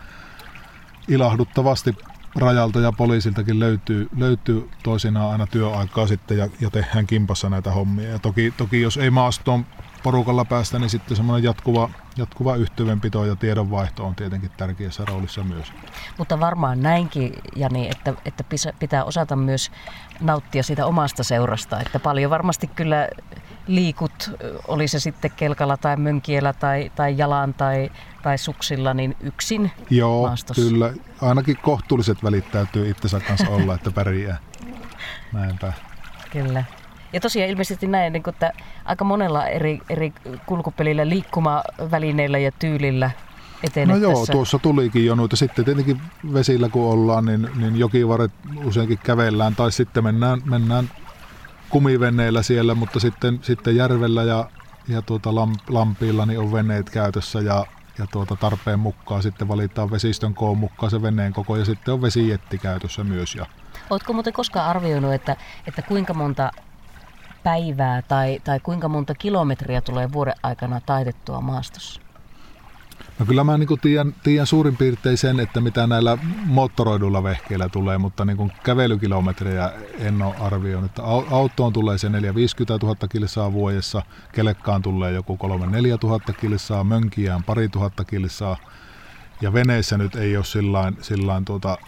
ilahduttavasti 1.09 1.97
rajalta 2.37 2.81
ja 2.81 2.93
poliisiltakin 2.93 3.61
löytyy, 3.61 4.09
löytyy 4.17 4.71
toisinaan 4.83 5.33
aina 5.33 5.47
työaikaa 5.47 6.07
sitten 6.07 6.39
ja, 6.39 6.49
ja 6.61 6.71
tehdään 6.71 7.07
kimpassa 7.07 7.51
näitä 7.51 7.71
hommia. 7.71 8.09
Ja 8.09 8.19
toki, 8.19 8.55
toki 8.57 8.81
jos 8.81 8.97
ei 8.97 9.11
maastoon 9.11 9.67
porukalla 10.03 10.45
päästä, 10.45 10.79
niin 10.79 10.91
sitten 10.91 11.17
semmoinen 11.17 11.45
jatkuva, 11.45 11.91
jatkuva 12.17 12.57
yhteydenpito 12.57 13.25
ja 13.25 13.37
tiedonvaihto 13.37 14.07
on 14.07 14.15
tietenkin 14.15 14.51
tärkeässä 14.57 15.05
roolissa 15.05 15.45
myös. 15.45 15.73
Mutta 16.19 16.41
varmaan 16.41 16.83
näinkin, 16.83 17.33
Jani, 17.57 17.89
että, 17.91 18.15
että 18.25 18.45
pitää 18.79 19.05
osata 19.05 19.37
myös 19.37 19.71
nauttia 20.21 20.63
siitä 20.63 20.87
omasta 20.87 21.25
seurasta. 21.25 21.81
Että 21.81 22.01
paljon 22.01 22.31
varmasti 22.31 22.67
kyllä 22.67 23.09
liikut, 23.67 24.31
oli 24.69 24.89
se 24.89 25.01
sitten 25.01 25.31
kelkalla 25.37 25.77
tai 25.77 25.97
mönkiellä 25.97 26.53
tai, 26.53 26.93
tai 26.97 27.19
jalan 27.19 27.55
tai, 27.55 27.91
tai 28.23 28.39
suksilla, 28.39 28.95
niin 28.95 29.17
yksin 29.21 29.71
Joo, 29.91 30.27
maastossa. 30.27 30.63
kyllä. 30.63 30.93
Ainakin 31.23 31.57
kohtuulliset 31.63 32.25
välit 32.25 32.51
täytyy 32.51 32.91
itsensä 32.91 33.21
kanssa 33.21 33.49
olla, 33.49 33.75
että 33.75 33.91
pärjää. 33.91 34.39
Näinpä. 35.33 35.73
Kyllä. 36.31 36.65
Ja 37.13 37.21
tosiaan 37.21 37.51
ilmeisesti 37.51 37.87
näin, 37.87 38.13
niin 38.13 38.23
että 38.29 38.53
aika 38.85 39.05
monella 39.05 39.47
eri, 39.47 39.81
eri 39.91 40.13
kulkupelillä, 40.47 41.09
liikkumavälineillä 41.09 42.39
ja 42.39 42.53
tyylillä 42.53 43.11
No 43.87 43.97
joo, 43.97 44.13
tässä. 44.19 44.33
tuossa 44.33 44.59
tulikin 44.59 45.07
jo 45.07 45.15
noita. 45.15 45.37
Sitten 45.37 45.65
tietenkin 45.65 46.01
vesillä 46.33 46.69
kun 46.69 46.93
ollaan, 46.93 47.25
niin, 47.25 47.49
niin 47.57 47.77
jokivaret 47.77 48.33
useinkin 48.65 48.99
kävellään 48.99 49.57
tai 49.57 49.73
sitten 49.73 50.05
mennään, 50.05 50.43
mennään 50.45 50.91
kumiveneillä 51.71 52.43
siellä, 52.43 52.75
mutta 52.75 53.01
sitten, 53.01 53.39
sitten 53.43 53.77
järvellä 53.77 54.23
ja, 54.23 54.51
ja 54.89 55.03
tuota 55.03 55.35
lampiilla 55.69 56.27
niin 56.27 56.41
on 56.41 56.53
veneet 56.53 56.91
käytössä 56.91 57.41
ja, 57.41 57.67
ja 57.99 58.07
tuota 58.13 58.37
tarpeen 58.37 58.79
mukaan 58.79 59.23
sitten 59.23 59.49
valitaan 59.49 59.91
vesistön 59.91 60.35
koon 60.35 60.59
mukaan 60.59 60.91
se 60.91 61.03
veneen 61.03 61.33
koko 61.33 61.57
ja 61.57 61.65
sitten 61.65 61.95
on 61.95 62.03
vesijetti 62.03 62.59
käytössä 62.59 63.05
myös. 63.05 63.35
Ja... 63.35 63.47
Oletko 63.91 64.13
muuten 64.13 64.33
koskaan 64.33 64.71
arvioinut, 64.71 65.13
että, 65.13 65.37
että 65.67 65.83
kuinka 65.83 66.15
monta 66.15 66.51
päivää 67.43 68.03
tai, 68.03 68.41
tai 68.45 68.61
kuinka 68.61 68.89
monta 68.89 69.15
kilometriä 69.15 69.81
tulee 69.81 70.13
vuoden 70.13 70.35
aikana 70.43 70.81
taitettua 70.87 71.41
maastossa? 71.41 72.06
No 73.19 73.27
kyllä 73.27 73.45
mä 73.45 73.59
niin 73.59 73.81
tiedän, 73.83 74.15
tiedän 74.23 74.47
suurin 74.47 74.77
piirtein 74.77 75.19
sen, 75.19 75.41
että 75.41 75.61
mitä 75.61 75.87
näillä 75.87 76.19
moottoroiduilla 76.45 77.23
vehkeillä 77.23 77.69
tulee, 77.69 77.99
mutta 77.99 78.25
niin 78.25 78.37
kuin 78.37 78.53
kävelykilometrejä 78.65 79.73
en 79.99 80.23
ole 80.23 80.35
arvioinut. 80.41 80.91
Että 80.91 81.03
autoon 81.31 81.73
tulee 81.73 81.99
se 81.99 82.09
4 82.09 82.35
50 82.35 82.87
000 82.87 83.09
kilsaa 83.09 83.53
vuodessa, 83.53 84.03
kelekkaan 84.33 84.83
tulee 84.83 85.13
joku 85.13 85.37
3 85.37 85.67
4 85.67 85.99
000 86.03 86.21
kilsaa, 86.41 86.85
mönkiään 86.85 87.43
pari 87.43 87.69
tuhatta 87.69 88.05
kilsaa. 88.05 88.57
Ja 89.41 89.53
veneissä 89.53 89.99
nyt 89.99 90.15
ei 90.15 90.37
ole 90.37 90.45
sillain, 90.45 90.97
sillain 91.01 91.45
tuota 91.45 91.79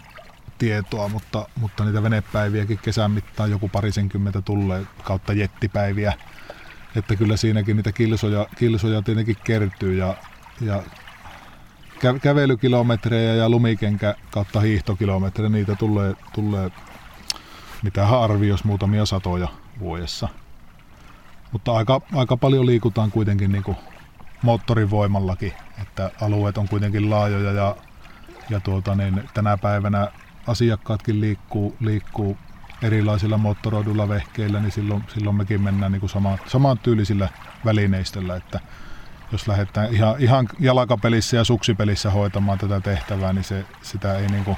tietoa, 0.58 1.08
mutta, 1.08 1.48
mutta 1.60 1.84
niitä 1.84 2.02
venepäiviäkin 2.02 2.78
kesän 2.78 3.10
mittaan 3.10 3.50
joku 3.50 3.68
parisenkymmentä 3.68 4.42
tulee 4.42 4.82
kautta 5.04 5.32
jettipäiviä. 5.32 6.12
Että 6.96 7.16
kyllä 7.16 7.36
siinäkin 7.36 7.76
niitä 7.76 7.92
kilsoja, 7.92 8.46
kilsoja 8.56 9.02
tietenkin 9.02 9.36
kertyy 9.44 9.94
ja, 9.94 10.14
ja 10.60 10.82
kä- 11.98 12.18
kävelykilometrejä 12.22 13.34
ja 13.34 13.48
lumikenkä 13.48 14.14
kautta 14.30 14.60
hiihtokilometrejä, 14.60 15.48
niitä 15.48 15.76
tulee, 15.76 16.14
tulee 16.34 16.70
mitä 17.82 18.08
arvioisi 18.08 18.66
muutamia 18.66 19.06
satoja 19.06 19.48
vuodessa. 19.78 20.28
Mutta 21.52 21.72
aika, 21.72 22.00
aika 22.14 22.36
paljon 22.36 22.66
liikutaan 22.66 23.10
kuitenkin 23.10 23.52
niin 23.52 23.64
kuin 23.64 23.76
moottorin 24.42 24.90
voimallakin, 24.90 25.52
että 25.82 26.10
alueet 26.20 26.58
on 26.58 26.68
kuitenkin 26.68 27.10
laajoja 27.10 27.52
ja, 27.52 27.76
ja 28.50 28.60
tuota, 28.60 28.94
niin 28.94 29.28
tänä 29.34 29.56
päivänä 29.56 30.08
asiakkaatkin 30.46 31.20
liikkuu, 31.20 31.76
liikkuu 31.80 32.36
erilaisilla 32.82 33.38
moottoroidulla 33.38 34.08
vehkeillä, 34.08 34.60
niin 34.60 34.72
silloin, 34.72 35.04
silloin 35.14 35.36
mekin 35.36 35.60
mennään 35.60 35.92
niin 35.92 36.00
kuin 36.00 36.10
sama, 36.10 36.38
samaan 36.46 36.78
tyylisillä 36.78 37.28
välineistöllä, 37.64 38.36
että 38.36 38.60
jos 39.32 39.48
lähdetään 39.48 39.94
ihan, 39.94 40.14
ihan 40.18 40.48
jalkapelissä 40.60 41.36
ja 41.36 41.44
suksipelissä 41.44 42.10
hoitamaan 42.10 42.58
tätä 42.58 42.80
tehtävää, 42.80 43.32
niin 43.32 43.44
se, 43.44 43.64
sitä 43.82 44.18
ei 44.18 44.26
niin 44.26 44.56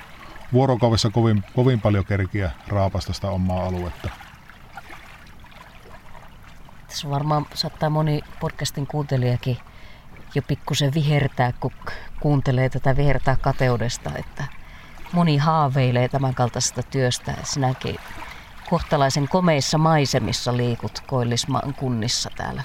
vuorokaudessa 0.52 1.10
kovin, 1.10 1.44
kovin 1.54 1.80
paljon 1.80 2.04
kerkiä 2.04 2.50
raapasta 2.68 3.12
sitä 3.12 3.30
omaa 3.30 3.66
aluetta. 3.66 4.10
Tässä 6.86 7.10
varmaan 7.10 7.46
saattaa 7.54 7.90
moni 7.90 8.20
podcastin 8.40 8.86
kuuntelijakin 8.86 9.58
jo 10.34 10.42
pikkusen 10.42 10.94
vihertää, 10.94 11.52
kun 11.60 11.72
kuuntelee 12.20 12.68
tätä 12.68 12.96
vihertää 12.96 13.36
kateudesta, 13.36 14.10
että 14.16 14.44
moni 15.12 15.36
haaveilee 15.36 16.08
tämän 16.08 16.34
kaltaisesta 16.34 16.82
työstä. 16.82 17.34
Sinäkin 17.42 17.96
kohtalaisen 18.70 19.28
komeissa 19.28 19.78
maisemissa 19.78 20.56
liikut 20.56 21.02
Koillismaan 21.06 21.74
kunnissa 21.74 22.30
täällä 22.36 22.62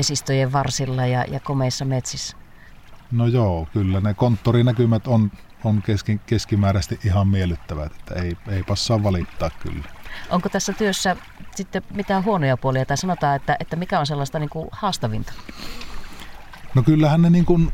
vesistöjen 0.00 0.52
varsilla 0.52 1.06
ja, 1.06 1.24
ja 1.28 1.40
komeissa 1.40 1.84
metsissä. 1.84 2.36
No 3.12 3.26
joo, 3.26 3.68
kyllä 3.72 4.00
ne 4.00 4.14
konttorinäkymät 4.14 5.06
on, 5.06 5.30
on 5.64 5.82
keski, 5.82 6.20
keskimääräisesti 6.26 7.00
ihan 7.04 7.28
miellyttävät, 7.28 7.92
että 7.92 8.14
ei, 8.14 8.36
ei 8.48 8.62
passaa 8.62 9.02
valittaa 9.02 9.50
kyllä. 9.50 9.84
Onko 10.30 10.48
tässä 10.48 10.72
työssä 10.72 11.16
sitten 11.54 11.82
mitään 11.94 12.24
huonoja 12.24 12.56
puolia 12.56 12.86
tai 12.86 12.96
sanotaan, 12.96 13.36
että, 13.36 13.56
että 13.60 13.76
mikä 13.76 14.00
on 14.00 14.06
sellaista 14.06 14.38
niin 14.38 14.50
kuin 14.50 14.68
haastavinta? 14.72 15.32
No 16.74 16.82
kyllähän 16.82 17.22
ne 17.22 17.30
niin 17.30 17.44
kuin 17.44 17.72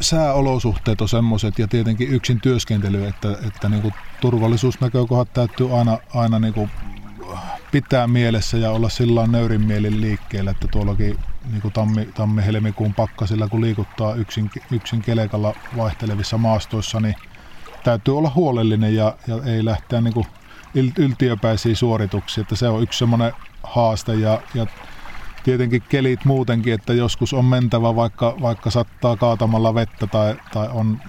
sääolosuhteet 0.00 1.00
on 1.00 1.08
semmoiset 1.08 1.58
ja 1.58 1.68
tietenkin 1.68 2.08
yksin 2.08 2.40
työskentely, 2.40 3.06
että, 3.06 3.36
että 3.48 3.68
niin 3.68 3.82
kuin 3.82 3.94
turvallisuusnäkökohdat 4.20 5.32
täytyy 5.32 5.78
aina, 5.78 5.98
aina 6.14 6.38
niin 6.38 6.54
kuin 6.54 6.70
pitää 7.72 8.06
mielessä 8.06 8.58
ja 8.58 8.70
olla 8.70 8.88
sillä 8.88 9.26
nöyrin 9.26 9.60
mielin 9.60 10.00
liikkeellä, 10.00 10.50
että 10.50 10.68
tuollakin 10.70 11.18
niin 11.50 11.62
kuin 11.62 11.72
tammi, 11.72 12.06
tammi-helmikuun 12.14 12.94
pakkasilla, 12.94 13.48
kun 13.48 13.60
liikuttaa 13.60 14.14
yksin, 14.14 14.50
yksin 14.72 15.02
kelekalla 15.02 15.54
vaihtelevissa 15.76 16.38
maastoissa, 16.38 17.00
niin 17.00 17.14
täytyy 17.84 18.18
olla 18.18 18.32
huolellinen 18.34 18.94
ja, 18.94 19.16
ja 19.26 19.36
ei 19.44 19.64
lähteä 19.64 20.00
niin 20.00 20.14
kuin 20.14 20.26
yltiöpäisiä 20.98 21.74
suorituksia, 21.74 22.42
että 22.42 22.56
se 22.56 22.68
on 22.68 22.82
yksi 22.82 22.98
semmoinen 22.98 23.32
haaste 23.62 24.14
ja, 24.14 24.40
ja 24.54 24.66
tietenkin 25.44 25.82
kelit 25.88 26.24
muutenkin, 26.24 26.74
että 26.74 26.92
joskus 26.92 27.34
on 27.34 27.44
mentävä 27.44 27.96
vaikka, 27.96 28.36
vaikka 28.42 28.70
sattaa 28.70 29.16
kaatamalla 29.16 29.74
vettä 29.74 30.06
tai, 30.06 30.36
tai 30.52 30.68
on 30.72 31.00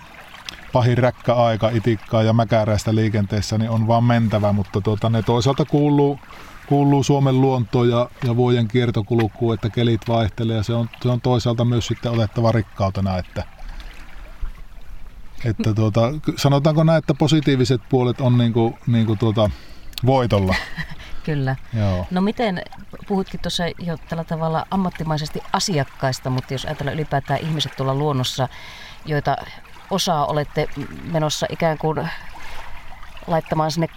pahin 0.74 0.98
räkkä 0.98 1.34
aika 1.34 1.70
itikkaa 1.70 2.24
ja 2.24 2.34
mäkäräistä 2.34 2.96
liikenteessä, 2.96 3.58
niin 3.58 3.70
on 3.70 3.88
vaan 3.88 4.04
mentävä, 4.04 4.54
mutta 4.54 4.82
tuota, 4.82 5.10
ne 5.10 5.22
toisaalta 5.22 5.66
kuuluu, 5.66 6.20
kuuluu 6.70 7.04
Suomen 7.04 7.42
luontoon 7.42 7.90
ja, 7.90 8.10
ja 8.24 8.36
vuoden 8.36 8.68
kiertokulkuun, 8.68 9.54
että 9.54 9.70
kelit 9.70 10.02
vaihtelee 10.08 10.58
ja 10.58 10.64
se 10.64 10.74
on, 10.74 10.90
se 11.02 11.10
on 11.10 11.22
toisaalta 11.22 11.66
myös 11.66 11.88
sitten 11.88 12.12
otettava 12.12 12.52
rikkautena, 12.52 13.18
että, 13.18 13.44
että 15.46 15.74
tuota, 15.74 16.02
sanotaanko 16.36 16.84
näin, 16.84 16.98
että 16.98 17.14
positiiviset 17.14 17.82
puolet 17.90 18.22
on 18.22 18.38
niinku, 18.38 18.78
niinku 18.88 19.16
tuota, 19.16 19.50
voitolla. 20.06 20.56
Kyllä. 21.26 21.56
Joo. 21.74 22.08
No 22.12 22.22
miten, 22.22 22.62
puhutkin 23.08 23.40
tuossa 23.40 23.64
jo 23.68 23.98
tällä 24.10 24.24
tavalla 24.24 24.66
ammattimaisesti 24.72 25.40
asiakkaista, 25.54 26.30
mutta 26.30 26.54
jos 26.54 26.66
ajatellaan 26.66 26.96
ylipäätään 26.96 27.40
ihmiset 27.40 27.72
tuolla 27.78 27.96
luonnossa, 27.96 28.48
joita 29.06 29.38
osaa 29.90 30.26
olette 30.26 30.70
menossa 31.12 31.46
ikään 31.50 31.78
kuin 31.78 32.10
laittamaan 33.28 33.72
sinne 33.72 33.88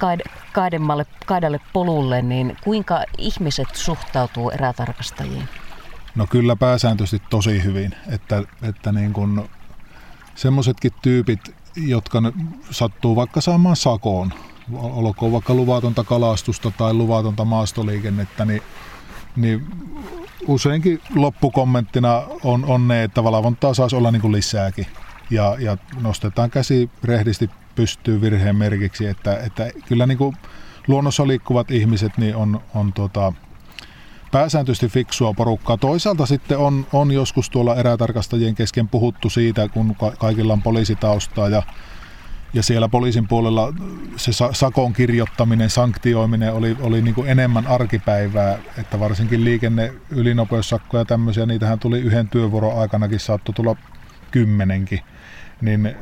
kaidemmalle, 0.53 1.07
kaidalle 1.27 1.61
polulle, 1.73 2.23
niin 2.23 2.57
kuinka 2.65 3.05
ihmiset 3.19 3.69
suhtautuu 3.75 4.51
erätarkastajiin? 4.51 5.49
No 6.15 6.27
kyllä 6.27 6.57
pääsääntöisesti 6.57 7.27
tosi 7.31 7.65
hyvin, 7.65 7.95
että, 8.09 8.43
että 8.63 8.93
niin 8.93 9.13
kuin 9.13 9.51
semmoisetkin 10.35 10.93
tyypit, 11.03 11.41
jotka 11.77 12.23
sattuu 12.71 13.17
vaikka 13.17 13.41
saamaan 13.41 13.77
sakoon, 13.77 14.33
olkoon 14.73 15.33
vaikka 15.33 15.55
luvatonta 15.55 16.05
kalastusta 16.05 16.71
tai 16.71 16.95
luvatonta 16.95 17.45
maastoliikennettä, 17.45 18.45
niin, 18.45 18.63
niin 19.37 19.67
useinkin 20.47 21.01
loppukommenttina 21.15 22.23
on, 22.45 22.65
on 22.65 22.89
ne, 22.89 23.05
että 23.05 23.25
valvontaa 23.25 23.75
saisi 23.75 23.97
olla 23.97 24.11
niin 24.11 24.23
kuin 24.23 24.33
lisääkin. 24.33 24.87
Ja, 25.33 25.57
ja 25.59 25.77
nostetaan 26.01 26.51
käsi 26.51 26.91
rehdisti 27.05 27.51
pystyy 27.75 28.21
virheen 28.21 28.57
merkiksi, 28.57 29.07
että, 29.07 29.37
että 29.37 29.71
kyllä 29.89 30.07
niin 30.07 30.19
kuin 30.19 30.37
luonnossa 30.89 31.27
liikkuvat 31.27 31.71
ihmiset 31.71 32.19
niin 32.19 32.37
on, 32.37 32.61
on 32.75 32.93
tota, 32.93 33.33
pääsääntöisesti 34.33 34.89
fiksua 34.89 35.35
porukkaa. 35.35 35.77
Toisaalta 35.77 36.27
sitten 36.27 36.59
on, 36.59 36.87
on 36.93 37.13
joskus 37.13 37.51
tuolla 37.51 37.77
erätarkastajien 37.77 38.55
kesken 38.55 38.89
puhuttu 38.89 39.31
siitä, 39.31 39.69
kun 39.69 39.97
kaikilla 40.19 40.53
on 40.53 40.63
poliisitaustaa 40.63 41.49
ja 41.49 41.63
ja 42.55 42.63
siellä 42.63 42.89
poliisin 42.89 43.29
puolella 43.29 43.75
se 44.17 44.33
sakon 44.53 44.93
kirjoittaminen, 44.93 45.71
sanktioiminen 45.71 46.53
oli, 46.53 46.77
oli 46.81 47.03
niin 47.03 47.15
kuin 47.15 47.29
enemmän 47.29 47.67
arkipäivää, 47.67 48.59
että 48.79 49.01
varsinkin 49.01 49.45
liikenne, 49.45 49.95
ylinopeussakkoja 50.11 51.01
ja 51.01 51.05
tämmöisiä, 51.05 51.47
niitähän 51.47 51.79
tuli 51.79 52.01
yhden 52.01 52.29
työvuoron 52.29 52.81
aikanakin, 52.81 53.21
saattoi 53.21 53.55
tulla 53.55 53.77
kymmenenkin. 54.31 55.01
Niin 55.63 55.97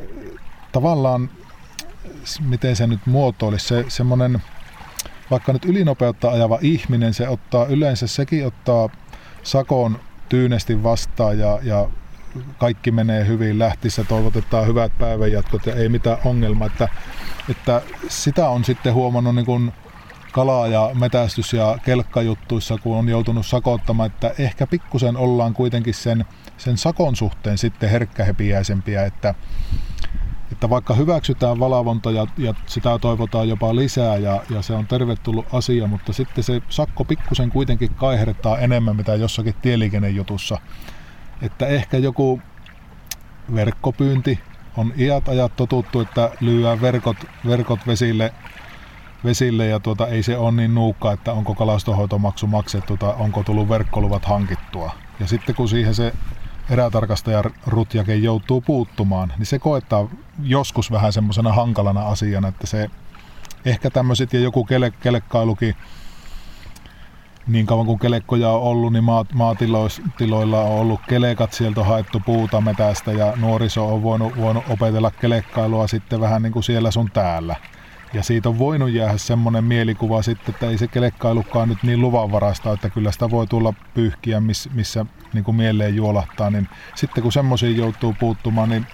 tavallaan, 0.72 1.30
miten 2.40 2.76
se 2.76 2.86
nyt 2.86 3.06
muotoilisi, 3.06 3.66
se 3.66 3.84
semmoinen, 3.88 4.42
vaikka 5.30 5.52
nyt 5.52 5.64
ylinopeutta 5.64 6.30
ajava 6.30 6.58
ihminen, 6.62 7.14
se 7.14 7.28
ottaa 7.28 7.66
yleensä, 7.66 8.06
sekin 8.06 8.46
ottaa 8.46 8.88
sakon 9.42 10.00
tyynesti 10.28 10.82
vastaan 10.82 11.38
ja, 11.38 11.58
ja 11.62 11.88
kaikki 12.58 12.90
menee 12.90 13.26
hyvin 13.26 13.58
lähtissä, 13.58 14.04
toivotetaan 14.04 14.66
hyvät 14.66 14.92
päivänjatkot 14.98 15.66
ja 15.66 15.74
ei 15.74 15.88
mitään 15.88 16.18
ongelmaa. 16.24 16.66
Että, 16.66 16.88
että 17.50 17.82
sitä 18.08 18.48
on 18.48 18.64
sitten 18.64 18.94
huomannut 18.94 19.34
niin 19.34 19.46
kuin 19.46 19.72
kalaa- 20.32 20.66
ja 20.66 20.90
metästys- 20.94 21.52
ja 21.52 21.78
kelkkajuttuissa, 21.84 22.78
kun 22.78 22.96
on 22.96 23.08
joutunut 23.08 23.46
sakottamaan, 23.46 24.06
että 24.06 24.34
ehkä 24.38 24.66
pikkusen 24.66 25.16
ollaan 25.16 25.54
kuitenkin 25.54 25.94
sen, 25.94 26.24
sen 26.60 26.78
sakon 26.78 27.16
suhteen 27.16 27.58
sitten 27.58 27.90
herkkähepiäisempiä, 27.90 29.04
että, 29.04 29.34
että 30.52 30.70
vaikka 30.70 30.94
hyväksytään 30.94 31.60
valvonta 31.60 32.10
ja, 32.10 32.26
ja 32.38 32.54
sitä 32.66 32.98
toivotaan 32.98 33.48
jopa 33.48 33.76
lisää 33.76 34.16
ja, 34.16 34.42
ja 34.50 34.62
se 34.62 34.72
on 34.72 34.86
tervetullut 34.86 35.46
asia, 35.52 35.86
mutta 35.86 36.12
sitten 36.12 36.44
se 36.44 36.62
sakko 36.68 37.04
pikkusen 37.04 37.50
kuitenkin 37.50 37.94
kaihertaa 37.94 38.58
enemmän 38.58 38.96
mitä 38.96 39.14
jossakin 39.14 39.54
tieliikennejutussa 39.62 40.58
että 41.42 41.66
ehkä 41.66 41.98
joku 41.98 42.40
verkkopyynti 43.54 44.38
on 44.76 44.92
iät 44.98 45.28
ajat 45.28 45.56
totuttu, 45.56 46.00
että 46.00 46.30
lyödään 46.40 46.80
verkot, 46.80 47.16
verkot 47.46 47.86
vesille, 47.86 48.34
vesille 49.24 49.66
ja 49.66 49.80
tuota, 49.80 50.06
ei 50.06 50.22
se 50.22 50.36
ole 50.36 50.52
niin 50.52 50.74
nuukka, 50.74 51.12
että 51.12 51.32
onko 51.32 51.54
kalastohoitomaksu 51.54 52.46
maksettu 52.46 52.96
tai 52.96 53.14
onko 53.18 53.42
tullut 53.42 53.68
verkkoluvat 53.68 54.24
hankittua. 54.24 54.92
Ja 55.20 55.26
sitten 55.26 55.54
kun 55.54 55.68
siihen 55.68 55.94
se 55.94 56.12
erätarkastaja 56.70 57.44
Rutjake 57.66 58.14
joutuu 58.14 58.60
puuttumaan, 58.60 59.32
niin 59.38 59.46
se 59.46 59.58
koettaa 59.58 60.08
joskus 60.42 60.90
vähän 60.90 61.12
semmoisena 61.12 61.52
hankalana 61.52 62.02
asiana, 62.02 62.48
että 62.48 62.66
se 62.66 62.90
ehkä 63.64 63.90
tämmöiset 63.90 64.32
ja 64.32 64.40
joku 64.40 64.64
kele, 64.64 64.90
kelekkailukin 64.90 65.74
niin 67.46 67.66
kauan 67.66 67.86
kuin 67.86 67.98
kelekkoja 67.98 68.50
on 68.50 68.62
ollut, 68.62 68.92
niin 68.92 69.04
maatiloilla 69.34 70.60
on 70.60 70.80
ollut 70.80 71.00
kelekat, 71.08 71.52
sieltä 71.52 71.80
on 71.80 71.86
haettu 71.86 72.20
puuta 72.26 72.60
metästä 72.60 73.12
ja 73.12 73.32
nuoriso 73.36 73.94
on 73.94 74.02
voinut, 74.02 74.36
voinut 74.36 74.64
opetella 74.68 75.10
kelekkailua 75.10 75.86
sitten 75.86 76.20
vähän 76.20 76.42
niin 76.42 76.52
kuin 76.52 76.62
siellä 76.62 76.90
sun 76.90 77.10
täällä. 77.10 77.56
Ja 78.12 78.22
siitä 78.22 78.48
on 78.48 78.58
voinut 78.58 78.90
jäädä 78.90 79.18
semmoinen 79.18 79.64
mielikuva 79.64 80.22
sitten, 80.22 80.54
että 80.54 80.66
ei 80.66 80.78
se 80.78 80.88
kelekkailukaan 80.88 81.68
nyt 81.68 81.82
niin 81.82 82.00
luvanvarasta, 82.00 82.72
että 82.72 82.90
kyllä 82.90 83.12
sitä 83.12 83.30
voi 83.30 83.46
tulla 83.46 83.74
pyyhkiä, 83.94 84.40
missä, 84.74 85.06
niin 85.32 85.44
kuin 85.44 85.56
mieleen 85.56 85.96
juolahtaa. 85.96 86.50
Niin 86.50 86.68
sitten 86.94 87.22
kun 87.22 87.32
semmoisiin 87.32 87.76
joutuu 87.76 88.16
puuttumaan, 88.20 88.68
niin 88.68 88.86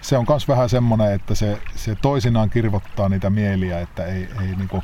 se 0.00 0.18
on 0.18 0.26
myös 0.28 0.48
vähän 0.48 0.68
semmoinen, 0.68 1.12
että 1.12 1.34
se, 1.34 1.58
se 1.74 1.94
toisinaan 1.94 2.50
kirvottaa 2.50 3.08
niitä 3.08 3.30
mieliä, 3.30 3.80
että 3.80 4.06
ei, 4.06 4.28
ei 4.40 4.56
niin 4.56 4.68
kuin 4.68 4.82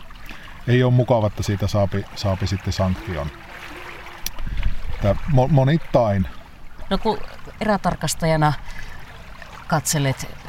ei 0.69 0.83
ole 0.83 0.93
mukava, 0.93 1.27
että 1.27 1.43
siitä 1.43 1.67
saapi, 1.67 2.05
saapi 2.17 2.47
sitten 2.47 2.73
sanktion. 2.73 3.27
Että 4.95 5.17
monittain. 5.51 6.29
No 6.91 6.99
kun 6.99 7.19
erätarkastajana 7.61 8.53
katselet 9.67 10.40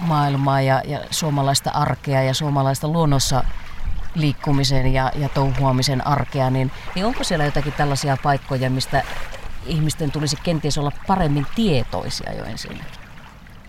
maailmaa 0.00 0.60
ja, 0.60 0.82
ja 0.86 1.00
suomalaista 1.10 1.70
arkea 1.70 2.22
ja 2.22 2.34
suomalaista 2.34 2.88
luonnossa 2.88 3.44
liikkumisen 4.14 4.92
ja, 4.92 5.12
ja 5.14 5.28
touhuamisen 5.28 6.06
arkea, 6.06 6.50
niin, 6.50 6.70
niin 6.94 7.06
onko 7.06 7.24
siellä 7.24 7.44
jotakin 7.44 7.72
tällaisia 7.72 8.16
paikkoja, 8.22 8.70
mistä 8.70 9.02
ihmisten 9.66 10.10
tulisi 10.10 10.36
kenties 10.36 10.78
olla 10.78 10.92
paremmin 11.06 11.46
tietoisia 11.54 12.32
jo 12.32 12.44
ensinnäkin? 12.44 13.00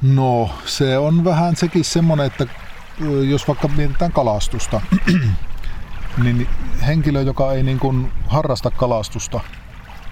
No, 0.01 0.49
se 0.65 0.97
on 0.97 1.23
vähän 1.23 1.55
sekin 1.55 1.83
semmoinen, 1.83 2.25
että 2.25 2.45
jos 3.29 3.47
vaikka 3.47 3.67
mietitään 3.67 4.11
kalastusta, 4.11 4.81
niin 6.23 6.47
henkilö, 6.87 7.21
joka 7.21 7.53
ei 7.53 7.63
niin 7.63 7.79
kuin 7.79 8.11
harrasta 8.27 8.71
kalastusta, 8.71 9.39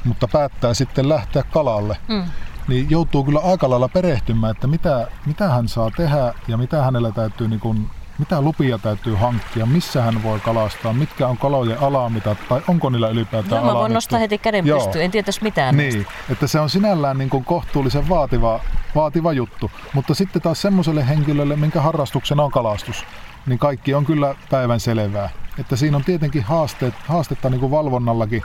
mutta 0.03 0.27
päättää 0.27 0.73
sitten 0.73 1.09
lähteä 1.09 1.43
kalalle, 1.43 1.97
mm. 2.07 2.23
Niin 2.67 2.89
joutuu 2.89 3.23
kyllä 3.23 3.39
aika 3.39 3.69
lailla 3.69 3.89
perehtymään, 3.89 4.51
että 4.51 4.67
mitä, 4.67 5.07
mitä 5.25 5.49
hän 5.49 5.67
saa 5.67 5.91
tehdä 5.91 6.33
ja 6.47 6.57
mitä 6.57 6.83
hänellä 6.83 7.11
täytyy 7.11 7.47
niin 7.47 7.59
kuin 7.59 7.89
mitä 8.19 8.41
lupia 8.41 8.77
täytyy 8.77 9.15
hankkia, 9.15 9.65
missä 9.65 10.01
hän 10.01 10.23
voi 10.23 10.39
kalastaa, 10.39 10.93
mitkä 10.93 11.27
on 11.27 11.37
kalojen 11.37 11.79
alamitat 11.79 12.37
tai 12.49 12.61
onko 12.67 12.89
niillä 12.89 13.09
ylipäätään 13.09 13.63
Joo, 13.63 13.73
mä 13.73 13.79
voin 13.79 13.93
nostaa 13.93 14.19
heti 14.19 14.37
käden 14.37 14.65
pystyyn, 14.65 15.05
en 15.05 15.11
tietäisi 15.11 15.43
mitään 15.43 15.77
Niin, 15.77 15.93
näistä. 15.93 16.11
että 16.29 16.47
se 16.47 16.59
on 16.59 16.69
sinällään 16.69 17.17
niin 17.17 17.29
kuin 17.29 17.45
kohtuullisen 17.45 18.09
vaativa, 18.09 18.59
vaativa 18.95 19.33
juttu, 19.33 19.71
mutta 19.93 20.13
sitten 20.13 20.41
taas 20.41 20.61
semmoiselle 20.61 21.07
henkilölle, 21.07 21.55
minkä 21.55 21.81
harrastuksena 21.81 22.43
on 22.43 22.51
kalastus, 22.51 23.05
niin 23.45 23.59
kaikki 23.59 23.93
on 23.93 24.05
kyllä 24.05 24.35
päivän 24.49 24.79
selvää. 24.79 25.29
Että 25.59 25.75
siinä 25.75 25.97
on 25.97 26.03
tietenkin 26.03 26.43
haasteet, 26.43 26.93
haastetta 27.07 27.49
niin 27.49 27.59
kuin 27.59 27.71
valvonnallakin 27.71 28.43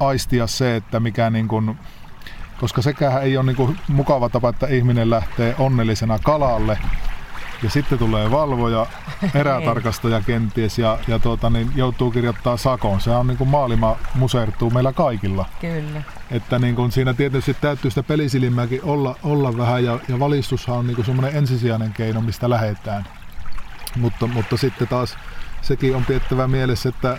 aistia 0.00 0.46
se, 0.46 0.76
että 0.76 1.00
mikä 1.00 1.30
niin 1.30 1.48
kuin, 1.48 1.78
koska 2.60 2.82
sekään 2.82 3.22
ei 3.22 3.36
ole 3.36 3.46
niin 3.46 3.56
kuin 3.56 3.78
mukava 3.88 4.28
tapa, 4.28 4.48
että 4.48 4.66
ihminen 4.66 5.10
lähtee 5.10 5.54
onnellisena 5.58 6.18
kalalle, 6.18 6.78
ja 7.62 7.70
sitten 7.70 7.98
tulee 7.98 8.30
valvoja, 8.30 8.86
erätarkastaja 9.34 10.20
kenties 10.20 10.78
ja, 10.78 10.98
ja 11.08 11.18
tuota, 11.18 11.50
niin 11.50 11.70
joutuu 11.74 12.10
kirjoittaa 12.10 12.56
sakon. 12.56 13.00
Se 13.00 13.10
on 13.10 13.26
niin 13.26 13.38
kuin 13.38 13.48
maailma 13.48 13.96
musertuu 14.14 14.70
meillä 14.70 14.92
kaikilla. 14.92 15.46
Kyllä. 15.60 16.02
Että 16.30 16.58
niin 16.58 16.74
kuin 16.74 16.92
siinä 16.92 17.14
tietysti 17.14 17.54
täytyy 17.54 17.90
sitä 17.90 18.02
pelisilmääkin 18.02 18.84
olla, 18.84 19.16
olla 19.22 19.56
vähän 19.56 19.84
ja, 19.84 19.98
ja 20.08 20.18
valistushan 20.18 20.76
on 20.76 20.86
niin 20.86 21.04
semmoinen 21.04 21.36
ensisijainen 21.36 21.92
keino, 21.92 22.20
mistä 22.20 22.50
lähdetään. 22.50 23.04
Mutta, 23.96 24.26
mutta 24.26 24.56
sitten 24.56 24.88
taas 24.88 25.16
sekin 25.62 25.96
on 25.96 26.04
piettävä 26.04 26.48
mielessä, 26.48 26.88
että, 26.88 27.18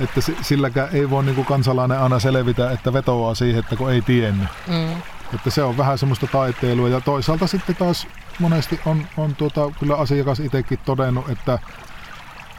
että 0.00 0.20
silläkään 0.42 0.88
ei 0.92 1.10
voi 1.10 1.24
niin 1.24 1.44
kansalainen 1.44 1.98
aina 1.98 2.18
selvitä, 2.18 2.70
että 2.70 2.92
vetoaa 2.92 3.34
siihen, 3.34 3.58
että 3.58 3.76
kun 3.76 3.92
ei 3.92 4.02
tiennyt. 4.02 4.48
Mm. 4.66 5.02
Että 5.34 5.50
se 5.50 5.62
on 5.62 5.76
vähän 5.76 5.98
semmoista 5.98 6.26
taiteilua 6.26 6.88
ja 6.88 7.00
toisaalta 7.00 7.46
sitten 7.46 7.76
taas 7.76 8.06
monesti 8.38 8.80
on, 8.86 9.06
on 9.16 9.36
tuota, 9.36 9.60
kyllä 9.80 9.96
asiakas 9.96 10.40
itsekin 10.40 10.78
todennut, 10.84 11.28
että, 11.28 11.58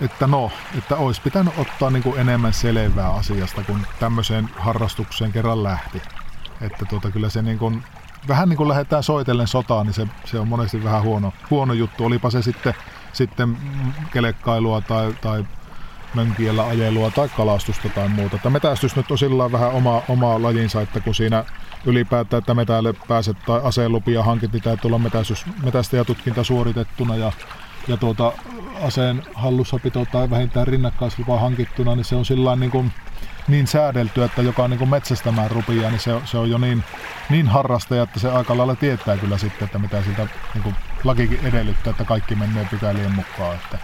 että 0.01 0.27
no, 0.27 0.51
että 0.77 0.95
olisi 0.95 1.21
pitänyt 1.21 1.53
ottaa 1.57 1.89
niin 1.89 2.03
kuin 2.03 2.19
enemmän 2.19 2.53
selvää 2.53 3.09
asiasta, 3.09 3.63
kun 3.63 3.79
tämmöiseen 3.99 4.49
harrastukseen 4.57 5.31
kerran 5.31 5.63
lähti. 5.63 6.01
Että 6.61 6.85
tuota, 6.85 7.11
kyllä 7.11 7.29
se 7.29 7.41
niin 7.41 7.59
kuin, 7.59 7.83
vähän 8.27 8.49
niin 8.49 8.57
kuin 8.57 8.69
lähdetään 8.69 9.03
soitellen 9.03 9.47
sotaan, 9.47 9.85
niin 9.85 9.93
se, 9.93 10.07
se 10.25 10.39
on 10.39 10.47
monesti 10.47 10.83
vähän 10.83 11.03
huono, 11.03 11.33
huono 11.49 11.73
juttu. 11.73 12.05
Olipa 12.05 12.29
se 12.29 12.41
sitten, 12.41 12.73
sitten 13.13 13.57
kelekkailua 14.13 14.81
tai, 14.81 15.13
tai 15.21 15.45
mönkiellä 16.13 16.67
ajelua 16.67 17.11
tai 17.11 17.29
kalastusta 17.29 17.89
tai 17.89 18.09
muuta. 18.09 18.35
Että 18.35 18.49
metästys 18.49 18.95
nyt 18.95 19.11
on 19.11 19.17
sillä 19.17 19.51
vähän 19.51 19.71
oma, 19.71 20.01
oma 20.09 20.41
lajinsa, 20.41 20.81
että 20.81 20.99
kun 20.99 21.15
siinä 21.15 21.45
ylipäätään, 21.85 22.39
että 22.39 22.53
metälle 22.53 22.93
pääset 23.07 23.37
tai 23.45 23.61
aseenlupia 23.63 24.23
hankit, 24.23 24.53
niin 24.53 24.63
täytyy 24.63 24.87
olla 24.87 24.99
metästys, 24.99 25.45
metästäjätutkinta 25.63 26.43
suoritettuna 26.43 27.15
ja, 27.15 27.31
ja 27.87 27.97
tuota, 27.97 28.33
aseen 28.81 29.23
hallussapito 29.33 30.05
tai 30.11 30.29
vähintään 30.29 30.67
rinnakkaislupa 30.67 31.39
hankittuna, 31.39 31.95
niin 31.95 32.05
se 32.05 32.15
on 32.15 32.25
sillä 32.25 32.55
niin 32.55 32.71
kuin, 32.71 32.91
niin 33.47 33.67
säädelty, 33.67 34.23
että 34.23 34.41
joka 34.41 34.67
niin 34.67 34.89
metsästämään 34.89 35.51
rupia, 35.51 35.89
niin 35.89 35.99
se, 35.99 36.21
se 36.25 36.37
on 36.37 36.49
jo 36.49 36.57
niin, 36.57 36.83
niin 37.29 37.47
harrastaja, 37.47 38.03
että 38.03 38.19
se 38.19 38.31
aika 38.31 38.57
lailla 38.57 38.75
tietää 38.75 39.17
kyllä 39.17 39.37
sitten, 39.37 39.65
että 39.65 39.79
mitä 39.79 40.03
siltä 40.03 40.27
niin 40.53 40.75
lakikin 41.03 41.39
edellyttää, 41.43 41.91
että 41.91 42.03
kaikki 42.03 42.35
menee 42.35 42.67
pykälien 42.69 43.11
mukaan. 43.11 43.55
Että. 43.55 43.77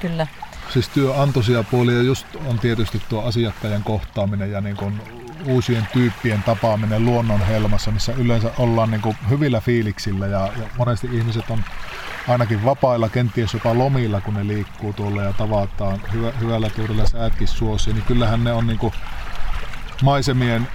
Kyllä. 0.00 0.26
Siis 0.72 0.88
työ 0.88 1.22
antoisia 1.22 1.62
puolia 1.62 2.02
just 2.02 2.26
on 2.46 2.58
tietysti 2.58 3.02
tuo 3.08 3.22
asiakkaiden 3.22 3.82
kohtaaminen 3.82 4.50
ja 4.50 4.60
niin 4.60 4.76
kuin 4.76 5.00
uusien 5.46 5.88
tyyppien 5.92 6.42
tapaaminen 6.42 7.04
luonnon 7.04 7.40
helmassa, 7.40 7.90
missä 7.90 8.12
yleensä 8.12 8.50
ollaan 8.58 8.90
niin 8.90 9.00
kuin 9.00 9.16
hyvillä 9.30 9.60
fiiliksillä 9.60 10.26
ja, 10.26 10.50
ja 10.60 10.68
monesti 10.78 11.08
ihmiset 11.12 11.50
on 11.50 11.64
ainakin 12.28 12.64
vapailla, 12.64 13.08
kenties 13.08 13.54
jopa 13.54 13.78
lomilla, 13.78 14.20
kun 14.20 14.34
ne 14.34 14.46
liikkuu 14.46 14.92
tuolla 14.92 15.22
ja 15.22 15.32
tavataan 15.32 16.00
hyvä, 16.12 16.32
hyvällä 16.40 16.70
tuurilla 16.70 17.06
säätkin 17.06 17.48
suosia, 17.48 17.94
niin 17.94 18.04
kyllähän 18.04 18.44
ne 18.44 18.52
on 18.52 18.66
niin 18.66 18.78
kuin 18.78 18.92
maisemien 20.02 20.68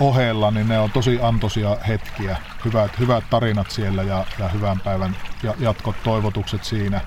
ohella, 0.00 0.50
niin 0.50 0.68
ne 0.68 0.78
on 0.78 0.90
tosi 0.90 1.18
antoisia 1.22 1.76
hetkiä, 1.88 2.36
hyvät, 2.64 2.98
hyvät 2.98 3.24
tarinat 3.30 3.70
siellä 3.70 4.02
ja, 4.02 4.26
ja 4.38 4.48
hyvän 4.48 4.80
päivän 4.80 5.16
jatkot, 5.58 5.96
toivotukset 6.02 6.64
siinä. 6.64 7.00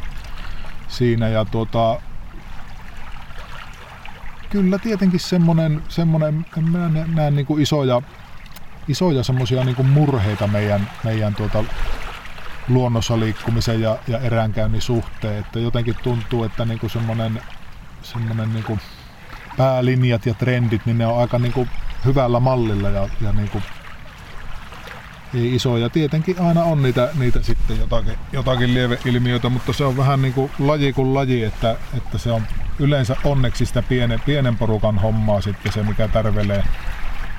Siinä 0.87 1.27
ja 1.27 1.45
tuota, 1.45 2.01
kyllä 4.49 4.77
tietenkin 4.77 5.19
semmoinen, 5.19 5.83
semmoinen 5.89 6.45
mä 6.71 6.89
näen 7.15 7.35
niin 7.35 7.45
kuin 7.45 7.61
isoja, 7.61 8.01
isoja 8.87 9.23
semmoisia 9.23 9.63
niin 9.63 9.75
kuin 9.75 9.87
murheita 9.87 10.47
meidän, 10.47 10.89
meidän 11.03 11.35
tuota 11.35 11.63
luonnossa 12.69 13.19
liikkumisen 13.19 13.81
ja, 13.81 13.97
ja 14.07 14.19
eräänkäynnin 14.19 14.81
suhteen. 14.81 15.37
Että 15.39 15.59
jotenkin 15.59 15.95
tuntuu, 16.03 16.43
että 16.43 16.65
niin 16.65 16.79
kuin 16.79 16.89
semmoinen, 16.89 17.41
semmoinen 18.01 18.53
niin 18.53 18.63
kuin 18.63 18.79
päälinjat 19.57 20.25
ja 20.25 20.33
trendit, 20.33 20.85
niin 20.85 20.97
ne 20.97 21.07
on 21.07 21.19
aika 21.19 21.39
niin 21.39 21.53
kuin 21.53 21.69
hyvällä 22.05 22.39
mallilla 22.39 22.89
ja, 22.89 23.09
ja 23.21 23.31
niin 23.31 23.49
kuin 23.49 23.63
ei 25.33 25.55
isoja. 25.55 25.89
Tietenkin 25.89 26.41
aina 26.41 26.63
on 26.63 26.83
niitä, 26.83 27.09
niitä 27.19 27.41
sitten 27.41 27.79
jotakin, 27.79 28.13
jotakin 28.31 28.73
lieveilmiöitä, 28.73 29.49
mutta 29.49 29.73
se 29.73 29.85
on 29.85 29.97
vähän 29.97 30.21
niin 30.21 30.33
kuin 30.33 30.51
laji 30.59 30.93
kuin 30.93 31.13
laji, 31.13 31.43
että, 31.43 31.75
että 31.97 32.17
se 32.17 32.31
on 32.31 32.41
yleensä 32.79 33.15
onneksi 33.23 33.65
sitä 33.65 33.81
pienen, 33.81 34.21
pienen 34.25 34.57
porukan 34.57 34.99
hommaa 34.99 35.41
sitten 35.41 35.71
se, 35.71 35.83
mikä 35.83 36.07
tärvelee, 36.07 36.63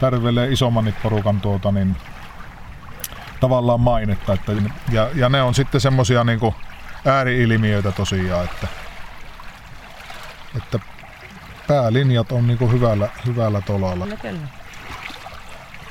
tärvelee 0.00 0.52
isomman 0.52 0.94
porukan 1.02 1.40
tuota, 1.40 1.72
niin, 1.72 1.96
tavallaan 3.40 3.80
mainetta. 3.80 4.32
Että, 4.32 4.52
ja, 4.92 5.10
ja 5.14 5.28
ne 5.28 5.42
on 5.42 5.54
sitten 5.54 5.80
semmosia 5.80 6.24
niin 6.24 6.40
ääriilmiöitä 7.06 7.92
tosiaan, 7.92 8.44
että, 8.44 8.68
että 10.56 10.78
päälinjat 11.68 12.32
on 12.32 12.46
niin 12.46 12.72
hyvällä, 12.72 13.08
hyvällä 13.26 13.60
tolalla. 13.60 14.06
No 14.06 14.16
kyllä. 14.16 14.48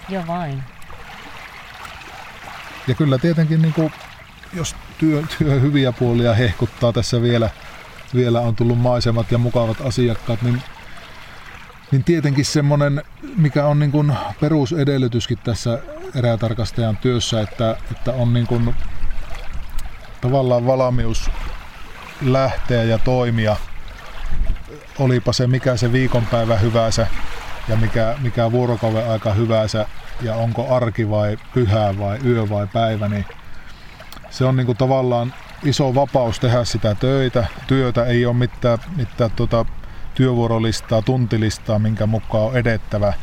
Joo 0.10 0.28
vain. 0.28 0.64
Ja 2.88 2.96
kyllä 2.96 3.18
tietenkin, 3.18 3.62
niin 3.62 3.74
kuin, 3.74 3.92
jos 4.54 4.76
työ, 4.98 5.24
työ 5.38 5.60
hyviä 5.60 5.92
puolia 5.92 6.34
hehkuttaa 6.34 6.94
tässä 6.94 7.22
vielä, 7.22 7.50
vielä 8.16 8.42
on 8.42 8.56
tullut 8.56 8.80
maisemat 8.80 9.32
ja 9.32 9.38
mukavat 9.38 9.82
asiakkaat, 9.82 10.42
niin, 10.42 10.62
niin 11.92 12.04
tietenkin 12.04 12.46
semmoinen, 12.46 13.04
mikä 13.38 13.66
on 13.66 13.80
niin 13.80 13.92
kuin 13.92 14.14
perusedellytyskin 14.42 15.38
tässä 15.38 15.80
erätarkastajan 16.16 16.98
työssä, 16.98 17.42
että, 17.42 17.78
että 17.92 18.14
on 18.14 18.34
niin 18.34 18.48
kuin 18.48 18.76
tavallaan 20.22 20.66
valmius 20.66 21.30
lähteä 22.22 22.84
ja 22.84 22.98
toimia, 22.98 23.56
olipa 25.00 25.34
se 25.34 25.48
mikä 25.48 25.78
se 25.78 25.92
viikonpäivä 25.92 26.58
hyvänsä 26.58 27.08
ja 27.68 27.76
mikä, 27.76 28.16
mikä 28.22 28.52
vuorokauden 28.52 29.10
aika 29.10 29.34
hyvänsä 29.34 29.88
ja 30.22 30.36
onko 30.36 30.76
arki 30.76 31.10
vai 31.10 31.38
pyhä 31.54 31.94
vai 32.00 32.20
yö 32.26 32.50
vai 32.50 32.68
päivä, 32.68 33.08
niin 33.08 33.26
se 34.30 34.46
on 34.46 34.56
niin 34.56 34.66
kuin 34.66 34.78
tavallaan 34.78 35.34
iso 35.64 35.96
vapaus 35.96 36.40
tehdä 36.40 36.66
sitä 36.66 36.96
töitä. 36.96 37.48
Työtä 37.68 38.06
ei 38.06 38.26
ole 38.26 38.36
mitään, 38.36 38.78
mitään 38.96 39.32
tuota 39.32 39.66
työvuorolistaa, 40.16 41.02
tuntilistaa, 41.02 41.80
minkä 41.80 42.06
mukaan 42.06 42.44
on 42.44 42.58
edettävä, 42.58 43.14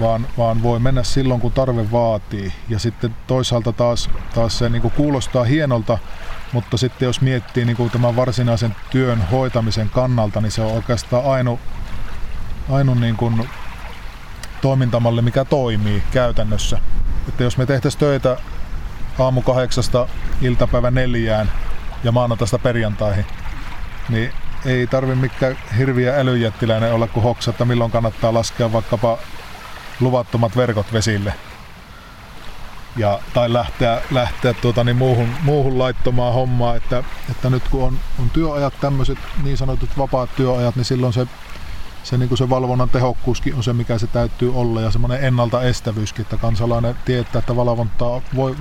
vaan, 0.00 0.26
vaan 0.38 0.62
voi 0.62 0.78
mennä 0.78 1.02
silloin, 1.02 1.40
kun 1.40 1.52
tarve 1.52 1.92
vaatii. 1.92 2.52
Ja 2.68 2.78
sitten 2.78 3.16
toisaalta 3.26 3.72
taas, 3.72 4.10
taas 4.34 4.58
se 4.58 4.68
niin 4.68 4.90
kuulostaa 4.90 5.44
hienolta, 5.44 5.98
mutta 6.52 6.76
sitten 6.76 7.06
jos 7.06 7.20
miettii 7.20 7.64
niin 7.64 7.90
tämän 7.92 8.16
varsinaisen 8.16 8.76
työn 8.90 9.22
hoitamisen 9.30 9.90
kannalta, 9.90 10.40
niin 10.40 10.52
se 10.52 10.62
on 10.62 10.72
oikeastaan 10.72 11.24
ainoa 11.24 11.58
ainu 12.70 12.94
niin 12.94 13.16
kuin 13.16 13.48
toimintamalli, 14.60 15.22
mikä 15.22 15.44
toimii 15.44 16.02
käytännössä. 16.10 16.78
Että 17.28 17.42
jos 17.42 17.58
me 17.58 17.66
tehtäisiin 17.66 18.00
töitä 18.00 18.36
aamu 19.18 19.42
kahdeksasta 19.42 20.08
iltapäivä 20.42 20.90
neljään 20.90 21.52
ja 22.04 22.12
maanantaista 22.12 22.58
perjantaihin, 22.58 23.26
niin 24.08 24.32
ei 24.66 24.86
tarvi 24.86 25.14
mikään 25.14 25.58
hirviä 25.78 26.16
älyjättiläinen 26.16 26.92
olla 26.92 27.06
kuin 27.06 27.24
hoksa, 27.24 27.50
että 27.50 27.64
milloin 27.64 27.90
kannattaa 27.90 28.34
laskea 28.34 28.72
vaikkapa 28.72 29.18
luvattomat 30.00 30.56
verkot 30.56 30.92
vesille. 30.92 31.34
ja, 32.96 33.20
tai 33.34 33.52
lähteä, 33.52 34.02
lähteä 34.10 34.52
tuota, 34.52 34.84
niin 34.84 34.96
muuhun, 34.96 35.28
muuhun 35.42 35.78
laittomaan 35.78 36.34
hommaa, 36.34 36.76
että, 36.76 37.04
että 37.30 37.50
nyt 37.50 37.68
kun 37.68 37.84
on, 37.84 37.98
on 38.18 38.30
työajat 38.30 38.74
tämmöiset 38.80 39.18
niin 39.42 39.56
sanotut 39.56 39.98
vapaat 39.98 40.30
työajat, 40.36 40.76
niin 40.76 40.84
silloin 40.84 41.12
se, 41.12 41.26
se, 42.02 42.18
niin 42.18 42.28
kuin 42.28 42.38
se 42.38 42.50
valvonnan 42.50 42.90
tehokkuuskin 42.90 43.54
on 43.54 43.62
se, 43.62 43.72
mikä 43.72 43.98
se 43.98 44.06
täytyy 44.06 44.54
olla 44.54 44.80
ja 44.80 44.90
semmoinen 44.90 45.24
ennaltaestävyyskin, 45.24 46.22
että 46.22 46.36
kansalainen 46.36 46.96
tietää, 47.04 47.38
että 47.38 47.56
valvontaa 47.56 48.20
voi, 48.36 48.56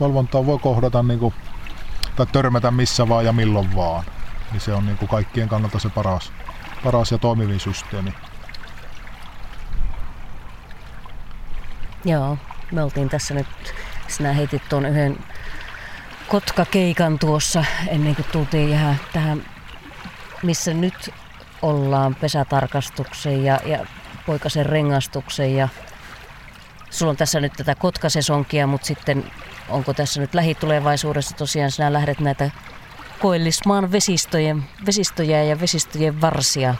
valvontaa 0.00 0.46
voi 0.46 0.58
kohdata 0.58 1.02
niin 1.02 1.18
kuin, 1.18 1.34
tai 2.16 2.26
törmätä 2.26 2.70
missä 2.70 3.08
vaan 3.08 3.24
ja 3.24 3.32
milloin 3.32 3.76
vaan. 3.76 4.04
Niin 4.52 4.60
se 4.60 4.72
on 4.72 4.86
niin 4.86 4.98
kuin 4.98 5.08
kaikkien 5.08 5.48
kannalta 5.48 5.78
se 5.78 5.88
paras, 5.88 6.32
paras 6.84 7.12
ja 7.12 7.18
toimivin 7.18 7.60
systeemi. 7.60 8.14
Joo, 12.04 12.38
me 12.72 12.82
oltiin 12.82 13.08
tässä 13.08 13.34
nyt, 13.34 13.46
sinä 14.08 14.32
heitit 14.32 14.62
tuon 14.68 14.86
yhden 14.86 15.18
kotkakeikan 16.28 17.18
tuossa 17.18 17.64
ennen 17.88 18.16
kuin 18.16 18.26
tultiin 18.32 18.68
ihan 18.68 18.96
tähän, 19.12 19.44
missä 20.42 20.74
nyt 20.74 21.14
ollaan 21.62 22.14
pesätarkastuksen 22.14 23.44
ja, 23.44 23.60
ja 23.66 23.86
poikasen 24.26 24.66
rengastuksen 24.66 25.56
ja 25.56 25.68
sulla 26.90 27.10
on 27.10 27.16
tässä 27.16 27.40
nyt 27.40 27.52
tätä 27.52 27.74
kotkasesonkia, 27.74 28.66
mutta 28.66 28.86
sitten 28.86 29.24
onko 29.68 29.94
tässä 29.94 30.20
nyt 30.20 30.34
lähitulevaisuudessa 30.34 31.36
tosiaan 31.36 31.70
sinä 31.70 31.92
lähdet 31.92 32.20
näitä 32.20 32.50
koillismaan 33.18 33.92
vesistöjen, 33.92 34.64
vesistöjä 34.86 35.42
ja 35.42 35.60
vesistöjen 35.60 36.20
varsia 36.20 36.74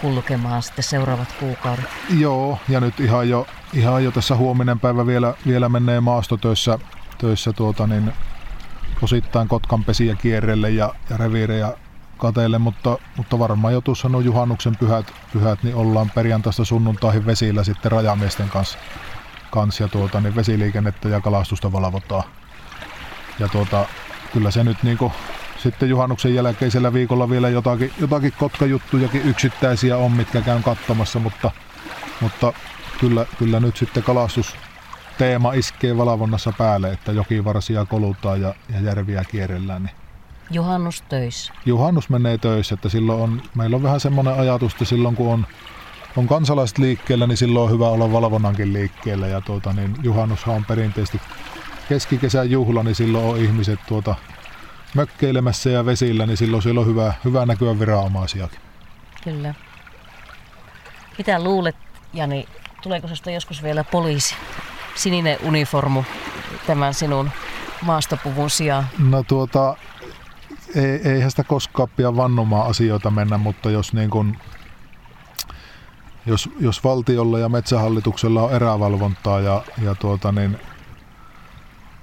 kulkemaan 0.00 0.62
sitten 0.62 0.84
seuraavat 0.84 1.32
kuukaudet. 1.40 1.84
Joo, 2.18 2.58
ja 2.68 2.80
nyt 2.80 3.00
ihan 3.00 3.28
jo, 3.28 3.46
ihan 3.72 4.04
jo 4.04 4.10
tässä 4.10 4.36
huominen 4.36 4.80
päivä 4.80 5.06
vielä, 5.06 5.34
vielä 5.46 5.68
menee 5.68 6.00
maastotöissä 6.00 6.78
töissä 7.18 7.52
tuota, 7.52 7.86
niin 7.86 8.12
osittain 9.02 9.48
Kotkan 9.48 9.84
pesiä 9.84 10.14
kierrelle 10.14 10.70
ja, 10.70 10.94
ja 11.10 11.16
reviirejä 11.16 11.72
kateille, 12.18 12.58
mutta, 12.58 12.98
mutta 13.16 13.38
varmaan 13.38 13.72
jo 13.72 13.80
tuossa 13.80 14.08
no 14.08 14.20
juhannuksen 14.20 14.76
pyhät, 14.76 15.12
pyhät, 15.32 15.62
niin 15.62 15.74
ollaan 15.74 16.10
perjantaista 16.14 16.64
sunnuntaihin 16.64 17.26
vesillä 17.26 17.64
sitten 17.64 17.92
rajamiesten 17.92 18.48
kanssa, 18.48 18.78
kanssa 19.50 19.84
ja 19.84 19.88
tuota, 19.88 20.20
niin 20.20 20.36
vesiliikennettä 20.36 21.08
ja 21.08 21.20
kalastusta 21.20 21.72
valvotaan. 21.72 22.24
Ja 23.38 23.48
tuota, 23.48 23.86
kyllä 24.32 24.50
se 24.50 24.64
nyt 24.64 24.82
niinku 24.82 25.12
sitten 25.58 25.88
juhannuksen 25.88 26.34
jälkeisellä 26.34 26.92
viikolla 26.92 27.30
vielä 27.30 27.48
jotakin, 27.48 27.92
jotakin 28.00 28.32
kotkajuttujakin 28.38 29.22
yksittäisiä 29.22 29.96
on, 29.96 30.12
mitkä 30.12 30.40
käyn 30.40 30.62
katsomassa, 30.62 31.18
mutta, 31.18 31.50
mutta 32.20 32.52
kyllä, 33.00 33.26
kyllä 33.38 33.60
nyt 33.60 33.76
sitten 33.76 34.02
kalastus 34.02 34.56
teema 35.18 35.52
iskee 35.52 35.96
valvonnassa 35.96 36.52
päälle, 36.58 36.90
että 36.90 37.12
jokivarsia 37.12 37.84
kolutaan 37.84 38.40
ja, 38.40 38.54
ja 38.74 38.80
järviä 38.80 39.24
kierrellään. 39.24 39.82
Niin 39.82 40.07
Juhannus 40.50 41.02
töissä. 41.02 41.52
Juhannus 41.66 42.10
menee 42.10 42.38
töissä, 42.38 42.74
että 42.74 42.88
silloin 42.88 43.22
on, 43.22 43.42
meillä 43.54 43.76
on 43.76 43.82
vähän 43.82 44.00
semmoinen 44.00 44.38
ajatus, 44.38 44.72
että 44.72 44.84
silloin 44.84 45.16
kun 45.16 45.32
on, 45.32 45.46
on 46.16 46.26
kansalaiset 46.26 46.78
liikkeellä, 46.78 47.26
niin 47.26 47.36
silloin 47.36 47.64
on 47.64 47.70
hyvä 47.70 47.88
olla 47.88 48.12
valvonnankin 48.12 48.72
liikkeellä. 48.72 49.26
Ja 49.26 49.40
tuota, 49.40 49.72
niin 49.72 49.94
juhannushan 50.02 50.56
on 50.56 50.64
perinteisesti 50.64 51.20
keskikesän 51.88 52.50
juhla, 52.50 52.82
niin 52.82 52.94
silloin 52.94 53.24
on 53.24 53.36
ihmiset 53.38 53.80
tuota, 53.88 54.14
mökkeilemässä 54.94 55.70
ja 55.70 55.86
vesillä, 55.86 56.26
niin 56.26 56.36
silloin 56.36 56.62
siellä 56.62 56.80
on 56.80 56.86
hyvä, 56.86 57.14
hyvä 57.24 57.46
näkyä 57.46 57.78
viranomaisiakin. 57.78 58.60
Kyllä. 59.24 59.54
Mitä 61.18 61.42
luulet, 61.42 61.76
Jani, 62.12 62.48
tuleeko 62.82 63.06
sinusta 63.06 63.30
joskus 63.30 63.62
vielä 63.62 63.84
poliisi, 63.84 64.34
sininen 64.94 65.38
uniformu 65.42 66.04
tämän 66.66 66.94
sinun 66.94 67.30
maastopuvun 67.82 68.50
sijaan? 68.50 68.86
No 68.98 69.22
tuota, 69.22 69.76
ei, 70.74 71.00
eihän 71.12 71.30
sitä 71.30 71.44
koskaan 71.44 71.88
pidä 71.96 72.16
vannomaan 72.16 72.70
asioita 72.70 73.10
mennä, 73.10 73.38
mutta 73.38 73.70
jos 73.70 73.92
niin 73.92 74.10
kun, 74.10 74.36
jos, 76.26 76.50
jos 76.60 76.84
valtiolla 76.84 77.38
ja 77.38 77.48
metsähallituksella 77.48 78.42
on 78.42 78.52
erävalvontaa 78.52 79.40
ja, 79.40 79.62
ja 79.82 79.94
tuota, 79.94 80.32
niin 80.32 80.58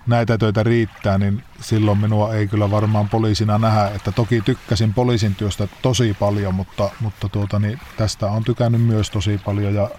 näitä 0.07 0.37
töitä 0.37 0.63
riittää, 0.63 1.17
niin 1.17 1.43
silloin 1.61 1.97
minua 1.97 2.33
ei 2.33 2.47
kyllä 2.47 2.71
varmaan 2.71 3.09
poliisina 3.09 3.57
nähdä. 3.57 3.87
Että 3.87 4.11
toki 4.11 4.41
tykkäsin 4.41 4.93
poliisin 4.93 5.35
työstä 5.35 5.67
tosi 5.81 6.15
paljon, 6.19 6.55
mutta, 6.55 6.89
mutta 6.99 7.29
tuota, 7.29 7.59
niin 7.59 7.79
tästä 7.97 8.27
on 8.27 8.43
tykännyt 8.43 8.81
myös 8.81 9.09
tosi 9.09 9.41
paljon. 9.45 9.75
Ja 9.75 9.89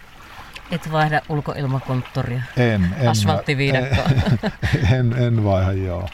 Et 0.71 0.93
vaihda 0.93 1.21
ulkoilmakonttoria? 1.29 2.43
En. 2.57 2.95
en 2.99 3.09
Asfalttiviidakkoa? 3.09 4.05
En, 4.05 4.93
en, 4.99 5.13
en 5.13 5.45
vaihda, 5.45 5.73
joo. 5.73 6.09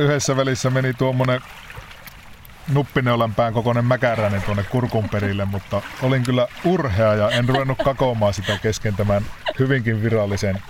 Yhdessä 0.00 0.36
välissä 0.36 0.70
meni 0.70 0.94
tuommoinen 0.94 1.40
nuppineulan 2.72 3.34
pään 3.34 3.52
kokoinen 3.52 3.84
mäkäräinen 3.84 4.42
tuonne 4.42 4.62
kurkun 4.62 5.08
perille, 5.08 5.44
mutta 5.44 5.82
olin 6.02 6.22
kyllä 6.22 6.48
urhea 6.64 7.14
ja 7.14 7.30
en 7.30 7.48
ruvennut 7.48 7.78
kakomaan 7.84 8.34
sitä 8.34 8.58
kesken 8.62 8.96
tämän 8.96 9.24
hyvinkin 9.58 10.02
virallisen 10.02 10.62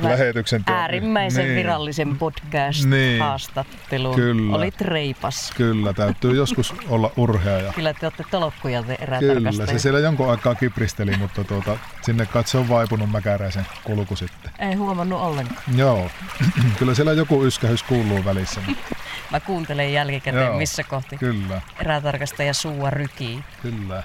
Lähetyksen. 0.00 0.62
Äärimmäisen 0.66 1.44
niin. 1.44 1.56
virallisen 1.56 2.18
podcast-haastattelun. 2.18 4.16
Niin. 4.16 4.36
Kyllä. 4.36 4.56
Olit 4.56 4.80
reipas. 4.80 5.52
Kyllä, 5.56 5.92
täytyy 5.92 6.36
joskus 6.36 6.74
olla 6.88 7.12
urhea. 7.16 7.58
Ja... 7.58 7.72
Kyllä 7.72 7.94
te 7.94 8.06
olette 8.06 8.24
tolokkuja 8.30 8.82
te 8.82 8.98
Kyllä, 9.18 9.66
se 9.66 9.78
siellä 9.78 10.00
jonkun 10.00 10.30
aikaa 10.30 10.54
kipristeli, 10.54 11.16
mutta 11.16 11.44
tuota, 11.44 11.78
sinne 12.02 12.26
katse 12.26 12.58
on 12.58 12.68
vaipunut 12.68 13.10
mäkäräisen 13.10 13.66
kulku 13.84 14.16
sitten. 14.16 14.52
Ei 14.58 14.74
huomannut 14.74 15.20
ollenkaan. 15.20 15.62
Joo, 15.76 16.10
kyllä 16.78 16.94
siellä 16.94 17.12
joku 17.12 17.44
yskähys 17.44 17.82
kuuluu 17.82 18.24
välissä. 18.24 18.60
Mä 19.30 19.40
kuuntelen 19.40 19.92
jälkikäteen, 19.92 20.46
Joo, 20.46 20.56
missä 20.56 20.82
kohti 20.84 21.16
kyllä. 21.16 21.60
erätarkastaja 21.80 22.54
suua 22.54 22.90
rykii. 22.90 23.44
Kyllä. 23.62 24.02